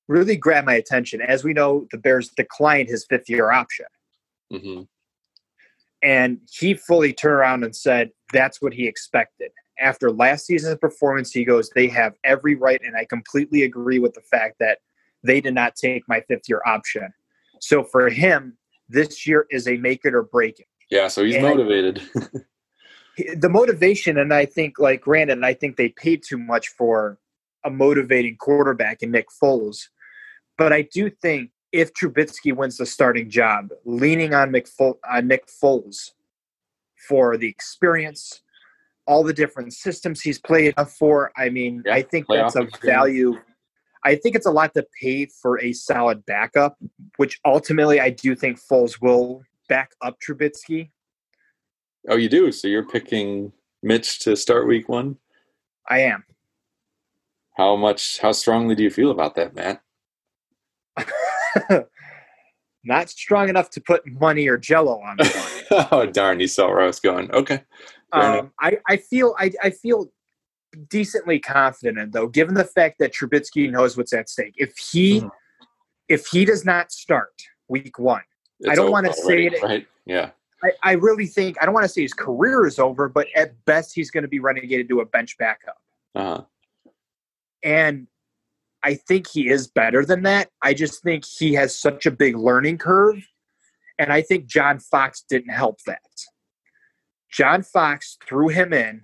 really 0.07 0.35
grabbed 0.35 0.67
my 0.67 0.73
attention. 0.73 1.21
As 1.21 1.43
we 1.43 1.53
know, 1.53 1.87
the 1.91 1.97
Bears 1.97 2.29
declined 2.29 2.89
his 2.89 3.05
fifth 3.05 3.29
year 3.29 3.51
option. 3.51 3.85
Mm-hmm. 4.51 4.81
And 6.03 6.39
he 6.51 6.73
fully 6.73 7.13
turned 7.13 7.35
around 7.35 7.63
and 7.63 7.75
said 7.75 8.11
that's 8.33 8.61
what 8.61 8.73
he 8.73 8.87
expected. 8.87 9.51
After 9.79 10.11
last 10.11 10.45
season's 10.45 10.77
performance, 10.79 11.31
he 11.31 11.45
goes, 11.45 11.69
They 11.69 11.87
have 11.87 12.13
every 12.23 12.55
right. 12.55 12.81
And 12.83 12.95
I 12.95 13.05
completely 13.05 13.63
agree 13.63 13.99
with 13.99 14.13
the 14.13 14.21
fact 14.21 14.55
that 14.59 14.79
they 15.23 15.41
did 15.41 15.53
not 15.53 15.75
take 15.75 16.03
my 16.07 16.21
fifth 16.27 16.47
year 16.49 16.61
option. 16.65 17.13
So 17.59 17.83
for 17.83 18.09
him, 18.09 18.57
this 18.89 19.25
year 19.27 19.45
is 19.49 19.67
a 19.67 19.77
make 19.77 20.03
it 20.05 20.13
or 20.13 20.23
break 20.23 20.59
it. 20.59 20.67
Yeah, 20.89 21.07
so 21.07 21.23
he's 21.23 21.35
And- 21.35 21.43
motivated. 21.43 22.01
the 23.37 23.49
motivation, 23.49 24.17
and 24.17 24.33
I 24.33 24.45
think, 24.45 24.79
like 24.79 25.01
granted, 25.01 25.43
I 25.43 25.53
think 25.53 25.75
they 25.77 25.89
paid 25.89 26.23
too 26.27 26.37
much 26.37 26.69
for 26.69 27.19
a 27.63 27.69
motivating 27.69 28.37
quarterback 28.37 29.03
in 29.03 29.11
Nick 29.11 29.27
Foles. 29.29 29.89
But 30.57 30.73
I 30.73 30.81
do 30.83 31.09
think 31.09 31.51
if 31.71 31.93
Trubisky 31.93 32.53
wins 32.55 32.77
the 32.77 32.85
starting 32.85 33.29
job, 33.29 33.69
leaning 33.85 34.33
on 34.33 34.51
Nick 34.51 34.67
Foles 34.67 36.11
for 37.07 37.37
the 37.37 37.47
experience, 37.47 38.41
all 39.07 39.23
the 39.23 39.33
different 39.33 39.73
systems 39.73 40.21
he's 40.21 40.39
played 40.39 40.73
for, 40.97 41.31
I 41.37 41.49
mean, 41.49 41.83
Yeah, 41.85 41.93
I 41.95 42.01
think 42.01 42.25
that's 42.27 42.55
a 42.55 42.61
experience. 42.63 42.97
value. 42.97 43.39
I 44.03 44.15
think 44.15 44.35
it's 44.35 44.45
a 44.45 44.51
lot 44.51 44.73
to 44.73 44.85
pay 44.99 45.27
for 45.27 45.61
a 45.61 45.73
solid 45.73 46.25
backup, 46.25 46.77
which 47.17 47.39
ultimately 47.45 47.99
I 47.99 48.09
do 48.09 48.35
think 48.35 48.59
Foles 48.59 49.01
will 49.01 49.43
back 49.69 49.91
up 50.01 50.17
Trubisky. 50.19 50.89
oh, 52.09 52.15
you 52.15 52.29
do? 52.29 52.51
So 52.51 52.67
you're 52.67 52.87
picking 52.87 53.53
Mitch 53.83 54.19
to 54.19 54.35
start 54.35 54.67
week 54.67 54.89
one? 54.89 55.17
I 55.89 55.99
am. 55.99 56.23
How 57.57 57.75
much, 57.75 58.19
how 58.19 58.31
strongly 58.31 58.75
do 58.75 58.83
you 58.83 58.89
feel 58.89 59.11
about 59.11 59.35
that, 59.35 59.55
Matt? 59.55 59.81
Not 62.83 63.09
strong 63.09 63.49
enough 63.49 63.69
to 63.71 63.81
put 63.81 64.01
money 64.07 64.47
or 64.47 64.57
jello 64.57 64.99
on 64.99 65.17
oh, 65.91 66.07
darn, 66.07 66.39
you 66.39 66.47
saw 66.47 66.67
where 66.67 66.81
I 66.81 66.87
was 66.87 66.99
going. 66.99 67.31
Okay. 67.31 67.63
Um, 68.13 68.51
I, 68.59 68.77
I 68.87 68.97
feel 68.97 69.35
I, 69.37 69.51
I 69.63 69.69
feel 69.69 70.11
decently 70.89 71.39
confident 71.39 71.97
in 71.97 72.11
though, 72.11 72.27
given 72.27 72.53
the 72.55 72.63
fact 72.63 72.97
that 72.99 73.13
Trubisky 73.13 73.69
knows 73.69 73.97
what's 73.97 74.13
at 74.13 74.29
stake. 74.29 74.53
If 74.57 74.77
he 74.77 75.21
Mhm. 75.21 75.31
if 76.07 76.27
he 76.27 76.45
does 76.45 76.65
not 76.65 76.91
start 76.91 77.33
week 77.67 77.97
one, 77.99 78.23
It's 78.59 78.75
don't 78.75 78.91
wanna 78.91 79.13
say 79.13 79.45
it- 79.47 79.61
Right? 79.61 79.87
Yeah. 80.05 80.31
I, 80.63 80.71
I 80.83 80.91
really 80.93 81.25
think 81.25 81.57
I 81.61 81.65
don't 81.65 81.73
want 81.73 81.85
to 81.85 81.89
say 81.89 82.01
his 82.03 82.13
career 82.13 82.67
is 82.67 82.77
over, 82.77 83.09
but 83.09 83.27
at 83.35 83.65
best 83.65 83.95
he's 83.95 84.11
going 84.11 84.21
to 84.23 84.27
be 84.27 84.39
relegated 84.39 84.87
to 84.89 84.99
a 85.01 85.05
bench 85.05 85.35
backup. 85.39 85.81
Uh-huh. 86.13 86.43
And 87.63 88.07
I 88.83 88.93
think 88.95 89.27
he 89.27 89.49
is 89.49 89.67
better 89.67 90.05
than 90.05 90.23
that. 90.23 90.49
I 90.61 90.73
just 90.75 91.01
think 91.01 91.25
he 91.25 91.53
has 91.53 91.75
such 91.75 92.05
a 92.05 92.11
big 92.11 92.35
learning 92.35 92.77
curve. 92.77 93.27
And 93.97 94.11
I 94.13 94.21
think 94.21 94.45
John 94.45 94.79
Fox 94.79 95.23
didn't 95.27 95.49
help 95.53 95.79
that. 95.87 96.01
John 97.31 97.63
Fox 97.63 98.17
threw 98.27 98.49
him 98.49 98.73
in 98.73 99.01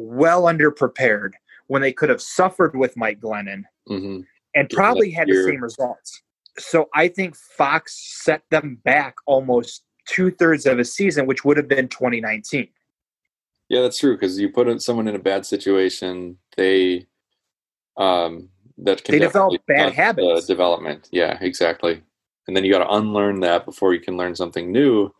well 0.00 0.44
underprepared 0.44 1.32
when 1.66 1.82
they 1.82 1.92
could 1.92 2.08
have 2.08 2.22
suffered 2.22 2.74
with 2.74 2.96
Mike 2.96 3.20
Glennon 3.20 3.64
hmm 3.86 4.20
and 4.56 4.68
Yeah, 4.68 4.76
probably 4.76 5.10
had 5.10 5.28
the 5.28 5.44
same 5.44 5.62
results. 5.62 6.22
So 6.58 6.88
I 6.94 7.06
think 7.06 7.36
Fox 7.36 7.96
set 8.24 8.42
them 8.50 8.80
back 8.84 9.14
almost 9.26 9.84
two 10.08 10.32
thirds 10.32 10.66
of 10.66 10.80
a 10.80 10.84
season, 10.84 11.26
which 11.26 11.44
would 11.44 11.56
have 11.56 11.68
been 11.68 11.86
2019. 11.86 12.66
Yeah, 13.68 13.82
that's 13.82 13.98
true. 13.98 14.16
Because 14.16 14.40
you 14.40 14.48
put 14.48 14.82
someone 14.82 15.06
in 15.06 15.14
a 15.14 15.20
bad 15.20 15.46
situation, 15.46 16.38
they 16.56 17.06
um 17.96 18.48
that 18.78 19.04
can 19.04 19.12
They 19.12 19.18
develop 19.20 19.60
bad 19.66 19.92
habits. 19.92 20.46
development. 20.46 21.08
Yeah, 21.12 21.38
exactly. 21.40 22.02
And 22.48 22.56
then 22.56 22.64
you 22.64 22.72
got 22.72 22.82
to 22.84 22.92
unlearn 22.94 23.40
that 23.40 23.64
before 23.64 23.94
you 23.94 24.00
can 24.00 24.16
learn 24.16 24.34
something 24.34 24.72
new. 24.72 25.14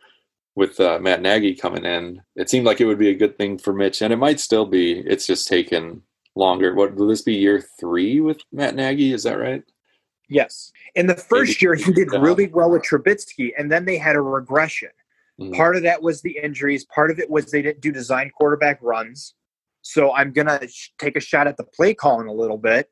With 0.57 0.81
uh, 0.81 0.99
Matt 1.01 1.23
Nagy 1.23 1.55
coming 1.55 1.85
in, 1.85 2.21
it 2.35 2.51
seemed 2.51 2.67
like 2.67 2.81
it 2.81 2.87
would 2.87 2.99
be 2.99 3.11
a 3.11 3.15
good 3.17 3.39
thing 3.39 3.57
for 3.57 3.73
Mitch, 3.73 4.03
and 4.03 4.13
it 4.13 4.17
might 4.17 4.41
still 4.41 4.67
be. 4.67 4.99
It's 4.99 5.27
just 5.27 5.47
taken 5.47 6.03
longer. 6.35 6.75
What 6.75 6.97
will 6.97 7.07
this 7.07 7.23
be 7.23 7.35
year 7.35 7.65
three 7.79 8.21
with 8.21 8.41
Matt 8.53 8.75
Nagy? 8.75 9.13
Is 9.13 9.23
that 9.23 9.39
right? 9.39 9.63
Yes. 10.29 10.73
In 10.95 11.07
the 11.07 11.15
first 11.15 11.63
year, 11.63 11.75
he 11.75 11.93
did 11.93 12.13
really 12.13 12.49
well 12.49 12.71
with 12.71 12.83
Trubisky, 12.83 13.51
and 13.59 13.71
then 13.71 13.85
they 13.85 13.97
had 13.97 14.17
a 14.17 14.21
regression. 14.21 14.91
Mhm. 15.41 15.55
Part 15.57 15.77
of 15.77 15.83
that 15.83 16.03
was 16.03 16.21
the 16.23 16.39
injuries. 16.43 16.85
Part 16.85 17.11
of 17.11 17.19
it 17.19 17.31
was 17.31 17.51
they 17.51 17.63
didn't 17.63 17.81
do 17.81 17.93
design 17.93 18.31
quarterback 18.31 18.79
runs. 18.83 19.35
So 19.83 20.13
I'm 20.13 20.33
going 20.33 20.47
to 20.47 20.69
sh- 20.69 20.91
take 20.99 21.17
a 21.17 21.21
shot 21.21 21.47
at 21.47 21.57
the 21.57 21.65
play 21.65 21.95
calling 21.95 22.29
a 22.29 22.33
little 22.33 22.59
bit 22.59 22.91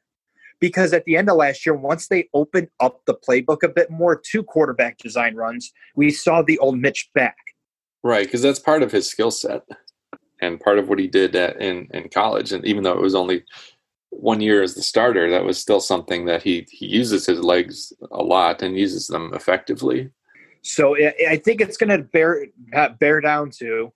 because 0.58 0.92
at 0.92 1.04
the 1.04 1.16
end 1.16 1.28
of 1.28 1.36
last 1.36 1.66
year, 1.66 1.74
once 1.74 2.08
they 2.08 2.28
opened 2.32 2.68
up 2.80 3.04
the 3.04 3.14
playbook 3.14 3.62
a 3.62 3.68
bit 3.68 3.90
more 3.90 4.20
to 4.32 4.42
quarterback 4.42 4.96
design 4.96 5.34
runs, 5.34 5.72
we 5.94 6.10
saw 6.10 6.42
the 6.42 6.58
old 6.58 6.78
Mitch 6.78 7.10
back. 7.14 7.36
Right, 8.04 8.24
because 8.24 8.42
that's 8.42 8.60
part 8.60 8.82
of 8.82 8.92
his 8.92 9.08
skill 9.08 9.30
set 9.30 9.62
and 10.40 10.60
part 10.60 10.78
of 10.78 10.88
what 10.88 10.98
he 10.98 11.08
did 11.08 11.34
at, 11.34 11.60
in 11.60 11.88
in 11.92 12.08
college. 12.08 12.52
And 12.52 12.64
even 12.64 12.84
though 12.84 12.92
it 12.92 13.02
was 13.02 13.14
only 13.14 13.44
one 14.10 14.40
year 14.40 14.62
as 14.62 14.74
the 14.74 14.82
starter, 14.82 15.30
that 15.30 15.44
was 15.44 15.58
still 15.58 15.80
something 15.80 16.26
that 16.26 16.42
he 16.42 16.66
he 16.70 16.86
uses 16.86 17.26
his 17.26 17.40
legs 17.40 17.92
a 18.12 18.22
lot 18.22 18.62
and 18.62 18.78
uses 18.78 19.08
them 19.08 19.32
effectively. 19.34 20.10
So 20.62 20.96
I 20.96 21.40
think 21.44 21.60
it's 21.60 21.76
going 21.76 21.96
to 21.96 22.04
bear 22.04 22.46
bear 22.98 23.20
down 23.20 23.50
to 23.58 23.92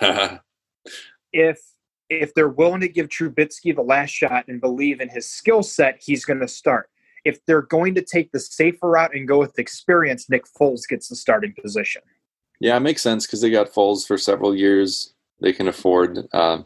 if 1.32 1.60
if 2.08 2.34
they're 2.34 2.48
willing 2.48 2.80
to 2.80 2.88
give 2.88 3.08
Trubisky 3.08 3.74
the 3.74 3.82
last 3.82 4.10
shot 4.10 4.44
and 4.48 4.60
believe 4.60 5.00
in 5.00 5.08
his 5.08 5.28
skill 5.28 5.62
set, 5.62 6.00
he's 6.00 6.24
going 6.24 6.40
to 6.40 6.48
start. 6.48 6.88
If 7.24 7.44
they're 7.46 7.62
going 7.62 7.96
to 7.96 8.02
take 8.02 8.30
the 8.30 8.38
safer 8.38 8.88
route 8.90 9.14
and 9.14 9.26
go 9.26 9.38
with 9.38 9.58
experience, 9.58 10.30
Nick 10.30 10.44
Foles 10.46 10.86
gets 10.88 11.08
the 11.08 11.16
starting 11.16 11.52
position. 11.60 12.02
Yeah, 12.60 12.76
it 12.76 12.80
makes 12.80 13.02
sense 13.02 13.26
because 13.26 13.40
they 13.40 13.50
got 13.50 13.72
Foles 13.72 14.06
for 14.06 14.16
several 14.18 14.54
years. 14.56 15.12
They 15.40 15.52
can 15.52 15.68
afford 15.68 16.26
uh, 16.32 16.62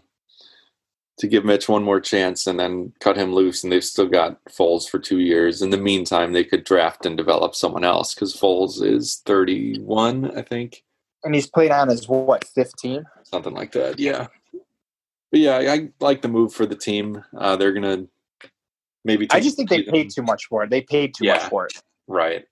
to 1.19 1.27
give 1.29 1.45
Mitch 1.45 1.69
one 1.69 1.83
more 1.83 2.01
chance 2.01 2.47
and 2.47 2.59
then 2.59 2.93
cut 3.01 3.17
him 3.17 3.33
loose, 3.35 3.63
and 3.65 3.73
they've 3.73 3.85
still 3.85 4.07
got 4.09 4.43
Foles 4.45 4.89
for 4.89 4.99
two 4.99 5.19
years. 5.19 5.61
In 5.63 5.71
the 5.71 5.77
meantime, 5.77 6.33
they 6.33 6.45
could 6.45 6.65
draft 6.65 7.05
and 7.07 7.17
develop 7.17 7.55
someone 7.55 7.85
else 7.85 8.15
because 8.15 8.35
Foles 8.37 8.83
is 8.83 9.23
thirty-one, 9.27 10.37
I 10.39 10.43
think. 10.43 10.85
And 11.25 11.35
he's 11.35 11.47
played 11.49 11.71
on 11.71 11.91
as 11.91 12.09
what, 12.09 12.45
15? 12.45 13.05
something 13.25 13.53
like 13.53 13.73
that. 13.73 13.99
Yeah, 13.99 14.29
but 15.31 15.41
yeah, 15.41 15.57
I 15.59 15.91
like 16.01 16.23
the 16.23 16.29
move 16.29 16.55
for 16.55 16.65
the 16.65 16.75
team. 16.77 17.23
Uh, 17.37 17.57
they're 17.57 17.73
gonna 17.73 18.07
maybe. 19.05 19.27
I 19.31 19.41
just 19.41 19.57
think 19.57 19.69
they 19.69 19.83
paid 19.83 20.11
season- 20.11 20.25
too 20.25 20.27
much 20.27 20.47
for 20.47 20.63
it. 20.65 20.71
They 20.71 20.81
paid 20.81 21.15
too 21.15 21.27
Yeah. 21.27 21.35
much 21.35 21.43
for 21.51 21.67
it. 21.67 21.73
Right. 22.07 22.45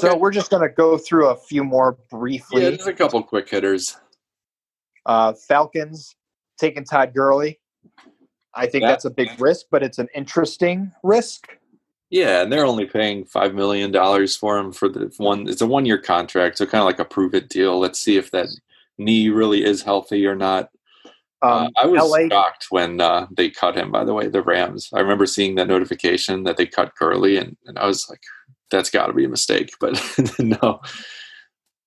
So 0.00 0.16
we're 0.16 0.32
just 0.32 0.50
going 0.50 0.62
to 0.62 0.74
go 0.74 0.98
through 0.98 1.28
a 1.28 1.36
few 1.36 1.64
more 1.64 1.98
briefly. 2.10 2.62
Yeah, 2.62 2.70
just 2.70 2.88
a 2.88 2.92
couple 2.92 3.22
quick 3.22 3.48
hitters. 3.48 3.96
Uh, 5.06 5.32
Falcons 5.32 6.16
taking 6.58 6.84
Todd 6.84 7.12
Gurley. 7.14 7.60
I 8.54 8.66
think 8.66 8.82
Yeah. 8.82 8.88
that's 8.88 9.04
a 9.04 9.10
big 9.10 9.30
risk, 9.40 9.66
but 9.70 9.82
it's 9.82 9.98
an 9.98 10.08
interesting 10.14 10.92
risk. 11.02 11.48
Yeah, 12.10 12.42
and 12.42 12.52
they're 12.52 12.66
only 12.66 12.86
paying 12.86 13.24
five 13.24 13.54
million 13.54 13.90
dollars 13.90 14.36
for 14.36 14.56
him 14.56 14.72
for 14.72 14.88
the 14.88 15.12
one. 15.16 15.48
It's 15.48 15.62
a 15.62 15.66
one-year 15.66 15.98
contract, 15.98 16.58
so 16.58 16.66
kind 16.66 16.80
of 16.80 16.86
like 16.86 17.00
a 17.00 17.04
prove-it 17.04 17.48
deal. 17.48 17.80
Let's 17.80 17.98
see 17.98 18.16
if 18.16 18.30
that 18.30 18.46
knee 18.98 19.28
really 19.30 19.64
is 19.64 19.82
healthy 19.82 20.24
or 20.26 20.36
not. 20.36 20.68
Um, 21.42 21.66
uh, 21.76 21.82
I 21.82 21.86
was 21.86 22.10
LA 22.10 22.28
shocked 22.28 22.66
when 22.70 23.00
uh, 23.00 23.26
they 23.36 23.50
cut 23.50 23.76
him. 23.76 23.90
By 23.90 24.04
the 24.04 24.14
way, 24.14 24.28
the 24.28 24.42
Rams. 24.42 24.88
I 24.94 25.00
remember 25.00 25.26
seeing 25.26 25.56
that 25.56 25.66
notification 25.66 26.44
that 26.44 26.56
they 26.56 26.66
cut 26.66 26.94
Gurley, 26.94 27.36
and, 27.36 27.56
and 27.66 27.78
I 27.78 27.86
was 27.86 28.06
like, 28.08 28.22
"That's 28.70 28.90
got 28.90 29.06
to 29.06 29.12
be 29.12 29.24
a 29.24 29.28
mistake." 29.28 29.72
But 29.80 30.00
no, 30.38 30.80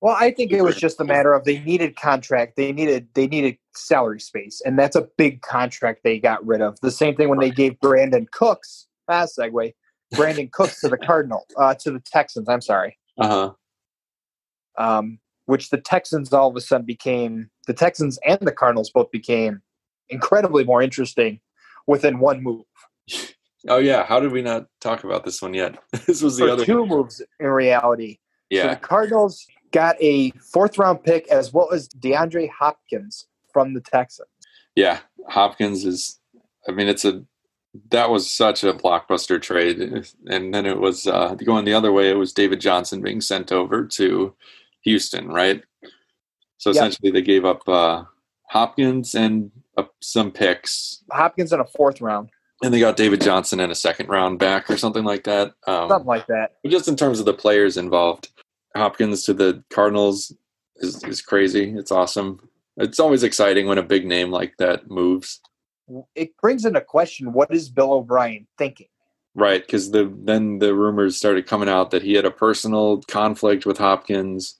Well, 0.01 0.15
I 0.19 0.31
think 0.31 0.51
it 0.51 0.61
was 0.61 0.75
just 0.75 0.99
a 0.99 1.03
matter 1.03 1.33
of 1.33 1.43
they 1.43 1.59
needed 1.59 1.95
contract. 1.95 2.55
They 2.55 2.71
needed 2.71 3.07
they 3.13 3.27
needed 3.27 3.57
salary 3.75 4.19
space, 4.19 4.61
and 4.65 4.77
that's 4.77 4.95
a 4.95 5.07
big 5.17 5.41
contract 5.41 6.01
they 6.03 6.19
got 6.19 6.45
rid 6.45 6.61
of. 6.61 6.79
The 6.81 6.91
same 6.91 7.15
thing 7.15 7.29
when 7.29 7.39
they 7.39 7.51
gave 7.51 7.73
Brandin 7.79 8.29
Cooks. 8.31 8.87
Ah, 9.07 9.25
segue. 9.25 9.73
Brandin 10.13 10.51
Cooks 10.51 10.79
to 10.81 10.89
the 10.89 10.97
Cardinal, 10.97 11.45
uh, 11.57 11.73
to 11.75 11.91
the 11.91 11.99
Texans. 11.99 12.47
I'm 12.47 12.61
sorry. 12.61 12.97
uh 13.17 13.27
huh. 13.27 13.51
Um, 14.77 15.19
which 15.47 15.69
the 15.69 15.77
Texans 15.79 16.31
all 16.31 16.49
of 16.49 16.55
a 16.55 16.61
sudden 16.61 16.85
became 16.85 17.49
the 17.65 17.73
Texans 17.73 18.19
and 18.25 18.39
the 18.41 18.51
Cardinals 18.51 18.89
both 18.91 19.09
became 19.11 19.61
incredibly 20.09 20.63
more 20.63 20.81
interesting 20.81 21.39
within 21.87 22.19
one 22.19 22.43
move. 22.43 22.65
Oh 23.67 23.77
yeah, 23.79 24.05
how 24.05 24.19
did 24.19 24.31
we 24.31 24.41
not 24.41 24.67
talk 24.79 25.03
about 25.03 25.23
this 25.25 25.41
one 25.41 25.53
yet? 25.53 25.77
this 26.07 26.21
was 26.21 26.37
the 26.37 26.45
For 26.45 26.51
other. 26.51 26.65
two 26.65 26.85
moves 26.85 27.21
in 27.39 27.47
reality. 27.47 28.15
So 28.51 28.57
yeah, 28.57 28.67
the 28.75 28.75
Cardinals 28.79 29.45
got 29.71 29.95
a 30.01 30.31
fourth 30.31 30.77
round 30.77 31.03
pick 31.03 31.27
as 31.29 31.51
well 31.53 31.71
as 31.73 31.87
DeAndre 31.89 32.49
Hopkins 32.49 33.27
from 33.51 33.73
the 33.73 33.81
Texans. 33.81 34.29
yeah. 34.75 34.99
Hopkins 35.27 35.83
is. 35.83 36.19
I 36.69 36.71
mean, 36.71 36.87
it's 36.87 37.03
a 37.03 37.23
that 37.91 38.09
was 38.09 38.31
such 38.31 38.63
a 38.63 38.73
blockbuster 38.73 39.41
trade. 39.41 39.79
And 40.27 40.53
then 40.53 40.65
it 40.65 40.79
was 40.79 41.05
uh, 41.05 41.35
going 41.35 41.65
the 41.65 41.73
other 41.73 41.91
way. 41.91 42.09
It 42.09 42.15
was 42.17 42.31
David 42.33 42.61
Johnson 42.61 43.01
being 43.01 43.19
sent 43.21 43.51
over 43.51 43.85
to 43.85 44.33
Houston, 44.83 45.27
right? 45.27 45.61
So 46.57 46.69
Yep. 46.69 46.75
essentially, 46.75 47.11
they 47.11 47.21
gave 47.21 47.43
up 47.45 47.67
uh, 47.67 48.05
Hopkins 48.49 49.13
and 49.15 49.51
uh, 49.77 49.83
some 50.01 50.31
picks, 50.31 51.03
Hopkins 51.11 51.51
in 51.53 51.59
a 51.59 51.65
fourth 51.65 51.99
round, 52.01 52.29
and 52.63 52.73
they 52.73 52.79
got 52.79 52.97
David 52.97 53.21
Johnson 53.21 53.59
in 53.59 53.71
a 53.71 53.75
second 53.75 54.09
round 54.09 54.39
back 54.39 54.69
or 54.69 54.77
something 54.77 55.03
like 55.03 55.23
that. 55.25 55.53
Um, 55.67 55.89
something 55.89 56.07
like 56.07 56.27
that. 56.27 56.53
But 56.63 56.71
just 56.71 56.87
in 56.87 56.95
terms 56.95 57.19
of 57.19 57.25
the 57.25 57.33
players 57.33 57.77
involved, 57.77 58.29
Hopkins 58.75 59.23
to 59.23 59.33
the 59.33 59.63
Cardinals 59.69 60.33
is, 60.77 61.03
is 61.03 61.21
crazy. 61.21 61.73
It's 61.77 61.91
awesome. 61.91 62.39
It's 62.77 62.99
always 62.99 63.23
exciting 63.23 63.67
when 63.67 63.77
a 63.77 63.83
big 63.83 64.05
name 64.05 64.31
like 64.31 64.55
that 64.57 64.89
moves, 64.89 65.39
It 66.15 66.37
brings 66.37 66.65
into 66.65 66.81
question 66.81 67.33
what 67.33 67.53
is 67.53 67.69
Bill 67.69 67.93
O'Brien 67.93 68.47
thinking? 68.57 68.87
right? 69.35 69.61
Because 69.65 69.91
the 69.91 70.11
then 70.23 70.57
the 70.59 70.73
rumors 70.73 71.15
started 71.15 71.45
coming 71.45 71.69
out 71.69 71.91
that 71.91 72.01
he 72.01 72.13
had 72.13 72.25
a 72.25 72.31
personal 72.31 73.01
conflict 73.03 73.65
with 73.67 73.77
Hopkins. 73.77 74.55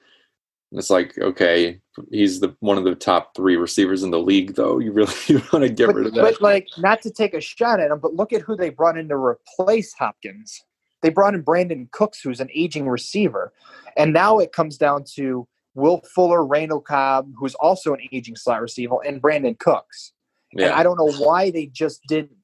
And 0.72 0.80
it's 0.80 0.90
like, 0.92 1.18
okay, 1.18 1.80
he's 2.12 2.40
the 2.40 2.56
one 2.60 2.78
of 2.78 2.84
the 2.84 2.96
top 2.96 3.36
three 3.36 3.56
receivers 3.58 4.04
in 4.04 4.12
the 4.12 4.20
league, 4.20 4.56
though. 4.56 4.80
You 4.80 4.92
really 4.92 5.14
you 5.28 5.42
want 5.52 5.64
to 5.64 5.70
get 5.70 5.88
But, 5.88 5.96
rid 5.96 6.08
of 6.08 6.14
that? 6.16 6.22
but 6.22 6.42
like, 6.42 6.68
not 6.78 7.02
to 7.04 7.12
take 7.12 7.34
a 7.34 7.42
shot 7.42 7.80
at 7.80 7.92
him, 7.92 8.00
but 8.00 8.14
look 8.14 8.34
at 8.34 8.42
who 8.42 8.56
they 8.56 8.70
brought 8.70 8.98
in 8.98 9.08
to 9.10 9.16
replace 9.16 9.94
Hopkins. 9.94 10.64
They 11.02 11.10
brought 11.10 11.36
in 11.36 11.44
Brandin 11.44 11.92
Cooks, 11.92 12.22
who's 12.22 12.40
an 12.40 12.50
aging 12.56 12.88
receiver, 12.90 13.54
and 13.96 14.14
now 14.14 14.40
it 14.40 14.52
comes 14.52 14.78
down 14.78 15.04
to 15.16 15.48
Will 15.76 16.02
Fuller, 16.16 16.44
Randall 16.44 16.82
Cobb, 16.82 17.32
who's 17.38 17.54
also 17.56 17.94
an 17.94 18.00
aging 18.12 18.36
slot 18.36 18.62
receiver, 18.62 18.96
and 19.06 19.22
Brandin 19.22 19.60
Cooks. 19.60 20.14
Yeah. 20.54 20.68
And 20.68 20.74
I 20.76 20.82
don't 20.84 20.98
know 20.98 21.12
why 21.24 21.52
they 21.52 21.68
just 21.68 22.02
didn't 22.08 22.38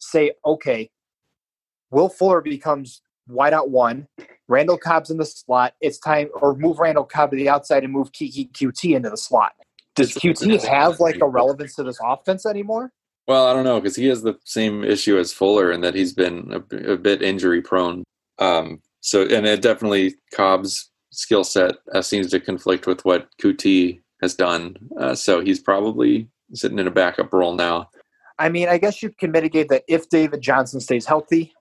say, 0.00 0.32
okay, 0.44 0.90
Will 1.90 2.10
Fuller 2.10 2.42
becomes 2.42 3.00
wide 3.26 3.54
out 3.54 3.70
one, 3.70 4.06
Randall 4.48 4.78
Cobb's 4.78 5.10
in 5.10 5.16
the 5.16 5.24
slot. 5.24 5.74
It's 5.80 5.98
time, 5.98 6.28
or 6.40 6.54
move 6.54 6.78
Randall 6.78 7.04
Cobb 7.04 7.30
to 7.30 7.36
the 7.36 7.48
outside 7.48 7.84
and 7.84 7.92
move 7.92 8.12
Keke 8.12 8.52
Coutee 8.52 8.94
into 8.94 9.10
the 9.10 9.16
slot. 9.16 9.52
Does 9.94 10.12
Coutee 10.12 10.62
have 10.64 11.00
like 11.00 11.20
a 11.20 11.28
relevance 11.28 11.74
to 11.76 11.82
this 11.82 11.98
offense 12.04 12.44
anymore? 12.46 12.92
Well, 13.26 13.46
I 13.46 13.54
don't 13.54 13.64
know 13.64 13.80
because 13.80 13.96
he 13.96 14.06
has 14.06 14.22
the 14.22 14.34
same 14.44 14.84
issue 14.84 15.18
as 15.18 15.32
Fuller 15.32 15.72
in 15.72 15.80
that 15.80 15.94
he's 15.94 16.12
been 16.12 16.52
a 16.52 16.96
bit 16.96 17.22
injury 17.22 17.62
prone. 17.62 18.04
Um, 18.38 18.82
so, 19.00 19.22
and 19.22 19.46
it 19.46 19.62
definitely 19.62 20.14
Cobb's 20.34 20.90
skill 21.10 21.44
set 21.44 21.76
uh, 21.94 22.02
seems 22.02 22.30
to 22.30 22.40
conflict 22.40 22.86
with 22.86 23.04
what 23.04 23.28
Coutee 23.40 24.00
has 24.20 24.34
done. 24.34 24.76
Uh, 24.98 25.14
so 25.14 25.40
he's 25.40 25.60
probably 25.60 26.28
sitting 26.52 26.78
in 26.78 26.86
a 26.86 26.90
backup 26.90 27.32
role 27.32 27.54
now. 27.54 27.88
I 28.38 28.48
mean, 28.48 28.68
I 28.68 28.78
guess 28.78 29.02
you 29.02 29.10
can 29.10 29.30
mitigate 29.30 29.68
that 29.68 29.84
if 29.88 30.08
David 30.08 30.40
Johnson 30.40 30.80
stays 30.80 31.06
healthy. 31.06 31.54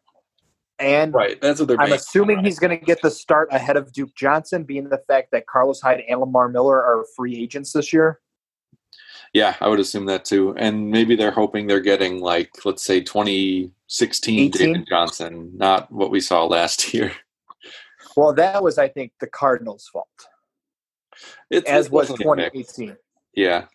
And 0.84 1.14
Right. 1.14 1.40
That's 1.42 1.60
what 1.60 1.70
they're. 1.70 1.80
I'm 1.80 1.94
assuming 1.94 2.44
he's 2.44 2.60
going 2.60 2.78
to 2.78 2.86
get 2.86 3.02
the 3.02 3.10
start 3.10 3.48
ahead 3.52 3.78
of 3.78 3.94
Duke 3.94 4.14
Johnson, 4.16 4.64
being 4.64 4.90
the 4.90 5.00
fact 5.08 5.30
that 5.32 5.48
Carlos 5.48 5.80
Hyde 5.82 6.04
and 6.08 6.20
Lamar 6.20 6.50
Miller 6.50 6.84
are 6.84 7.06
free 7.16 7.36
agents 7.42 7.72
this 7.72 7.94
year. 7.94 8.20
Yeah, 9.34 9.56
I 9.62 9.68
would 9.68 9.80
assume 9.80 10.06
that 10.08 10.26
too. 10.26 10.54
And 10.58 10.92
maybe 10.92 11.16
they're 11.16 11.32
hoping 11.32 11.66
they're 11.66 11.80
getting 11.80 12.20
like, 12.20 12.52
let's 12.66 12.84
say, 12.84 13.02
2016 13.02 14.40
18? 14.40 14.52
David 14.52 14.88
Johnson, 14.88 15.52
not 15.56 15.92
what 15.92 16.12
we 16.12 16.20
saw 16.20 16.46
last 16.46 16.94
year. 16.94 17.12
Well, 18.16 18.34
that 18.34 18.62
was, 18.62 18.78
I 18.78 18.90
think, 18.90 19.12
the 19.20 19.28
Cardinals' 19.28 19.90
fault, 19.92 20.08
It's, 21.50 21.68
as 21.68 21.86
it's 21.88 21.92
was 21.92 22.10
definitely 22.10 22.44
a 22.44 22.52
mix. 22.54 22.74
2018. 22.76 22.98
Yeah. 23.34 23.66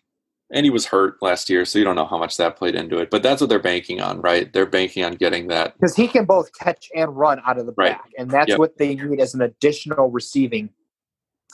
And 0.51 0.65
he 0.65 0.71
was 0.71 0.87
hurt 0.87 1.21
last 1.21 1.49
year, 1.49 1.63
so 1.63 1.77
you 1.77 1.85
don't 1.85 1.95
know 1.95 2.07
how 2.07 2.17
much 2.17 2.37
that 2.37 2.55
played 2.55 2.73
into 2.73 2.97
it. 2.97 3.11
But 3.11 3.21
that's 3.21 3.39
what 3.39 3.51
they're 3.51 3.59
banking 3.59 4.01
on, 4.01 4.19
right? 4.21 4.51
They're 4.51 4.65
banking 4.65 5.03
on 5.03 5.13
getting 5.13 5.47
that. 5.49 5.75
Because 5.75 5.95
he 5.95 6.07
can 6.07 6.25
both 6.25 6.51
catch 6.57 6.89
and 6.95 7.15
run 7.15 7.39
out 7.45 7.59
of 7.59 7.67
the 7.67 7.73
Right. 7.77 7.91
back, 7.91 8.09
and 8.17 8.31
that's 8.31 8.49
Yep. 8.49 8.57
what 8.59 8.77
they 8.77 8.95
need 8.95 9.19
as 9.21 9.35
an 9.35 9.41
additional 9.41 10.09
receiving 10.09 10.73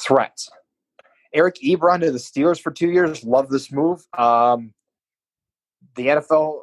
threat. 0.02 0.48
Eric 1.34 1.56
Ebron 1.62 2.00
to 2.02 2.12
the 2.12 2.18
Steelers 2.18 2.62
for 2.62 2.72
two 2.72 2.90
years. 2.90 3.24
Love 3.26 3.50
this 3.50 3.70
move. 3.70 4.08
Um, 4.18 4.74
the 5.96 6.08
NFL 6.08 6.62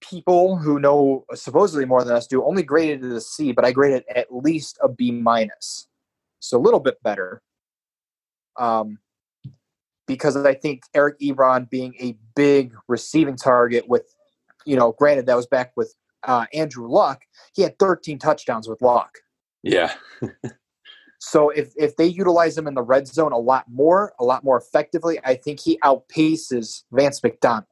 people 0.00 0.56
who 0.56 0.78
know 0.78 1.24
supposedly 1.34 1.84
more 1.84 2.04
than 2.04 2.14
us 2.14 2.28
do 2.28 2.44
only 2.44 2.62
graded 2.62 3.04
it 3.04 3.12
a 3.12 3.20
C, 3.20 3.50
but 3.50 3.64
I 3.64 3.72
graded 3.72 4.04
it 4.08 4.16
at 4.16 4.32
least 4.32 4.78
a 4.80 4.88
B 4.88 5.10
minus, 5.10 5.88
so 6.38 6.56
a 6.56 6.62
little 6.62 6.78
bit 6.78 7.02
better. 7.02 7.42
Um, 8.56 9.00
because 10.08 10.36
I 10.36 10.54
think 10.54 10.82
Eric 10.94 11.20
Ebron 11.20 11.70
being 11.70 11.94
a 12.00 12.16
big 12.34 12.74
receiving 12.88 13.36
target 13.36 13.88
with, 13.88 14.12
you 14.66 14.74
know, 14.74 14.92
granted 14.98 15.26
that 15.26 15.36
was 15.36 15.46
back 15.46 15.72
with 15.76 15.94
uh, 16.24 16.46
Andrew 16.52 16.88
Luck, 16.88 17.22
he 17.54 17.62
had 17.62 17.78
13 17.78 18.18
touchdowns 18.18 18.68
with 18.68 18.82
Luck. 18.82 19.18
Yeah. 19.62 19.94
So 21.18 21.50
if 21.50 21.72
if 21.76 21.96
they 21.96 22.06
utilize 22.06 22.56
him 22.56 22.66
in 22.66 22.74
the 22.74 22.82
red 22.82 23.08
zone 23.08 23.32
a 23.32 23.38
lot 23.38 23.64
more, 23.68 24.12
a 24.20 24.24
lot 24.24 24.44
more 24.44 24.56
effectively, 24.56 25.18
I 25.24 25.34
think 25.34 25.60
he 25.60 25.78
outpaces 25.84 26.84
Vance 26.92 27.22
McDonald. 27.22 27.66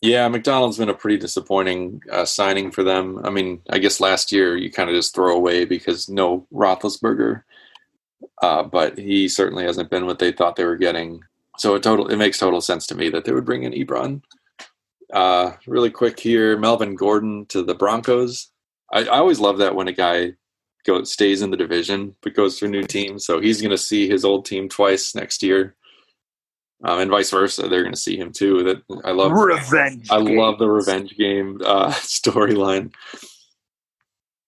Yeah, 0.00 0.28
McDonald's 0.28 0.78
been 0.78 0.88
a 0.88 0.94
pretty 0.94 1.16
disappointing 1.16 2.00
uh, 2.10 2.24
signing 2.24 2.70
for 2.70 2.82
them. 2.82 3.20
I 3.24 3.30
mean, 3.30 3.60
I 3.70 3.78
guess 3.78 4.00
last 4.00 4.32
year 4.32 4.56
you 4.56 4.70
kind 4.70 4.90
of 4.90 4.96
just 4.96 5.14
throw 5.14 5.34
away 5.34 5.64
because 5.64 6.08
no 6.08 6.46
Roethlisberger, 6.52 7.42
uh, 8.42 8.62
but 8.62 8.98
he 8.98 9.28
certainly 9.28 9.64
hasn't 9.64 9.90
been 9.90 10.06
what 10.06 10.18
they 10.18 10.32
thought 10.32 10.56
they 10.56 10.64
were 10.64 10.76
getting. 10.76 11.20
So 11.58 11.74
it 11.74 11.82
total 11.82 12.08
it 12.08 12.16
makes 12.16 12.38
total 12.38 12.60
sense 12.60 12.86
to 12.88 12.94
me 12.94 13.08
that 13.10 13.24
they 13.24 13.32
would 13.32 13.44
bring 13.44 13.62
in 13.62 13.72
Ebron. 13.72 14.22
Uh, 15.12 15.52
really 15.66 15.90
quick 15.90 16.18
here, 16.18 16.58
Melvin 16.58 16.96
Gordon 16.96 17.46
to 17.46 17.62
the 17.62 17.74
Broncos. 17.74 18.50
I, 18.92 19.00
I 19.04 19.18
always 19.18 19.40
love 19.40 19.58
that 19.58 19.74
when 19.74 19.88
a 19.88 19.92
guy 19.92 20.32
goes 20.84 21.10
stays 21.10 21.40
in 21.40 21.50
the 21.50 21.56
division 21.56 22.14
but 22.22 22.34
goes 22.34 22.58
to 22.58 22.66
a 22.66 22.68
new 22.68 22.82
team. 22.82 23.18
So 23.18 23.40
he's 23.40 23.60
going 23.60 23.70
to 23.70 23.78
see 23.78 24.08
his 24.08 24.24
old 24.24 24.44
team 24.44 24.68
twice 24.68 25.14
next 25.14 25.42
year, 25.42 25.76
um, 26.84 27.00
and 27.00 27.10
vice 27.10 27.30
versa. 27.30 27.68
They're 27.68 27.82
going 27.82 27.94
to 27.94 28.00
see 28.00 28.16
him 28.16 28.32
too. 28.32 28.62
That 28.64 28.82
I 29.04 29.12
love. 29.12 29.32
Revenge. 29.32 30.08
I 30.10 30.22
game. 30.22 30.38
love 30.38 30.58
the 30.58 30.68
revenge 30.68 31.16
game 31.16 31.60
uh, 31.64 31.90
storyline. 31.92 32.92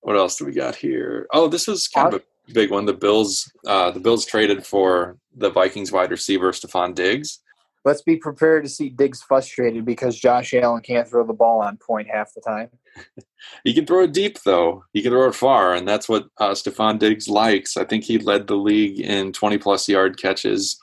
What 0.01 0.17
else 0.17 0.37
do 0.37 0.45
we 0.45 0.53
got 0.53 0.77
here? 0.77 1.27
Oh, 1.33 1.49
this 1.49 1.67
was 1.67 1.89
kind 1.89 2.15
of 2.15 2.21
a 2.21 2.25
big 2.53 2.71
one. 2.71 2.87
The 2.87 2.93
Bills, 2.93 3.51
uh, 3.67 3.91
the 3.91 4.01
Bills 4.01 4.25
traded 4.25 4.67
for 4.67 5.17
the 5.37 5.51
Vikings 5.51 5.93
wide 5.93 6.11
receiver 6.11 6.53
Stefon 6.53 6.95
Diggs. 6.95 7.41
Let's 7.85 8.03
be 8.03 8.17
prepared 8.17 8.65
to 8.65 8.71
see 8.71 8.89
Diggs 8.89 9.23
frustrated 9.23 9.85
because 9.85 10.19
Josh 10.19 10.53
Allen 10.55 10.83
can't 10.83 11.09
throw 11.09 11.25
the 11.25 11.33
ball 11.33 11.61
on 11.61 11.77
point 11.77 12.09
half 12.09 12.35
the 12.35 12.41
time. 12.41 12.71
He 13.63 13.75
can 13.75 13.87
throw 13.87 14.03
it 14.05 14.13
deep 14.13 14.41
though. 14.43 14.85
He 14.93 15.03
can 15.03 15.13
throw 15.13 15.29
it 15.29 15.35
far, 15.35 15.75
and 15.75 15.87
that's 15.87 16.09
what 16.09 16.27
uh, 16.39 16.51
Stefon 16.51 16.99
Diggs 16.99 17.29
likes. 17.29 17.77
I 17.77 17.85
think 17.85 18.03
he 18.03 18.19
led 18.19 18.47
the 18.47 18.57
league 18.57 18.99
in 18.99 19.33
twenty 19.33 19.59
plus 19.59 19.89
yard 19.89 20.19
catches 20.19 20.81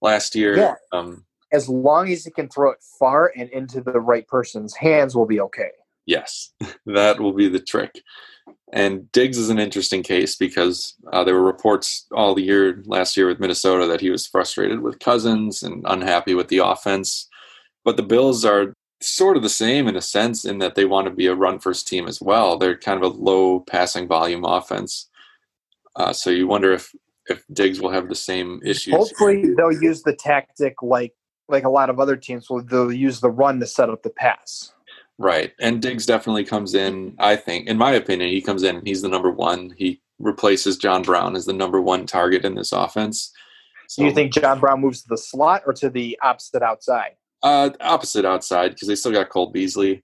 last 0.00 0.34
year. 0.34 0.56
Yeah. 0.56 0.74
Um, 0.92 1.24
As 1.52 1.68
long 1.68 2.10
as 2.10 2.24
he 2.24 2.30
can 2.30 2.48
throw 2.48 2.70
it 2.70 2.78
far 2.98 3.32
and 3.36 3.48
into 3.50 3.80
the 3.80 4.00
right 4.00 4.26
person's 4.26 4.74
hands, 4.74 5.14
will 5.14 5.26
be 5.26 5.40
okay. 5.40 5.70
Yes, 6.06 6.52
that 6.86 7.20
will 7.20 7.32
be 7.32 7.48
the 7.48 7.60
trick. 7.60 8.02
And 8.72 9.10
Diggs 9.10 9.36
is 9.36 9.50
an 9.50 9.58
interesting 9.58 10.02
case 10.02 10.36
because 10.36 10.94
uh, 11.12 11.24
there 11.24 11.34
were 11.34 11.42
reports 11.42 12.06
all 12.12 12.34
the 12.34 12.42
year 12.42 12.82
last 12.86 13.16
year 13.16 13.26
with 13.26 13.40
Minnesota 13.40 13.86
that 13.88 14.00
he 14.00 14.10
was 14.10 14.26
frustrated 14.26 14.80
with 14.80 15.00
Cousins 15.00 15.62
and 15.62 15.84
unhappy 15.88 16.34
with 16.34 16.48
the 16.48 16.58
offense. 16.58 17.28
But 17.84 17.96
the 17.96 18.04
Bills 18.04 18.44
are 18.44 18.74
sort 19.00 19.36
of 19.36 19.42
the 19.42 19.48
same 19.48 19.88
in 19.88 19.96
a 19.96 20.02
sense 20.02 20.44
in 20.44 20.58
that 20.58 20.74
they 20.74 20.84
want 20.84 21.06
to 21.06 21.12
be 21.12 21.26
a 21.26 21.34
run 21.34 21.58
first 21.58 21.88
team 21.88 22.06
as 22.06 22.20
well. 22.20 22.58
They're 22.58 22.76
kind 22.76 23.02
of 23.02 23.12
a 23.12 23.16
low 23.16 23.60
passing 23.60 24.06
volume 24.06 24.44
offense. 24.44 25.08
Uh, 25.96 26.12
so 26.12 26.30
you 26.30 26.46
wonder 26.46 26.72
if 26.72 26.94
if 27.28 27.44
Diggs 27.52 27.80
will 27.80 27.90
have 27.90 28.08
the 28.08 28.14
same 28.14 28.60
issues. 28.64 28.94
Hopefully, 28.94 29.54
they'll 29.56 29.82
use 29.82 30.02
the 30.02 30.14
tactic 30.14 30.82
like 30.82 31.14
like 31.48 31.64
a 31.64 31.68
lot 31.68 31.90
of 31.90 31.98
other 31.98 32.16
teams 32.16 32.48
will. 32.48 32.62
They'll 32.62 32.92
use 32.92 33.20
the 33.20 33.30
run 33.30 33.58
to 33.60 33.66
set 33.66 33.90
up 33.90 34.02
the 34.02 34.10
pass. 34.10 34.72
Right. 35.20 35.52
And 35.60 35.82
Diggs 35.82 36.06
definitely 36.06 36.44
comes 36.44 36.74
in, 36.74 37.14
I 37.18 37.36
think, 37.36 37.68
in 37.68 37.76
my 37.76 37.92
opinion, 37.92 38.30
he 38.30 38.40
comes 38.40 38.62
in, 38.62 38.80
he's 38.86 39.02
the 39.02 39.08
number 39.08 39.30
one. 39.30 39.74
He 39.76 40.00
replaces 40.18 40.78
John 40.78 41.02
Brown 41.02 41.36
as 41.36 41.44
the 41.44 41.52
number 41.52 41.80
one 41.80 42.06
target 42.06 42.44
in 42.44 42.54
this 42.54 42.72
offense. 42.72 43.30
So, 43.86 44.02
Do 44.02 44.08
you 44.08 44.14
think 44.14 44.32
John 44.32 44.60
Brown 44.60 44.80
moves 44.80 45.02
to 45.02 45.08
the 45.08 45.18
slot 45.18 45.62
or 45.66 45.74
to 45.74 45.90
the 45.90 46.18
opposite 46.22 46.62
outside? 46.62 47.16
uh, 47.42 47.70
opposite 47.80 48.24
outside 48.24 48.70
because 48.70 48.88
they 48.88 48.94
still 48.94 49.12
got 49.12 49.28
Cole 49.28 49.50
Beasley. 49.50 50.02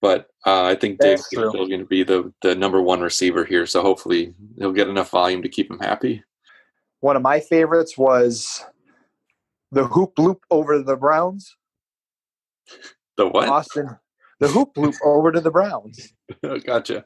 But 0.00 0.28
uh, 0.44 0.64
I 0.64 0.74
think 0.74 0.98
Diggs 0.98 1.20
is 1.20 1.26
still 1.26 1.52
going 1.52 1.78
to 1.78 1.86
be 1.86 2.02
the, 2.02 2.32
the 2.42 2.56
number 2.56 2.82
one 2.82 3.00
receiver 3.00 3.44
here. 3.44 3.66
So 3.66 3.82
hopefully 3.82 4.34
he'll 4.58 4.72
get 4.72 4.88
enough 4.88 5.10
volume 5.10 5.42
to 5.42 5.48
keep 5.48 5.70
him 5.70 5.78
happy. 5.78 6.24
One 7.00 7.14
of 7.14 7.22
my 7.22 7.38
favorites 7.38 7.96
was 7.96 8.64
the 9.70 9.84
hoop 9.84 10.18
loop 10.18 10.42
over 10.50 10.82
the 10.82 10.96
Browns. 10.96 11.56
The 13.16 13.28
what? 13.28 13.48
Austin, 13.48 13.96
the 14.42 14.48
hoop 14.48 14.76
loop 14.76 14.96
over 15.04 15.30
to 15.30 15.40
the 15.40 15.52
Browns. 15.52 16.12
gotcha. 16.66 17.04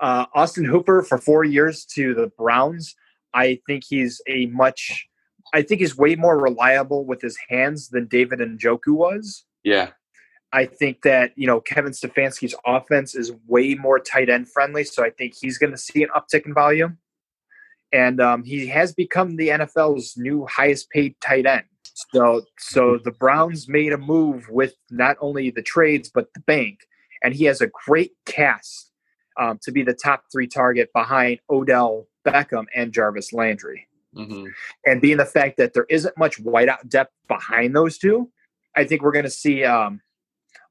Uh, 0.00 0.26
Austin 0.34 0.66
Hooper 0.66 1.02
for 1.02 1.16
four 1.16 1.42
years 1.42 1.86
to 1.94 2.14
the 2.14 2.30
Browns. 2.36 2.94
I 3.32 3.60
think 3.66 3.84
he's 3.88 4.20
a 4.28 4.46
much. 4.46 5.08
I 5.54 5.62
think 5.62 5.80
he's 5.80 5.96
way 5.96 6.14
more 6.16 6.38
reliable 6.38 7.06
with 7.06 7.22
his 7.22 7.38
hands 7.48 7.88
than 7.88 8.06
David 8.06 8.42
and 8.42 8.60
Njoku 8.60 8.88
was. 8.88 9.46
Yeah. 9.64 9.92
I 10.52 10.66
think 10.66 11.00
that 11.02 11.32
you 11.34 11.46
know 11.46 11.60
Kevin 11.60 11.92
Stefanski's 11.92 12.54
offense 12.66 13.14
is 13.14 13.32
way 13.46 13.74
more 13.74 13.98
tight 13.98 14.28
end 14.28 14.50
friendly, 14.50 14.84
so 14.84 15.02
I 15.02 15.10
think 15.10 15.34
he's 15.34 15.56
going 15.56 15.72
to 15.72 15.78
see 15.78 16.02
an 16.02 16.10
uptick 16.14 16.44
in 16.44 16.52
volume. 16.52 16.98
And 17.90 18.20
um, 18.20 18.44
he 18.44 18.66
has 18.66 18.92
become 18.92 19.36
the 19.36 19.48
NFL's 19.48 20.14
new 20.18 20.46
highest 20.46 20.90
paid 20.90 21.16
tight 21.22 21.46
end. 21.46 21.64
So, 22.12 22.42
so 22.58 22.98
the 23.02 23.10
Browns 23.10 23.68
made 23.68 23.92
a 23.92 23.98
move 23.98 24.48
with 24.48 24.74
not 24.90 25.16
only 25.20 25.50
the 25.50 25.62
trades 25.62 26.10
but 26.12 26.32
the 26.34 26.40
bank, 26.40 26.80
and 27.22 27.34
he 27.34 27.44
has 27.44 27.60
a 27.60 27.70
great 27.86 28.12
cast 28.24 28.92
um, 29.38 29.58
to 29.62 29.72
be 29.72 29.82
the 29.82 29.94
top 29.94 30.24
three 30.30 30.46
target 30.46 30.90
behind 30.92 31.40
Odell 31.50 32.06
Beckham 32.26 32.66
and 32.74 32.92
Jarvis 32.92 33.32
Landry. 33.32 33.88
Mm-hmm. 34.14 34.46
And 34.86 35.00
being 35.00 35.16
the 35.16 35.24
fact 35.24 35.56
that 35.58 35.74
there 35.74 35.86
isn't 35.88 36.16
much 36.16 36.42
whiteout 36.42 36.88
depth 36.88 37.12
behind 37.26 37.74
those 37.74 37.98
two, 37.98 38.30
I 38.76 38.84
think 38.84 39.02
we're 39.02 39.12
going 39.12 39.24
to 39.24 39.30
see 39.30 39.64
um, 39.64 40.00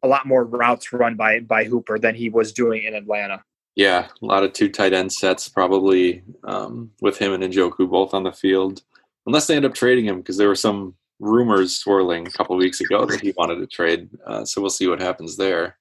a 0.04 0.08
lot 0.08 0.26
more 0.26 0.46
routes 0.46 0.92
run 0.94 1.16
by 1.16 1.42
by 1.42 1.66
Hooper 1.66 2.00
than 2.00 2.16
he 2.16 2.30
was 2.30 2.52
doing 2.52 2.84
in 2.84 2.96
Atlanta. 2.96 3.44
Yeah, 3.76 4.08
a 4.22 4.26
lot 4.26 4.44
of 4.44 4.54
two 4.54 4.70
tight 4.70 4.94
end 4.94 5.14
sets 5.14 5.48
probably 5.50 6.24
um, 6.44 6.92
with 7.02 7.18
him 7.18 7.34
and 7.34 7.44
Njoku 7.44 7.90
both 7.90 8.14
on 8.14 8.24
the 8.24 8.32
field, 8.32 8.82
unless 9.26 9.48
they 9.48 9.56
end 9.56 9.66
up 9.66 9.76
trading 9.76 10.06
him 10.06 10.18
because 10.18 10.38
there 10.38 10.48
were 10.48 10.56
some 10.56 10.96
rumors 11.20 11.78
swirling 11.78 12.28
a 12.28 12.32
couple 12.32 12.56
weeks 12.56 12.82
ago 12.82 13.06
that 13.06 13.22
he 13.22 13.34
wanted 13.38 13.56
to 13.56 13.68
trade. 13.68 14.10
Uh, 14.26 14.46
so 14.46 14.62
we'll 14.62 14.70
see 14.70 14.88
what 14.88 15.02
happens 15.02 15.38
there. 15.38 15.78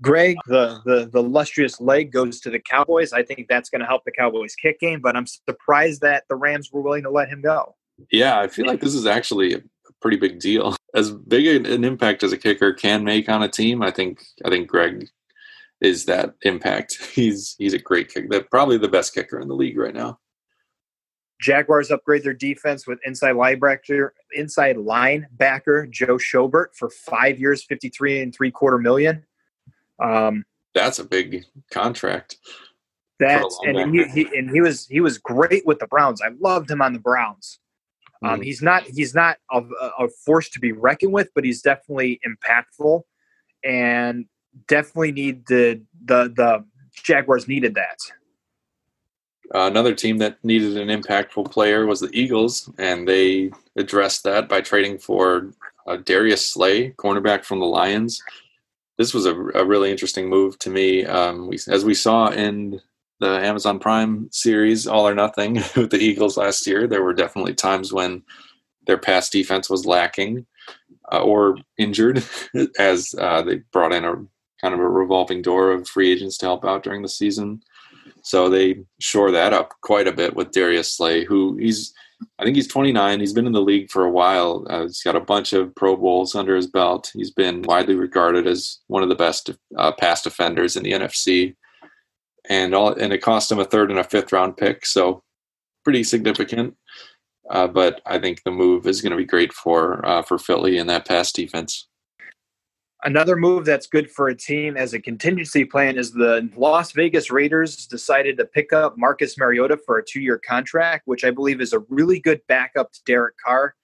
Greg, 0.00 0.36
the, 0.46 0.80
the 0.84 1.08
the 1.12 1.20
illustrious 1.20 1.80
leg 1.80 2.10
goes 2.10 2.40
to 2.40 2.50
the 2.50 2.58
Cowboys. 2.58 3.12
I 3.12 3.22
think 3.22 3.46
that's 3.48 3.70
going 3.70 3.80
to 3.80 3.86
help 3.86 4.04
the 4.04 4.10
Cowboys 4.10 4.54
kick 4.56 4.80
game, 4.80 5.00
but 5.00 5.16
I'm 5.16 5.26
surprised 5.26 6.00
that 6.00 6.24
the 6.28 6.34
Rams 6.34 6.70
were 6.72 6.80
willing 6.80 7.04
to 7.04 7.10
let 7.10 7.28
him 7.28 7.40
go. 7.40 7.76
Yeah, 8.10 8.40
I 8.40 8.48
feel 8.48 8.66
like 8.66 8.80
this 8.80 8.94
is 8.94 9.06
actually 9.06 9.54
a 9.54 9.60
pretty 10.00 10.16
big 10.16 10.40
deal. 10.40 10.76
As 10.94 11.12
big 11.12 11.66
an 11.66 11.84
impact 11.84 12.24
as 12.24 12.32
a 12.32 12.36
kicker 12.36 12.72
can 12.72 13.04
make 13.04 13.28
on 13.28 13.42
a 13.42 13.48
team, 13.48 13.80
I 13.80 13.92
think 13.92 14.24
I 14.44 14.50
think 14.50 14.68
Greg 14.68 15.08
is 15.80 16.04
that 16.06 16.34
impact. 16.42 16.96
He's 17.12 17.54
he's 17.58 17.74
a 17.74 17.78
great 17.78 18.12
kicker. 18.12 18.42
Probably 18.50 18.78
the 18.78 18.88
best 18.88 19.14
kicker 19.14 19.38
in 19.40 19.48
the 19.48 19.54
league 19.54 19.78
right 19.78 19.94
now. 19.94 20.18
Jaguars 21.42 21.90
upgrade 21.90 22.22
their 22.22 22.32
defense 22.32 22.86
with 22.86 23.00
inside 23.04 23.34
linebacker, 23.34 24.10
inside 24.34 24.76
linebacker 24.76 25.90
Joe 25.90 26.16
Schobert 26.16 26.74
for 26.74 26.88
five 26.88 27.38
years, 27.38 27.64
fifty-three 27.64 28.22
and 28.22 28.34
three 28.34 28.50
quarter 28.50 28.78
million. 28.78 29.24
Um, 29.98 30.44
that's 30.74 30.98
a 30.98 31.04
big 31.04 31.44
contract. 31.70 32.38
That's 33.18 33.58
and 33.64 33.94
he, 33.94 34.04
he, 34.08 34.38
and 34.38 34.50
he 34.50 34.60
was 34.60 34.86
he 34.86 35.00
was 35.00 35.18
great 35.18 35.66
with 35.66 35.78
the 35.78 35.86
Browns. 35.86 36.22
I 36.22 36.30
loved 36.40 36.70
him 36.70 36.80
on 36.80 36.92
the 36.92 36.98
Browns. 36.98 37.58
Um, 38.24 38.40
mm. 38.40 38.44
He's 38.44 38.62
not 38.62 38.84
he's 38.84 39.14
not 39.14 39.38
a, 39.50 39.62
a 39.98 40.08
force 40.24 40.48
to 40.50 40.60
be 40.60 40.72
reckoned 40.72 41.12
with, 41.12 41.30
but 41.34 41.44
he's 41.44 41.60
definitely 41.60 42.20
impactful, 42.26 43.02
and 43.64 44.26
definitely 44.68 45.12
need 45.12 45.46
the 45.46 45.82
the 46.04 46.32
the 46.34 46.64
Jaguars 46.94 47.48
needed 47.48 47.74
that. 47.74 47.98
Uh, 49.54 49.66
another 49.66 49.94
team 49.94 50.18
that 50.18 50.42
needed 50.44 50.76
an 50.76 50.88
impactful 50.88 51.50
player 51.50 51.86
was 51.86 52.00
the 52.00 52.10
Eagles, 52.12 52.70
and 52.78 53.06
they 53.06 53.50
addressed 53.76 54.24
that 54.24 54.48
by 54.48 54.60
trading 54.60 54.98
for 54.98 55.50
uh, 55.86 55.96
Darius 55.96 56.46
Slay, 56.46 56.90
cornerback 56.92 57.44
from 57.44 57.60
the 57.60 57.66
Lions. 57.66 58.22
This 58.98 59.12
was 59.12 59.26
a, 59.26 59.34
a 59.34 59.64
really 59.64 59.90
interesting 59.90 60.28
move 60.28 60.58
to 60.60 60.70
me. 60.70 61.04
Um, 61.04 61.48
we, 61.48 61.58
as 61.68 61.84
we 61.84 61.94
saw 61.94 62.28
in 62.28 62.80
the 63.20 63.28
Amazon 63.28 63.78
Prime 63.78 64.28
series, 64.32 64.86
All 64.86 65.06
or 65.06 65.14
Nothing, 65.14 65.54
with 65.76 65.90
the 65.90 65.98
Eagles 65.98 66.36
last 66.36 66.66
year, 66.66 66.86
there 66.86 67.02
were 67.02 67.14
definitely 67.14 67.54
times 67.54 67.92
when 67.92 68.22
their 68.86 68.98
pass 68.98 69.28
defense 69.28 69.68
was 69.70 69.86
lacking 69.86 70.46
uh, 71.12 71.22
or 71.22 71.56
injured, 71.78 72.24
as 72.78 73.14
uh, 73.18 73.42
they 73.42 73.56
brought 73.72 73.92
in 73.92 74.04
a 74.04 74.14
kind 74.60 74.74
of 74.74 74.80
a 74.80 74.88
revolving 74.88 75.42
door 75.42 75.72
of 75.72 75.88
free 75.88 76.10
agents 76.12 76.38
to 76.38 76.46
help 76.46 76.64
out 76.64 76.82
during 76.82 77.02
the 77.02 77.08
season. 77.08 77.60
So 78.22 78.48
they 78.48 78.82
shore 79.00 79.30
that 79.32 79.52
up 79.52 79.72
quite 79.82 80.06
a 80.06 80.12
bit 80.12 80.34
with 80.34 80.52
Darius 80.52 80.92
Slay, 80.92 81.24
who 81.24 81.56
he's, 81.56 81.92
I 82.38 82.44
think 82.44 82.56
he's 82.56 82.68
29. 82.68 83.20
He's 83.20 83.32
been 83.32 83.46
in 83.46 83.52
the 83.52 83.60
league 83.60 83.90
for 83.90 84.04
a 84.04 84.10
while. 84.10 84.64
Uh, 84.70 84.82
he's 84.82 85.02
got 85.02 85.16
a 85.16 85.20
bunch 85.20 85.52
of 85.52 85.74
Pro 85.74 85.96
Bowls 85.96 86.34
under 86.34 86.54
his 86.54 86.68
belt. 86.68 87.10
He's 87.14 87.30
been 87.30 87.62
widely 87.62 87.94
regarded 87.94 88.46
as 88.46 88.78
one 88.86 89.02
of 89.02 89.08
the 89.08 89.14
best 89.14 89.50
uh, 89.76 89.92
pass 89.92 90.22
defenders 90.22 90.76
in 90.76 90.84
the 90.84 90.92
NFC, 90.92 91.56
and 92.48 92.74
all 92.74 92.92
and 92.92 93.12
it 93.12 93.22
cost 93.22 93.50
him 93.50 93.58
a 93.58 93.64
third 93.64 93.90
and 93.90 93.98
a 93.98 94.04
fifth 94.04 94.32
round 94.32 94.56
pick, 94.56 94.86
so 94.86 95.22
pretty 95.84 96.04
significant. 96.04 96.76
Uh, 97.50 97.66
but 97.66 98.00
I 98.06 98.18
think 98.18 98.42
the 98.44 98.52
move 98.52 98.86
is 98.86 99.02
going 99.02 99.10
to 99.10 99.16
be 99.16 99.24
great 99.24 99.52
for 99.52 100.04
uh, 100.06 100.22
for 100.22 100.38
Philly 100.38 100.78
in 100.78 100.86
that 100.86 101.06
pass 101.06 101.32
defense. 101.32 101.88
Another 103.04 103.34
move 103.34 103.64
that's 103.64 103.88
good 103.88 104.08
for 104.10 104.28
a 104.28 104.34
team 104.34 104.76
as 104.76 104.94
a 104.94 105.00
contingency 105.00 105.64
plan 105.64 105.98
is 105.98 106.12
the 106.12 106.48
Las 106.56 106.92
Vegas 106.92 107.32
Raiders 107.32 107.86
decided 107.86 108.36
to 108.36 108.44
pick 108.44 108.72
up 108.72 108.96
Marcus 108.96 109.36
Mariota 109.36 109.76
for 109.76 109.98
a 109.98 110.04
two 110.04 110.20
year 110.20 110.38
contract, 110.38 111.02
which 111.06 111.24
I 111.24 111.32
believe 111.32 111.60
is 111.60 111.72
a 111.72 111.80
really 111.88 112.20
good 112.20 112.40
backup 112.46 112.92
to 112.92 113.00
Derek 113.04 113.34
Carr. 113.44 113.74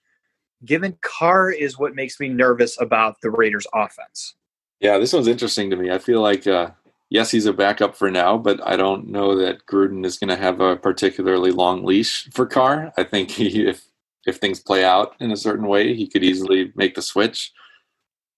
Given 0.63 0.97
Carr 1.01 1.51
is 1.51 1.77
what 1.77 1.95
makes 1.95 2.17
me 2.19 2.29
nervous 2.29 2.79
about 2.79 3.19
the 3.21 3.29
Raiders 3.29 3.67
offense. 3.73 4.35
Yeah, 4.79 4.97
this 4.97 5.11
one's 5.11 5.27
interesting 5.27 5.69
to 5.69 5.75
me. 5.75 5.91
I 5.91 5.97
feel 5.97 6.21
like, 6.21 6.47
uh, 6.47 6.71
yes, 7.09 7.29
he's 7.29 7.45
a 7.45 7.51
backup 7.51 7.97
for 7.97 8.09
now, 8.09 8.37
but 8.37 8.65
I 8.65 8.77
don't 8.77 9.09
know 9.09 9.35
that 9.35 9.65
Gruden 9.65 10.05
is 10.05 10.17
going 10.17 10.29
to 10.29 10.37
have 10.37 10.61
a 10.61 10.77
particularly 10.77 11.51
long 11.51 11.83
leash 11.83 12.29
for 12.31 12.45
Carr. 12.45 12.93
I 12.95 13.03
think 13.03 13.31
he, 13.31 13.67
if 13.67 13.85
if 14.25 14.37
things 14.37 14.61
play 14.61 14.85
out 14.85 15.15
in 15.19 15.31
a 15.31 15.37
certain 15.37 15.67
way, 15.67 15.93
he 15.93 16.07
could 16.07 16.23
easily 16.23 16.71
make 16.75 16.95
the 16.95 17.01
switch 17.01 17.51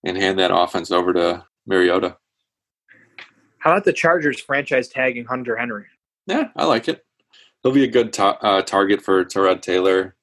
and 0.04 0.18
hand 0.18 0.40
that 0.40 0.56
offense 0.56 0.92
over 0.92 1.14
to 1.14 1.46
Mariota. 1.66 2.18
How 3.60 3.72
about 3.72 3.86
the 3.86 3.94
Chargers 3.94 4.42
franchise 4.42 4.88
tagging 4.88 5.26
Hunter 5.26 5.56
Henry? 5.56 5.86
Yeah, 6.26 6.50
I 6.56 6.66
like 6.66 6.88
it. 6.88 7.06
He'll 7.62 7.72
be 7.72 7.84
a 7.84 7.88
good 7.88 8.12
ta- 8.12 8.40
uh, 8.42 8.64
target 8.64 9.04
for 9.04 9.24
Tyrod 9.24 9.62
Taylor, 9.62 10.16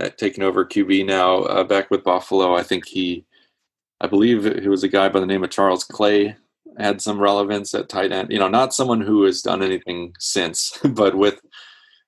uh, 0.00 0.10
taking 0.16 0.42
over 0.42 0.64
QB 0.64 1.06
now 1.06 1.42
uh, 1.42 1.64
back 1.64 1.90
with 1.90 2.02
Buffalo. 2.02 2.56
I 2.56 2.64
think 2.64 2.86
he, 2.86 3.24
I 4.00 4.08
believe 4.08 4.44
he 4.60 4.68
was 4.68 4.82
a 4.82 4.88
guy 4.88 5.08
by 5.08 5.20
the 5.20 5.26
name 5.26 5.44
of 5.44 5.50
Charles 5.50 5.84
Clay, 5.84 6.36
had 6.78 7.00
some 7.00 7.20
relevance 7.20 7.72
at 7.74 7.88
tight 7.88 8.10
end. 8.10 8.32
You 8.32 8.40
know, 8.40 8.48
not 8.48 8.74
someone 8.74 9.00
who 9.00 9.22
has 9.24 9.42
done 9.42 9.62
anything 9.62 10.14
since, 10.18 10.76
but 10.84 11.14
with 11.14 11.40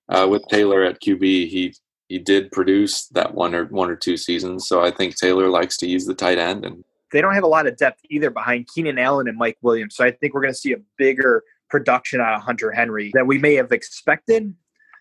uh, 0.09 0.27
with 0.29 0.43
Taylor 0.49 0.83
at 0.83 1.01
QB, 1.01 1.23
he 1.23 1.75
he 2.09 2.19
did 2.19 2.53
produce 2.53 3.07
that 3.09 3.35
one 3.35 3.55
or 3.55 3.67
one 3.67 3.91
or 3.91 3.97
two 3.97 4.17
seasons. 4.17 4.67
So 4.67 4.83
I 4.83 4.91
think 4.91 5.17
Taylor 5.17 5.49
likes 5.49 5.77
to 5.79 5.87
use 5.87 6.05
the 6.05 6.15
tight 6.15 6.39
end, 6.39 6.65
and 6.65 6.85
they 7.13 7.21
don't 7.21 7.35
have 7.35 7.45
a 7.45 7.49
lot 7.49 7.67
of 7.67 7.77
depth 7.77 8.01
either 8.11 8.31
behind 8.31 8.69
Keenan 8.75 8.99
Allen 8.99 9.29
and 9.29 9.39
Mike 9.39 9.59
Williams. 9.63 9.97
So 9.97 10.05
I 10.05 10.11
think 10.11 10.35
we're 10.35 10.43
going 10.43 10.53
to 10.53 10.59
see 10.59 10.73
a 10.73 10.79
bigger 10.97 11.43
production 11.71 12.21
out 12.21 12.35
of 12.35 12.43
Hunter 12.43 12.71
Henry 12.71 13.11
than 13.15 13.27
we 13.27 13.39
may 13.39 13.55
have 13.55 13.73
expected. 13.73 14.55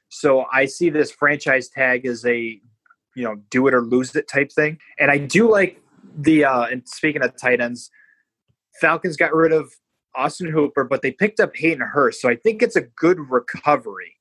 So 0.09 0.45
I 0.53 0.65
see 0.65 0.89
this 0.89 1.11
franchise 1.11 1.69
tag 1.69 2.05
as 2.05 2.25
a, 2.25 2.59
you 3.15 3.23
know, 3.23 3.35
do 3.49 3.67
it 3.67 3.73
or 3.73 3.81
lose 3.81 4.15
it 4.15 4.27
type 4.27 4.51
thing. 4.51 4.79
And 4.99 5.09
I 5.09 5.17
do 5.17 5.49
like 5.49 5.81
the, 6.17 6.45
uh, 6.45 6.65
and 6.65 6.87
speaking 6.87 7.23
of 7.23 7.35
tight 7.39 7.61
ends, 7.61 7.89
Falcons 8.79 9.17
got 9.17 9.33
rid 9.33 9.51
of 9.51 9.73
Austin 10.15 10.51
Hooper, 10.51 10.83
but 10.83 11.01
they 11.01 11.11
picked 11.11 11.39
up 11.39 11.55
Hayden 11.55 11.81
Hurst. 11.81 12.21
So 12.21 12.29
I 12.29 12.35
think 12.35 12.61
it's 12.61 12.75
a 12.75 12.81
good 12.81 13.19
recovery. 13.19 14.15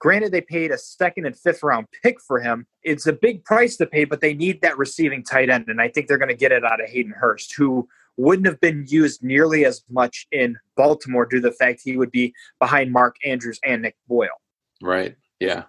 Granted, 0.00 0.30
they 0.30 0.40
paid 0.40 0.70
a 0.70 0.78
second 0.78 1.26
and 1.26 1.36
fifth 1.36 1.62
round 1.62 1.86
pick 2.02 2.20
for 2.20 2.40
him. 2.40 2.66
It's 2.82 3.06
a 3.06 3.12
big 3.12 3.44
price 3.44 3.76
to 3.78 3.86
pay, 3.86 4.04
but 4.04 4.20
they 4.20 4.32
need 4.32 4.60
that 4.62 4.78
receiving 4.78 5.24
tight 5.24 5.50
end. 5.50 5.68
And 5.68 5.80
I 5.80 5.88
think 5.88 6.06
they're 6.06 6.18
going 6.18 6.28
to 6.28 6.36
get 6.36 6.52
it 6.52 6.64
out 6.64 6.82
of 6.82 6.88
Hayden 6.88 7.12
Hurst, 7.12 7.54
who 7.56 7.88
wouldn't 8.16 8.46
have 8.46 8.60
been 8.60 8.84
used 8.88 9.22
nearly 9.22 9.64
as 9.64 9.82
much 9.90 10.26
in 10.30 10.56
Baltimore 10.76 11.26
due 11.26 11.40
to 11.40 11.48
the 11.48 11.54
fact 11.54 11.80
he 11.84 11.96
would 11.96 12.12
be 12.12 12.32
behind 12.60 12.92
Mark 12.92 13.16
Andrews 13.24 13.58
and 13.64 13.82
Nick 13.82 13.96
Boyle. 14.06 14.40
Right. 14.80 15.16
Yeah. 15.40 15.64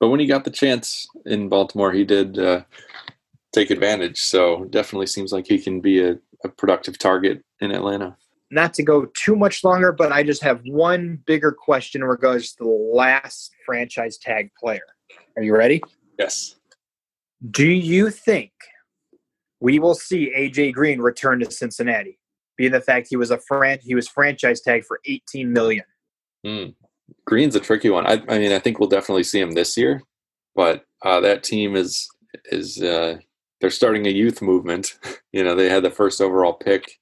But 0.00 0.08
when 0.08 0.20
he 0.20 0.26
got 0.26 0.44
the 0.44 0.50
chance 0.50 1.06
in 1.24 1.48
Baltimore, 1.48 1.92
he 1.92 2.04
did 2.04 2.38
uh, 2.38 2.62
take 3.54 3.70
advantage. 3.70 4.20
So 4.20 4.64
definitely 4.66 5.06
seems 5.06 5.32
like 5.32 5.46
he 5.46 5.58
can 5.58 5.80
be 5.80 6.02
a, 6.02 6.18
a 6.44 6.48
productive 6.50 6.98
target 6.98 7.42
in 7.60 7.70
Atlanta 7.72 8.16
not 8.50 8.74
to 8.74 8.82
go 8.82 9.06
too 9.16 9.36
much 9.36 9.64
longer, 9.64 9.92
but 9.92 10.12
I 10.12 10.22
just 10.22 10.42
have 10.42 10.60
one 10.64 11.20
bigger 11.26 11.52
question 11.52 12.02
in 12.02 12.08
regards 12.08 12.52
to 12.52 12.64
the 12.64 12.70
last 12.70 13.52
franchise 13.64 14.18
tag 14.18 14.50
player. 14.58 14.86
Are 15.36 15.42
you 15.42 15.54
ready? 15.54 15.82
Yes. 16.18 16.56
Do 17.50 17.66
you 17.66 18.10
think 18.10 18.52
we 19.60 19.78
will 19.78 19.94
see 19.94 20.32
AJ 20.36 20.74
Green 20.74 21.00
return 21.00 21.40
to 21.40 21.50
Cincinnati, 21.50 22.18
being 22.56 22.72
the 22.72 22.80
fact 22.80 23.08
he 23.10 23.16
was 23.16 23.30
a 23.30 23.38
fran- 23.38 23.80
he 23.82 23.94
was 23.94 24.08
franchise 24.08 24.60
tag 24.60 24.84
for 24.84 25.00
18 25.04 25.52
million? 25.52 25.84
Mm. 26.46 26.74
Green's 27.24 27.56
a 27.56 27.60
tricky 27.60 27.90
one. 27.90 28.06
I, 28.06 28.22
I, 28.28 28.38
mean, 28.38 28.52
I 28.52 28.58
think 28.58 28.78
we'll 28.78 28.88
definitely 28.88 29.24
see 29.24 29.40
him 29.40 29.52
this 29.52 29.76
year, 29.76 30.02
but 30.54 30.84
uh, 31.02 31.20
that 31.20 31.44
team 31.44 31.76
is 31.76 32.08
is 32.46 32.80
uh, 32.82 33.18
they're 33.60 33.70
starting 33.70 34.06
a 34.06 34.10
youth 34.10 34.42
movement. 34.42 34.98
you 35.32 35.42
know, 35.44 35.54
they 35.54 35.68
had 35.68 35.82
the 35.82 35.90
first 35.90 36.20
overall 36.20 36.52
pick 36.52 36.98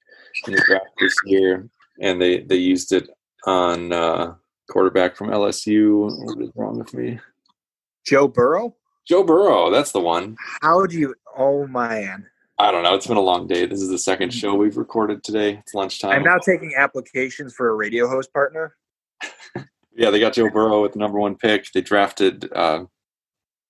in 0.47 0.53
the 0.53 0.63
draft 0.65 0.85
this 0.99 1.15
year, 1.25 1.67
and 2.01 2.21
they 2.21 2.41
they 2.41 2.55
used 2.55 2.91
it 2.91 3.09
on 3.45 3.91
uh, 3.91 4.35
quarterback 4.69 5.15
from 5.15 5.29
LSU. 5.29 6.09
What 6.25 6.41
is 6.41 6.51
wrong 6.55 6.77
with 6.77 6.93
me? 6.93 7.19
Joe 8.05 8.27
Burrow. 8.27 8.75
Joe 9.07 9.23
Burrow, 9.23 9.69
that's 9.69 9.91
the 9.91 10.01
one. 10.01 10.35
How 10.61 10.85
do 10.85 10.97
you? 10.97 11.15
Oh 11.37 11.67
man, 11.67 12.25
I 12.57 12.71
don't 12.71 12.83
know. 12.83 12.95
It's 12.95 13.07
been 13.07 13.17
a 13.17 13.21
long 13.21 13.47
day. 13.47 13.65
This 13.65 13.81
is 13.81 13.89
the 13.89 13.97
second 13.97 14.33
show 14.33 14.55
we've 14.55 14.77
recorded 14.77 15.23
today. 15.23 15.57
It's 15.59 15.73
lunchtime. 15.73 16.11
I'm 16.11 16.23
now 16.23 16.37
taking 16.37 16.73
applications 16.75 17.53
for 17.53 17.69
a 17.69 17.73
radio 17.73 18.07
host 18.07 18.31
partner. 18.33 18.75
yeah, 19.95 20.09
they 20.09 20.19
got 20.19 20.33
Joe 20.33 20.49
Burrow 20.49 20.81
with 20.81 20.93
the 20.93 20.99
number 20.99 21.19
one 21.19 21.35
pick. 21.35 21.71
They 21.73 21.81
drafted 21.81 22.51
uh, 22.53 22.85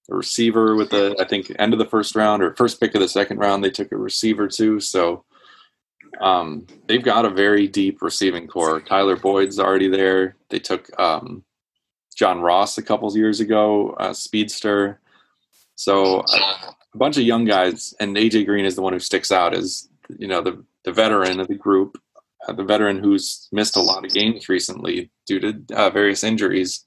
a 0.09 0.15
receiver 0.15 0.75
with 0.75 0.91
the 0.91 1.15
I 1.19 1.25
think 1.25 1.51
end 1.57 1.73
of 1.73 1.79
the 1.79 1.85
first 1.85 2.15
round 2.15 2.43
or 2.43 2.55
first 2.55 2.79
pick 2.79 2.93
of 2.93 3.01
the 3.01 3.09
second 3.09 3.39
round. 3.39 3.63
They 3.63 3.71
took 3.71 3.91
a 3.91 3.97
receiver 3.97 4.47
too. 4.47 4.79
So 4.79 5.25
um, 6.21 6.65
they've 6.87 7.03
got 7.03 7.25
a 7.25 7.29
very 7.29 7.67
deep 7.67 8.01
receiving 8.01 8.47
core. 8.47 8.79
Tyler 8.79 9.15
Boyd's 9.15 9.59
already 9.59 9.87
there. 9.87 10.35
They 10.49 10.59
took 10.59 10.89
um, 10.99 11.43
John 12.15 12.41
Ross 12.41 12.77
a 12.77 12.83
couple 12.83 13.15
years 13.15 13.39
ago, 13.39 13.91
uh, 13.99 14.13
speedster. 14.13 14.99
So 15.75 16.23
a 16.93 16.97
bunch 16.97 17.17
of 17.17 17.23
young 17.23 17.45
guys, 17.45 17.93
and 17.99 18.15
AJ 18.15 18.45
Green 18.45 18.65
is 18.65 18.75
the 18.75 18.81
one 18.81 18.93
who 18.93 18.99
sticks 18.99 19.31
out 19.31 19.53
as 19.53 19.89
you 20.17 20.27
know 20.27 20.41
the 20.41 20.63
the 20.85 20.93
veteran 20.93 21.39
of 21.39 21.47
the 21.47 21.55
group, 21.55 21.99
uh, 22.47 22.53
the 22.53 22.63
veteran 22.63 22.99
who's 23.03 23.49
missed 23.51 23.75
a 23.75 23.81
lot 23.81 24.05
of 24.05 24.13
games 24.13 24.47
recently 24.47 25.09
due 25.25 25.39
to 25.39 25.61
uh, 25.73 25.89
various 25.89 26.23
injuries. 26.23 26.85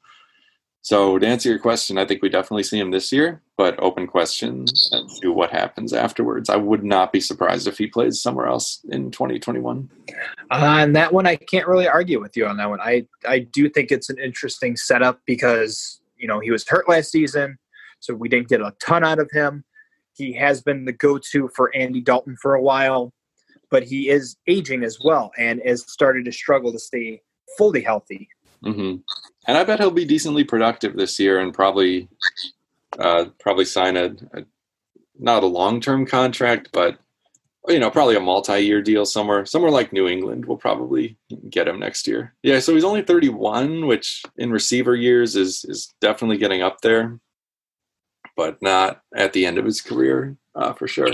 So 0.82 1.18
to 1.18 1.26
answer 1.26 1.48
your 1.48 1.58
question, 1.58 1.98
I 1.98 2.04
think 2.04 2.22
we 2.22 2.28
definitely 2.28 2.62
see 2.62 2.78
him 2.78 2.90
this 2.90 3.12
year, 3.12 3.42
but 3.56 3.78
open 3.82 4.06
question 4.06 4.62
as 4.62 5.18
to 5.20 5.32
what 5.32 5.50
happens 5.50 5.92
afterwards. 5.92 6.48
I 6.48 6.56
would 6.56 6.84
not 6.84 7.12
be 7.12 7.20
surprised 7.20 7.66
if 7.66 7.76
he 7.76 7.88
plays 7.88 8.22
somewhere 8.22 8.46
else 8.46 8.80
in 8.90 9.10
2021. 9.10 9.90
On 10.50 10.92
that 10.92 11.12
one, 11.12 11.26
I 11.26 11.36
can't 11.36 11.66
really 11.66 11.88
argue 11.88 12.20
with 12.20 12.36
you 12.36 12.46
on 12.46 12.56
that 12.58 12.70
one. 12.70 12.80
I 12.80 13.06
I 13.26 13.40
do 13.40 13.68
think 13.68 13.90
it's 13.90 14.08
an 14.08 14.18
interesting 14.18 14.76
setup 14.76 15.20
because 15.26 16.00
you 16.16 16.28
know 16.28 16.40
he 16.40 16.50
was 16.50 16.66
hurt 16.66 16.88
last 16.88 17.10
season, 17.10 17.58
so 18.00 18.14
we 18.14 18.28
didn't 18.28 18.48
get 18.48 18.60
a 18.60 18.74
ton 18.80 19.04
out 19.04 19.18
of 19.18 19.30
him. 19.32 19.64
He 20.14 20.32
has 20.34 20.62
been 20.62 20.84
the 20.84 20.92
go-to 20.92 21.48
for 21.54 21.74
Andy 21.76 22.00
Dalton 22.00 22.36
for 22.40 22.54
a 22.54 22.62
while, 22.62 23.12
but 23.70 23.84
he 23.84 24.08
is 24.08 24.36
aging 24.46 24.82
as 24.84 24.98
well 25.00 25.30
and 25.38 25.60
has 25.64 25.82
started 25.90 26.24
to 26.24 26.32
struggle 26.32 26.72
to 26.72 26.78
stay 26.78 27.22
fully 27.56 27.82
healthy. 27.82 28.28
Mm-hmm. 28.64 28.96
And 29.46 29.56
I 29.56 29.64
bet 29.64 29.78
he'll 29.78 29.90
be 29.90 30.04
decently 30.04 30.44
productive 30.44 30.96
this 30.96 31.18
year 31.18 31.40
and 31.40 31.54
probably 31.54 32.08
uh, 32.98 33.26
probably 33.38 33.64
sign 33.64 33.96
a, 33.96 34.14
a 34.32 34.44
not 35.18 35.42
a 35.42 35.46
long 35.46 35.80
term 35.80 36.06
contract, 36.06 36.68
but 36.72 36.98
you 37.68 37.78
know 37.78 37.90
probably 37.90 38.16
a 38.16 38.20
multi 38.20 38.60
year 38.60 38.80
deal 38.80 39.04
somewhere 39.04 39.44
somewhere 39.44 39.70
like 39.70 39.92
New 39.92 40.08
England 40.08 40.46
will 40.46 40.56
probably 40.56 41.16
get 41.50 41.68
him 41.68 41.78
next 41.78 42.06
year. 42.06 42.34
Yeah, 42.42 42.60
so 42.60 42.74
he's 42.74 42.84
only 42.84 43.02
31, 43.02 43.86
which 43.86 44.22
in 44.36 44.50
receiver 44.50 44.94
years 44.94 45.36
is 45.36 45.64
is 45.64 45.94
definitely 46.00 46.38
getting 46.38 46.62
up 46.62 46.80
there, 46.80 47.18
but 48.36 48.60
not 48.62 49.02
at 49.14 49.32
the 49.32 49.46
end 49.46 49.58
of 49.58 49.64
his 49.64 49.80
career 49.80 50.36
uh, 50.54 50.72
for 50.72 50.88
sure. 50.88 51.10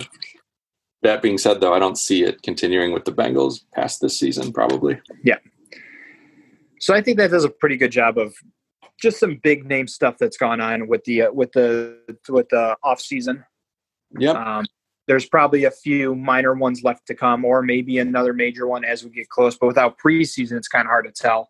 That 1.03 1.21
being 1.21 1.37
said, 1.37 1.61
though, 1.61 1.75
I 1.75 1.79
don't 1.79 1.99
see 1.99 2.25
it 2.25 2.43
continuing 2.43 2.93
with 2.93 3.05
the 3.05 3.13
Bengals 3.13 3.61
past 3.75 4.01
this 4.01 4.19
season, 4.19 4.55
probably. 4.55 4.99
Yeah, 5.23 5.37
so 6.85 6.93
I 6.93 7.01
think 7.01 7.17
that 7.17 7.31
does 7.31 7.45
a 7.45 7.49
pretty 7.49 7.79
good 7.79 7.93
job 7.93 8.19
of 8.19 8.35
just 9.01 9.19
some 9.19 9.41
big 9.43 9.65
name 9.65 9.89
stuff 9.89 10.19
that's 10.21 10.37
gone 10.37 10.61
on 10.61 10.87
with 10.87 11.03
the 11.05 11.23
uh, 11.23 11.33
with 11.33 11.51
the 11.53 11.99
with 12.29 12.47
the 12.51 12.77
off 12.83 13.01
season. 13.01 13.43
Yep. 14.19 14.37
Um, 14.37 14.67
there's 15.07 15.25
probably 15.25 15.65
a 15.65 15.71
few 15.71 16.15
minor 16.15 16.53
ones 16.53 16.85
left 16.85 17.07
to 17.07 17.15
come, 17.15 17.43
or 17.47 17.63
maybe 17.63 17.97
another 17.97 18.35
major 18.35 18.67
one 18.67 18.85
as 18.85 19.03
we 19.03 19.09
get 19.09 19.31
close. 19.31 19.57
But 19.57 19.67
without 19.67 19.99
preseason, 19.99 20.59
it's 20.59 20.69
kind 20.69 20.85
of 20.85 20.91
hard 20.91 21.07
to 21.07 21.11
tell. 21.11 21.49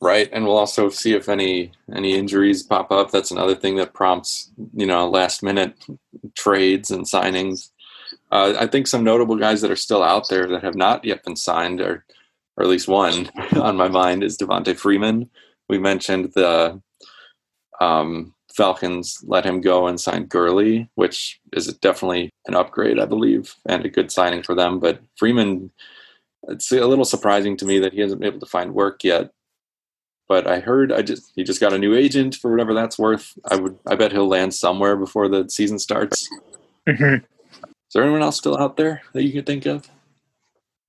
Right, 0.00 0.28
and 0.32 0.44
we'll 0.44 0.58
also 0.58 0.88
see 0.88 1.14
if 1.14 1.28
any 1.28 1.70
any 1.94 2.18
injuries 2.18 2.64
pop 2.64 2.90
up. 2.90 3.12
That's 3.12 3.30
another 3.30 3.54
thing 3.54 3.76
that 3.76 3.94
prompts 3.94 4.50
you 4.74 4.86
know 4.86 5.08
last 5.08 5.44
minute 5.44 5.76
trades 6.36 6.90
and 6.90 7.06
signings. 7.06 7.70
Uh, 8.32 8.54
I 8.58 8.66
think 8.66 8.88
some 8.88 9.04
notable 9.04 9.36
guys 9.36 9.60
that 9.60 9.70
are 9.70 9.76
still 9.76 10.02
out 10.02 10.28
there 10.28 10.48
that 10.48 10.64
have 10.64 10.74
not 10.74 11.04
yet 11.04 11.22
been 11.22 11.36
signed 11.36 11.80
are 11.80 12.04
or 12.56 12.64
at 12.64 12.70
least 12.70 12.88
one 12.88 13.30
on 13.56 13.76
my 13.76 13.88
mind, 13.88 14.22
is 14.22 14.38
Devonta 14.38 14.76
Freeman. 14.76 15.30
We 15.68 15.78
mentioned 15.78 16.32
the 16.34 16.80
um, 17.80 18.34
Falcons 18.54 19.18
let 19.26 19.44
him 19.44 19.60
go 19.60 19.88
and 19.88 20.00
signed 20.00 20.28
Gurley, 20.28 20.88
which 20.94 21.40
is 21.52 21.66
definitely 21.78 22.30
an 22.46 22.54
upgrade, 22.54 23.00
I 23.00 23.04
believe, 23.04 23.54
and 23.66 23.84
a 23.84 23.88
good 23.88 24.12
signing 24.12 24.42
for 24.42 24.54
them. 24.54 24.78
But 24.78 25.00
Freeman, 25.16 25.72
it's 26.48 26.70
a 26.70 26.86
little 26.86 27.04
surprising 27.04 27.56
to 27.58 27.64
me 27.64 27.80
that 27.80 27.92
he 27.92 28.00
hasn't 28.00 28.20
been 28.20 28.28
able 28.28 28.40
to 28.40 28.46
find 28.46 28.72
work 28.72 29.02
yet. 29.02 29.30
But 30.28 30.46
I 30.46 30.60
heard 30.60 30.92
I 30.92 31.02
just 31.02 31.32
he 31.34 31.42
just 31.42 31.60
got 31.60 31.74
a 31.74 31.78
new 31.78 31.94
agent 31.94 32.36
for 32.36 32.50
whatever 32.50 32.72
that's 32.72 32.98
worth. 32.98 33.36
I 33.44 33.56
would 33.56 33.78
I 33.86 33.96
bet 33.96 34.12
he'll 34.12 34.28
land 34.28 34.54
somewhere 34.54 34.96
before 34.96 35.28
the 35.28 35.48
season 35.50 35.78
starts. 35.78 36.28
Mm-hmm. 36.88 37.24
Is 37.24 37.92
there 37.92 38.04
anyone 38.04 38.22
else 38.22 38.38
still 38.38 38.56
out 38.56 38.76
there 38.76 39.02
that 39.12 39.24
you 39.24 39.32
could 39.32 39.46
think 39.46 39.66
of? 39.66 39.90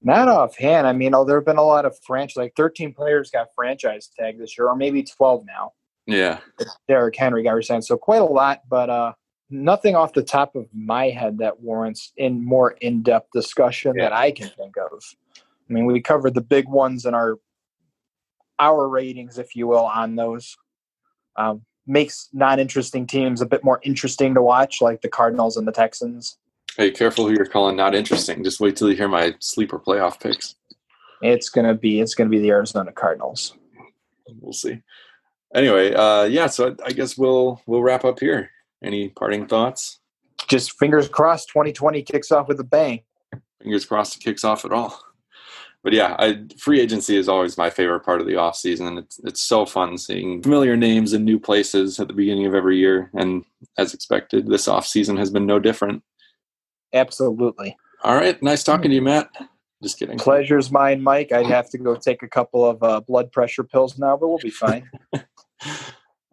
Not 0.05 0.27
offhand. 0.27 0.85
I 0.85 0.93
mean, 0.93 1.15
oh, 1.15 1.25
there 1.25 1.37
have 1.37 1.45
been 1.45 1.57
a 1.57 1.63
lot 1.63 1.83
of 1.83 1.97
franchise, 2.05 2.37
like 2.37 2.53
13 2.55 2.93
players 2.93 3.31
got 3.31 3.47
franchise 3.55 4.07
tag 4.17 4.37
this 4.37 4.55
year, 4.55 4.67
or 4.67 4.75
maybe 4.75 5.01
12 5.01 5.45
now. 5.47 5.73
Yeah. 6.05 6.39
Derrick 6.87 7.15
Henry 7.15 7.41
got 7.41 7.53
resigned. 7.53 7.85
So 7.85 7.97
quite 7.97 8.21
a 8.21 8.25
lot, 8.25 8.61
but 8.69 8.91
uh, 8.91 9.13
nothing 9.49 9.95
off 9.95 10.13
the 10.13 10.21
top 10.21 10.55
of 10.55 10.67
my 10.75 11.09
head 11.09 11.39
that 11.39 11.59
warrants 11.59 12.13
in 12.17 12.45
more 12.45 12.71
in 12.81 13.01
depth 13.01 13.31
discussion 13.33 13.95
yeah. 13.97 14.03
that 14.03 14.13
I 14.13 14.29
can 14.29 14.49
think 14.49 14.75
of. 14.77 15.03
I 15.37 15.73
mean, 15.73 15.87
we 15.87 15.99
covered 16.01 16.35
the 16.35 16.41
big 16.41 16.69
ones 16.69 17.05
in 17.05 17.15
our 17.15 17.39
our 18.59 18.87
ratings, 18.87 19.39
if 19.39 19.55
you 19.55 19.65
will, 19.65 19.85
on 19.85 20.15
those. 20.15 20.55
Um, 21.35 21.63
makes 21.87 22.29
non 22.31 22.59
interesting 22.59 23.07
teams 23.07 23.41
a 23.41 23.47
bit 23.47 23.63
more 23.63 23.79
interesting 23.81 24.35
to 24.35 24.41
watch, 24.43 24.81
like 24.81 25.01
the 25.01 25.09
Cardinals 25.09 25.57
and 25.57 25.67
the 25.67 25.71
Texans. 25.71 26.37
Hey, 26.77 26.91
careful 26.91 27.25
who 27.25 27.33
you're 27.33 27.45
calling 27.45 27.77
not 27.77 27.95
interesting. 27.95 28.43
Just 28.43 28.59
wait 28.59 28.75
till 28.75 28.89
you 28.89 28.97
hear 28.97 29.07
my 29.07 29.33
sleeper 29.39 29.79
playoff 29.79 30.19
picks. 30.19 30.55
It's 31.21 31.49
gonna 31.49 31.73
be 31.73 32.01
it's 32.01 32.15
gonna 32.15 32.29
be 32.29 32.39
the 32.39 32.49
Arizona 32.49 32.91
Cardinals. 32.91 33.53
We'll 34.41 34.51
see. 34.51 34.81
Anyway, 35.53 35.93
uh, 35.93 36.23
yeah. 36.23 36.47
So 36.47 36.69
I, 36.69 36.87
I 36.87 36.91
guess 36.91 37.17
we'll 37.17 37.61
we'll 37.65 37.81
wrap 37.81 38.03
up 38.03 38.19
here. 38.19 38.51
Any 38.83 39.09
parting 39.09 39.47
thoughts? 39.47 39.99
Just 40.49 40.77
fingers 40.77 41.07
crossed. 41.07 41.47
2020 41.49 42.01
kicks 42.03 42.31
off 42.31 42.49
with 42.49 42.59
a 42.59 42.63
bang. 42.63 43.01
Fingers 43.61 43.85
crossed 43.85 44.17
it 44.17 44.23
kicks 44.23 44.43
off 44.43 44.65
at 44.65 44.73
all. 44.73 44.99
But 45.81 45.93
yeah, 45.93 46.15
I, 46.17 46.43
free 46.57 46.81
agency 46.81 47.15
is 47.15 47.29
always 47.29 47.59
my 47.59 47.69
favorite 47.69 47.99
part 47.99 48.19
of 48.19 48.25
the 48.25 48.37
off 48.37 48.55
season. 48.55 48.97
It's 48.97 49.19
it's 49.23 49.41
so 49.41 49.65
fun 49.65 49.97
seeing 49.97 50.41
familiar 50.41 50.75
names 50.75 51.13
in 51.13 51.23
new 51.23 51.39
places 51.39 51.99
at 51.99 52.07
the 52.07 52.13
beginning 52.13 52.47
of 52.47 52.55
every 52.55 52.77
year, 52.79 53.11
and 53.13 53.45
as 53.77 53.93
expected, 53.93 54.47
this 54.47 54.67
off 54.67 54.87
season 54.87 55.15
has 55.15 55.29
been 55.29 55.45
no 55.45 55.59
different. 55.59 56.03
Absolutely. 56.95 57.77
All 58.03 58.15
right. 58.15 58.41
Nice 58.41 58.63
talking 58.63 58.89
to 58.89 58.95
you, 58.95 59.01
Matt. 59.01 59.29
Just 59.83 59.99
kidding. 59.99 60.17
Pleasure's 60.17 60.71
mine, 60.71 61.01
Mike. 61.03 61.31
I'd 61.31 61.47
have 61.47 61.69
to 61.71 61.77
go 61.77 61.95
take 61.95 62.23
a 62.23 62.27
couple 62.27 62.65
of 62.65 62.81
uh, 62.81 63.01
blood 63.01 63.31
pressure 63.31 63.63
pills 63.63 63.99
now, 63.99 64.17
but 64.17 64.29
we'll 64.29 64.37
be 64.37 64.49
fine. 64.49 64.89
All 65.13 65.21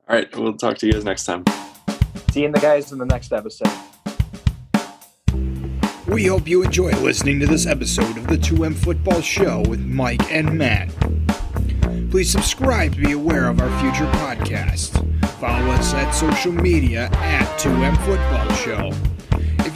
right. 0.08 0.34
We'll 0.36 0.56
talk 0.56 0.78
to 0.78 0.86
you 0.86 0.92
guys 0.92 1.04
next 1.04 1.24
time. 1.26 1.44
See 1.46 1.94
you 1.94 2.22
Seeing 2.32 2.52
the 2.52 2.60
guys 2.60 2.92
in 2.92 2.98
the 2.98 3.04
next 3.04 3.32
episode. 3.32 3.68
We 6.08 6.26
hope 6.26 6.46
you 6.46 6.62
enjoy 6.62 6.90
listening 6.92 7.40
to 7.40 7.46
this 7.46 7.66
episode 7.66 8.16
of 8.16 8.26
the 8.26 8.36
2M 8.36 8.74
Football 8.74 9.20
Show 9.22 9.62
with 9.68 9.80
Mike 9.80 10.30
and 10.30 10.58
Matt. 10.58 10.90
Please 12.10 12.30
subscribe 12.30 12.94
to 12.94 13.00
be 13.00 13.12
aware 13.12 13.48
of 13.48 13.60
our 13.60 13.80
future 13.80 14.10
podcasts. 14.12 14.92
Follow 15.40 15.70
us 15.72 15.94
at 15.94 16.10
social 16.10 16.52
media 16.52 17.08
at 17.14 17.46
2M 17.58 17.96
Football 18.04 18.54
Show. 18.56 19.11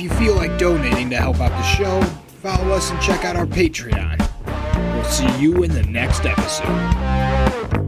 If 0.06 0.12
you 0.12 0.18
feel 0.18 0.36
like 0.36 0.56
donating 0.56 1.10
to 1.10 1.16
help 1.16 1.40
out 1.40 1.50
the 1.50 1.62
show, 1.64 2.00
follow 2.40 2.70
us 2.70 2.92
and 2.92 3.02
check 3.02 3.24
out 3.24 3.34
our 3.34 3.44
Patreon. 3.44 4.20
We'll 4.94 5.02
see 5.02 5.42
you 5.42 5.64
in 5.64 5.72
the 5.72 5.82
next 5.82 6.24
episode. 6.24 7.85